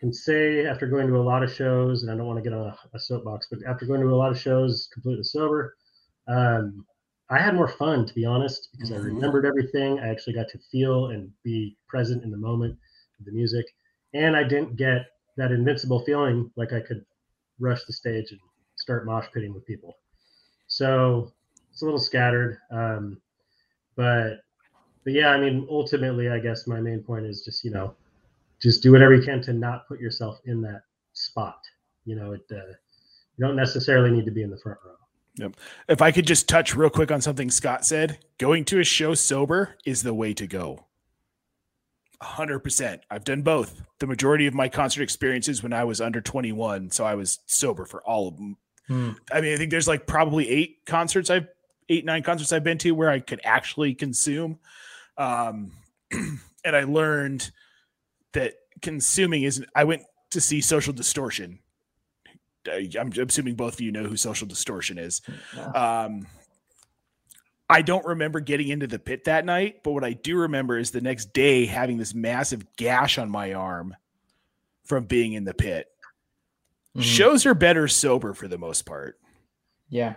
can 0.00 0.12
say 0.12 0.66
after 0.66 0.86
going 0.86 1.06
to 1.08 1.16
a 1.16 1.18
lot 1.18 1.42
of 1.42 1.52
shows, 1.52 2.02
and 2.02 2.10
I 2.10 2.16
don't 2.16 2.26
want 2.26 2.42
to 2.42 2.42
get 2.42 2.56
on 2.56 2.68
a, 2.68 2.76
a 2.94 2.98
soapbox, 2.98 3.48
but 3.50 3.60
after 3.66 3.84
going 3.86 4.00
to 4.00 4.08
a 4.08 4.14
lot 4.14 4.30
of 4.30 4.40
shows 4.40 4.88
completely 4.92 5.24
sober, 5.24 5.76
um, 6.28 6.86
I 7.30 7.38
had 7.38 7.54
more 7.54 7.68
fun, 7.68 8.06
to 8.06 8.14
be 8.14 8.24
honest, 8.24 8.68
because 8.72 8.92
I 8.92 8.96
Mhm. 8.96 9.04
remembered 9.06 9.46
everything. 9.46 9.98
I 10.00 10.08
actually 10.08 10.34
got 10.34 10.48
to 10.50 10.58
feel 10.70 11.06
and 11.08 11.32
be 11.42 11.76
present 11.88 12.22
in 12.22 12.30
the 12.30 12.36
moment 12.36 12.78
of 13.18 13.24
the 13.26 13.32
music, 13.32 13.66
and 14.14 14.36
I 14.36 14.44
didn't 14.44 14.76
get 14.76 15.06
that 15.36 15.52
invincible 15.52 16.00
feeling 16.04 16.50
like 16.56 16.72
I 16.72 16.80
could 16.80 17.04
rush 17.58 17.84
the 17.84 17.92
stage 17.92 18.30
and 18.32 18.40
start 18.76 19.06
mosh 19.06 19.26
pitting 19.32 19.54
with 19.54 19.66
people. 19.66 19.96
So 20.68 21.32
it's 21.72 21.82
a 21.82 21.84
little 21.84 22.00
scattered, 22.00 22.58
um, 22.70 23.20
but 23.96 24.40
but 25.04 25.12
yeah, 25.14 25.30
I 25.30 25.40
mean, 25.40 25.66
ultimately, 25.70 26.28
I 26.28 26.38
guess 26.40 26.66
my 26.66 26.80
main 26.80 27.02
point 27.02 27.26
is 27.26 27.42
just 27.44 27.64
you 27.64 27.70
know, 27.70 27.96
just 28.60 28.82
do 28.82 28.92
whatever 28.92 29.14
you 29.14 29.22
can 29.22 29.40
to 29.42 29.52
not 29.52 29.86
put 29.88 30.00
yourself 30.00 30.40
in 30.46 30.62
that 30.62 30.82
spot. 31.12 31.60
You 32.04 32.16
know, 32.16 32.32
it 32.32 32.42
uh, 32.50 32.56
you 33.36 33.46
don't 33.46 33.56
necessarily 33.56 34.10
need 34.10 34.24
to 34.26 34.30
be 34.32 34.42
in 34.42 34.50
the 34.50 34.58
front 34.58 34.78
row. 34.84 34.96
If 35.88 36.00
I 36.00 36.12
could 36.12 36.26
just 36.26 36.48
touch 36.48 36.76
real 36.76 36.90
quick 36.90 37.10
on 37.10 37.20
something 37.20 37.50
Scott 37.50 37.84
said, 37.84 38.18
going 38.38 38.64
to 38.66 38.80
a 38.80 38.84
show 38.84 39.14
sober 39.14 39.76
is 39.84 40.02
the 40.02 40.14
way 40.14 40.32
to 40.34 40.46
go. 40.46 40.86
100%. 42.22 43.00
I've 43.10 43.24
done 43.24 43.42
both. 43.42 43.82
The 43.98 44.06
majority 44.06 44.46
of 44.46 44.54
my 44.54 44.68
concert 44.68 45.02
experiences 45.02 45.62
when 45.62 45.72
I 45.72 45.84
was 45.84 46.00
under 46.00 46.20
21, 46.20 46.90
so 46.90 47.04
I 47.04 47.14
was 47.14 47.40
sober 47.46 47.84
for 47.84 48.02
all 48.02 48.28
of 48.28 48.36
them. 48.36 48.56
Hmm. 48.88 49.10
I 49.32 49.40
mean, 49.40 49.54
I 49.54 49.56
think 49.56 49.70
there's 49.70 49.88
like 49.88 50.06
probably 50.06 50.48
eight 50.48 50.84
concerts 50.86 51.30
I've 51.30 51.48
eight 51.88 52.04
nine 52.04 52.22
concerts 52.22 52.52
I've 52.52 52.64
been 52.64 52.78
to 52.78 52.92
where 52.92 53.10
I 53.10 53.20
could 53.20 53.40
actually 53.44 53.94
consume. 53.94 54.58
Um 55.16 55.72
and 56.10 56.76
I 56.76 56.84
learned 56.84 57.50
that 58.32 58.54
consuming 58.82 59.44
isn't 59.44 59.68
I 59.74 59.84
went 59.84 60.02
to 60.32 60.40
see 60.40 60.60
Social 60.60 60.92
Distortion. 60.92 61.60
I- 62.68 62.90
I'm 62.98 63.12
assuming 63.12 63.54
both 63.54 63.74
of 63.74 63.80
you 63.80 63.92
know 63.92 64.04
who 64.04 64.16
Social 64.16 64.46
Distortion 64.46 64.98
is. 64.98 65.22
Um, 65.74 66.26
I 67.68 67.82
don't 67.82 68.04
remember 68.04 68.40
getting 68.40 68.68
into 68.68 68.86
the 68.86 68.98
pit 68.98 69.24
that 69.24 69.44
night, 69.44 69.82
but 69.82 69.92
what 69.92 70.04
I 70.04 70.12
do 70.12 70.36
remember 70.38 70.78
is 70.78 70.90
the 70.90 71.00
next 71.00 71.32
day 71.32 71.66
having 71.66 71.96
this 71.96 72.14
massive 72.14 72.64
gash 72.76 73.16
on 73.18 73.30
my 73.30 73.54
arm 73.54 73.96
from 74.84 75.06
being 75.06 75.32
in 75.32 75.44
the 75.44 75.54
pit. 75.54 75.88
Mhm. 76.96 77.02
Shows 77.02 77.46
are 77.46 77.54
better 77.54 77.88
sober 77.88 78.34
for 78.34 78.48
the 78.48 78.58
most 78.58 78.82
part. 78.82 79.18
Yeah. 79.88 80.14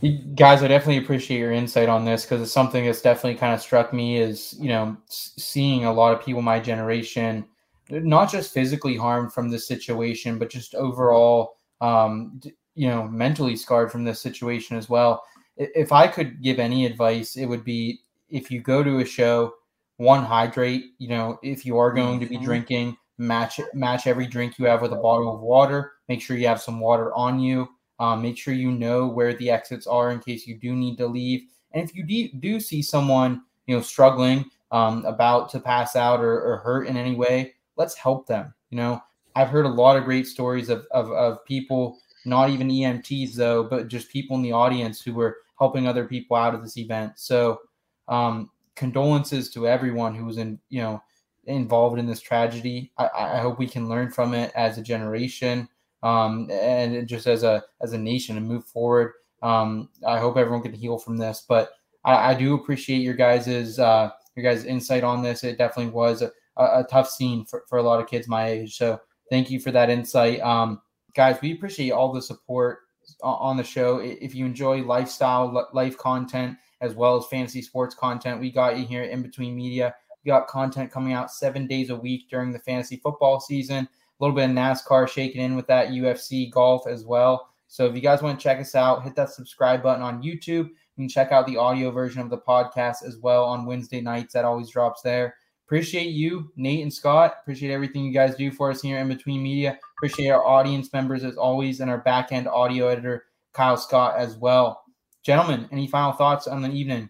You 0.00 0.18
guys, 0.18 0.62
I 0.62 0.68
definitely 0.68 1.04
appreciate 1.04 1.38
your 1.38 1.52
insight 1.52 1.88
on 1.88 2.04
this 2.04 2.24
because 2.24 2.42
it's 2.42 2.52
something 2.52 2.84
that's 2.84 3.00
definitely 3.02 3.38
kind 3.38 3.54
of 3.54 3.60
struck 3.60 3.92
me 3.92 4.16
is, 4.18 4.54
you 4.58 4.68
know, 4.68 4.96
seeing 5.08 5.84
a 5.84 5.92
lot 5.92 6.12
of 6.18 6.24
people 6.24 6.42
my 6.42 6.58
generation, 6.58 7.44
not 7.90 8.30
just 8.30 8.52
physically 8.54 8.96
harmed 8.96 9.32
from 9.32 9.50
this 9.50 9.66
situation, 9.68 10.38
but 10.38 10.50
just 10.50 10.74
overall, 10.74 11.56
um, 11.80 12.40
you 12.74 12.88
know, 12.88 13.06
mentally 13.08 13.56
scarred 13.56 13.92
from 13.92 14.04
this 14.04 14.20
situation 14.20 14.76
as 14.76 14.88
well. 14.88 15.22
If 15.56 15.92
I 15.92 16.08
could 16.08 16.42
give 16.42 16.58
any 16.58 16.86
advice, 16.86 17.36
it 17.36 17.46
would 17.46 17.64
be 17.64 18.00
if 18.28 18.50
you 18.50 18.60
go 18.60 18.82
to 18.82 18.98
a 19.00 19.04
show, 19.04 19.54
one, 19.98 20.24
hydrate. 20.24 20.86
You 20.98 21.08
know, 21.08 21.38
if 21.42 21.64
you 21.64 21.78
are 21.78 21.92
going 21.92 22.18
to 22.20 22.26
be 22.26 22.38
Mhm. 22.38 22.44
drinking, 22.44 22.96
match 23.18 23.60
match 23.74 24.08
every 24.08 24.26
drink 24.26 24.58
you 24.58 24.64
have 24.64 24.82
with 24.82 24.92
a 24.92 24.96
bottle 24.96 25.32
of 25.32 25.40
water. 25.40 25.92
Make 26.08 26.20
sure 26.20 26.36
you 26.36 26.48
have 26.48 26.60
some 26.60 26.80
water 26.80 27.14
on 27.14 27.38
you. 27.38 27.68
Um, 28.00 28.22
make 28.22 28.36
sure 28.36 28.54
you 28.54 28.72
know 28.72 29.06
where 29.06 29.34
the 29.34 29.50
exits 29.50 29.86
are 29.86 30.10
in 30.10 30.18
case 30.18 30.48
you 30.48 30.58
do 30.58 30.74
need 30.74 30.96
to 30.98 31.06
leave. 31.06 31.42
And 31.72 31.88
if 31.88 31.94
you 31.94 32.04
de- 32.04 32.32
do 32.40 32.58
see 32.58 32.82
someone, 32.82 33.42
you 33.66 33.76
know, 33.76 33.82
struggling, 33.82 34.46
um, 34.72 35.04
about 35.04 35.48
to 35.50 35.60
pass 35.60 35.94
out 35.94 36.20
or, 36.20 36.40
or 36.42 36.56
hurt 36.58 36.88
in 36.88 36.96
any 36.96 37.14
way, 37.14 37.54
let's 37.76 37.94
help 37.94 38.26
them. 38.26 38.54
You 38.70 38.76
know, 38.76 39.02
I've 39.36 39.48
heard 39.48 39.66
a 39.66 39.70
lot 39.70 39.96
of 39.96 40.04
great 40.04 40.26
stories 40.26 40.68
of, 40.68 40.86
of, 40.90 41.10
of 41.12 41.44
people, 41.44 41.98
not 42.24 42.50
even 42.50 42.68
EMTs 42.68 43.34
though, 43.34 43.64
but 43.64 43.88
just 43.88 44.10
people 44.10 44.36
in 44.36 44.42
the 44.42 44.52
audience 44.52 45.00
who 45.00 45.14
were 45.14 45.38
helping 45.58 45.86
other 45.86 46.06
people 46.06 46.36
out 46.36 46.54
of 46.54 46.62
this 46.62 46.76
event. 46.76 47.12
So, 47.16 47.60
um, 48.08 48.50
condolences 48.76 49.50
to 49.50 49.68
everyone 49.68 50.14
who 50.14 50.24
was 50.24 50.38
in, 50.38 50.58
you 50.68 50.82
know, 50.82 51.02
involved 51.46 51.98
in 51.98 52.06
this 52.06 52.20
tragedy. 52.20 52.92
I, 52.98 53.08
I 53.14 53.38
hope 53.38 53.58
we 53.58 53.68
can 53.68 53.88
learn 53.88 54.10
from 54.10 54.34
it 54.34 54.52
as 54.54 54.78
a 54.78 54.82
generation 54.82 55.68
um, 56.02 56.48
and 56.50 57.06
just 57.08 57.26
as 57.26 57.42
a 57.42 57.64
as 57.80 57.92
a 57.92 57.98
nation 57.98 58.36
and 58.36 58.46
move 58.46 58.64
forward. 58.64 59.12
Um, 59.42 59.88
I 60.06 60.18
hope 60.18 60.36
everyone 60.36 60.62
can 60.62 60.72
heal 60.72 60.98
from 60.98 61.16
this. 61.16 61.44
But 61.46 61.72
I, 62.04 62.30
I 62.30 62.34
do 62.34 62.54
appreciate 62.54 63.02
your 63.02 63.14
guys's 63.14 63.78
uh, 63.78 64.10
your 64.36 64.44
guys' 64.44 64.64
insight 64.64 65.04
on 65.04 65.22
this. 65.22 65.44
It 65.44 65.58
definitely 65.58 65.92
was 65.92 66.22
a, 66.22 66.30
a, 66.56 66.84
tough 66.84 67.08
scene 67.08 67.44
for, 67.44 67.64
for 67.68 67.78
a 67.78 67.82
lot 67.82 68.00
of 68.00 68.08
kids 68.08 68.28
my 68.28 68.46
age. 68.46 68.76
So 68.76 69.00
thank 69.30 69.50
you 69.50 69.60
for 69.60 69.70
that 69.72 69.90
insight, 69.90 70.40
um, 70.40 70.80
guys. 71.14 71.38
We 71.42 71.52
appreciate 71.52 71.90
all 71.90 72.12
the 72.12 72.22
support 72.22 72.80
on 73.22 73.56
the 73.56 73.64
show. 73.64 73.98
If 73.98 74.34
you 74.34 74.46
enjoy 74.46 74.82
lifestyle 74.82 75.68
life 75.72 75.96
content 75.98 76.56
as 76.80 76.94
well 76.94 77.16
as 77.16 77.26
fantasy 77.26 77.62
sports 77.62 77.94
content, 77.94 78.40
we 78.40 78.50
got 78.50 78.78
you 78.78 78.86
here 78.86 79.04
in 79.04 79.22
between 79.22 79.56
media. 79.56 79.94
We 80.24 80.30
got 80.30 80.46
content 80.46 80.90
coming 80.90 81.12
out 81.12 81.30
seven 81.30 81.66
days 81.66 81.90
a 81.90 81.96
week 81.96 82.30
during 82.30 82.52
the 82.52 82.58
fantasy 82.58 82.96
football 82.96 83.40
season. 83.40 83.84
A 83.84 84.24
little 84.24 84.34
bit 84.34 84.48
of 84.48 84.56
NASCAR 84.56 85.08
shaking 85.08 85.42
in 85.42 85.56
with 85.56 85.66
that 85.66 85.88
UFC 85.88 86.50
golf 86.50 86.86
as 86.86 87.04
well. 87.04 87.50
So 87.66 87.86
if 87.86 87.94
you 87.94 88.00
guys 88.00 88.22
want 88.22 88.38
to 88.38 88.42
check 88.42 88.60
us 88.60 88.74
out, 88.74 89.02
hit 89.02 89.16
that 89.16 89.30
subscribe 89.30 89.82
button 89.82 90.02
on 90.02 90.22
YouTube. 90.22 90.68
You 90.68 90.70
can 90.96 91.08
check 91.08 91.32
out 91.32 91.46
the 91.46 91.56
audio 91.56 91.90
version 91.90 92.20
of 92.20 92.30
the 92.30 92.38
podcast 92.38 93.04
as 93.04 93.18
well 93.18 93.44
on 93.44 93.66
Wednesday 93.66 94.00
nights. 94.00 94.32
That 94.32 94.44
always 94.44 94.70
drops 94.70 95.02
there. 95.02 95.34
Appreciate 95.66 96.10
you, 96.10 96.52
Nate 96.56 96.82
and 96.82 96.92
Scott. 96.92 97.36
Appreciate 97.40 97.72
everything 97.72 98.04
you 98.04 98.12
guys 98.12 98.34
do 98.34 98.50
for 98.50 98.70
us 98.70 98.82
here 98.82 98.98
in 98.98 99.08
Between 99.08 99.42
Media. 99.42 99.78
Appreciate 99.96 100.28
our 100.28 100.46
audience 100.46 100.92
members 100.92 101.24
as 101.24 101.36
always, 101.36 101.80
and 101.80 101.90
our 101.90 101.98
back 101.98 102.32
end 102.32 102.46
audio 102.46 102.88
editor, 102.88 103.24
Kyle 103.54 103.78
Scott, 103.78 104.16
as 104.18 104.36
well. 104.36 104.82
Gentlemen, 105.24 105.66
any 105.72 105.86
final 105.86 106.12
thoughts 106.12 106.46
on 106.46 106.60
the 106.60 106.70
evening? 106.70 107.08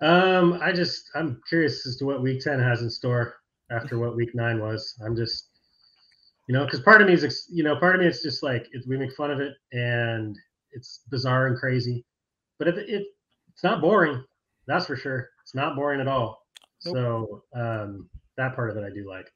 Um, 0.00 0.58
I 0.62 0.72
just 0.72 1.10
I'm 1.14 1.40
curious 1.48 1.86
as 1.86 1.96
to 1.96 2.04
what 2.04 2.22
Week 2.22 2.40
Ten 2.42 2.60
has 2.60 2.82
in 2.82 2.90
store 2.90 3.36
after 3.70 3.98
what 3.98 4.14
Week 4.14 4.34
Nine 4.34 4.60
was. 4.60 4.94
I'm 5.04 5.16
just, 5.16 5.48
you 6.48 6.54
know, 6.54 6.66
because 6.66 6.80
part 6.80 7.00
of 7.00 7.08
me 7.08 7.14
is, 7.14 7.48
you 7.50 7.64
know, 7.64 7.76
part 7.76 7.94
of 7.94 8.02
me 8.02 8.06
it's 8.06 8.22
just 8.22 8.42
like 8.42 8.68
it's, 8.72 8.86
we 8.86 8.98
make 8.98 9.14
fun 9.16 9.30
of 9.30 9.40
it 9.40 9.54
and 9.72 10.36
it's 10.72 11.00
bizarre 11.10 11.46
and 11.46 11.58
crazy, 11.58 12.04
but 12.58 12.68
it, 12.68 12.76
it 12.78 13.06
it's 13.52 13.64
not 13.64 13.80
boring. 13.80 14.22
That's 14.66 14.86
for 14.86 14.96
sure. 14.96 15.30
It's 15.42 15.54
not 15.54 15.74
boring 15.74 16.00
at 16.00 16.08
all. 16.08 16.46
Nope. 16.84 16.96
So 16.96 17.44
um, 17.54 18.08
that 18.36 18.54
part 18.54 18.70
of 18.70 18.76
it 18.76 18.84
I 18.84 18.90
do 18.90 19.08
like. 19.08 19.30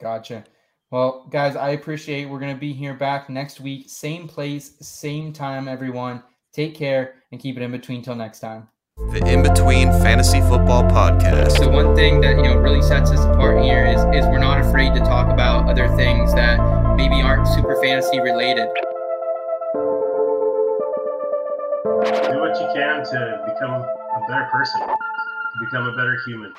Gotcha. 0.00 0.44
Well, 0.90 1.26
guys, 1.30 1.56
I 1.56 1.70
appreciate. 1.70 2.26
We're 2.26 2.38
gonna 2.38 2.54
be 2.54 2.72
here 2.72 2.94
back 2.94 3.28
next 3.28 3.60
week, 3.60 3.86
same 3.88 4.28
place, 4.28 4.74
same 4.80 5.32
time. 5.32 5.68
Everyone, 5.68 6.22
take 6.52 6.74
care 6.74 7.14
and 7.32 7.40
keep 7.40 7.56
it 7.56 7.62
in 7.62 7.72
between 7.72 8.02
till 8.02 8.14
next 8.14 8.40
time. 8.40 8.68
The 9.10 9.18
In 9.30 9.42
Between 9.42 9.90
Fantasy 10.00 10.40
Football 10.40 10.84
Podcast. 10.84 11.58
So 11.58 11.68
one 11.68 11.94
thing 11.94 12.22
that 12.22 12.36
you 12.36 12.44
know 12.44 12.56
really 12.56 12.80
sets 12.80 13.10
us 13.10 13.20
apart 13.20 13.62
here 13.62 13.84
is 13.84 14.00
is 14.16 14.24
we're 14.26 14.38
not 14.38 14.60
afraid 14.64 14.94
to 14.94 15.00
talk 15.00 15.30
about 15.30 15.68
other 15.68 15.88
things 15.96 16.32
that 16.34 16.58
maybe 16.96 17.20
aren't 17.20 17.46
super 17.46 17.76
fantasy 17.82 18.20
related. 18.20 18.68
Do 21.84 22.40
what 22.40 22.58
you 22.58 22.68
can 22.72 23.04
to 23.04 23.44
become 23.46 23.82
a 23.82 24.20
better 24.28 24.48
person, 24.50 24.80
to 24.80 24.96
become 25.58 25.86
a 25.86 25.92
better 25.92 26.20
human. 26.24 26.52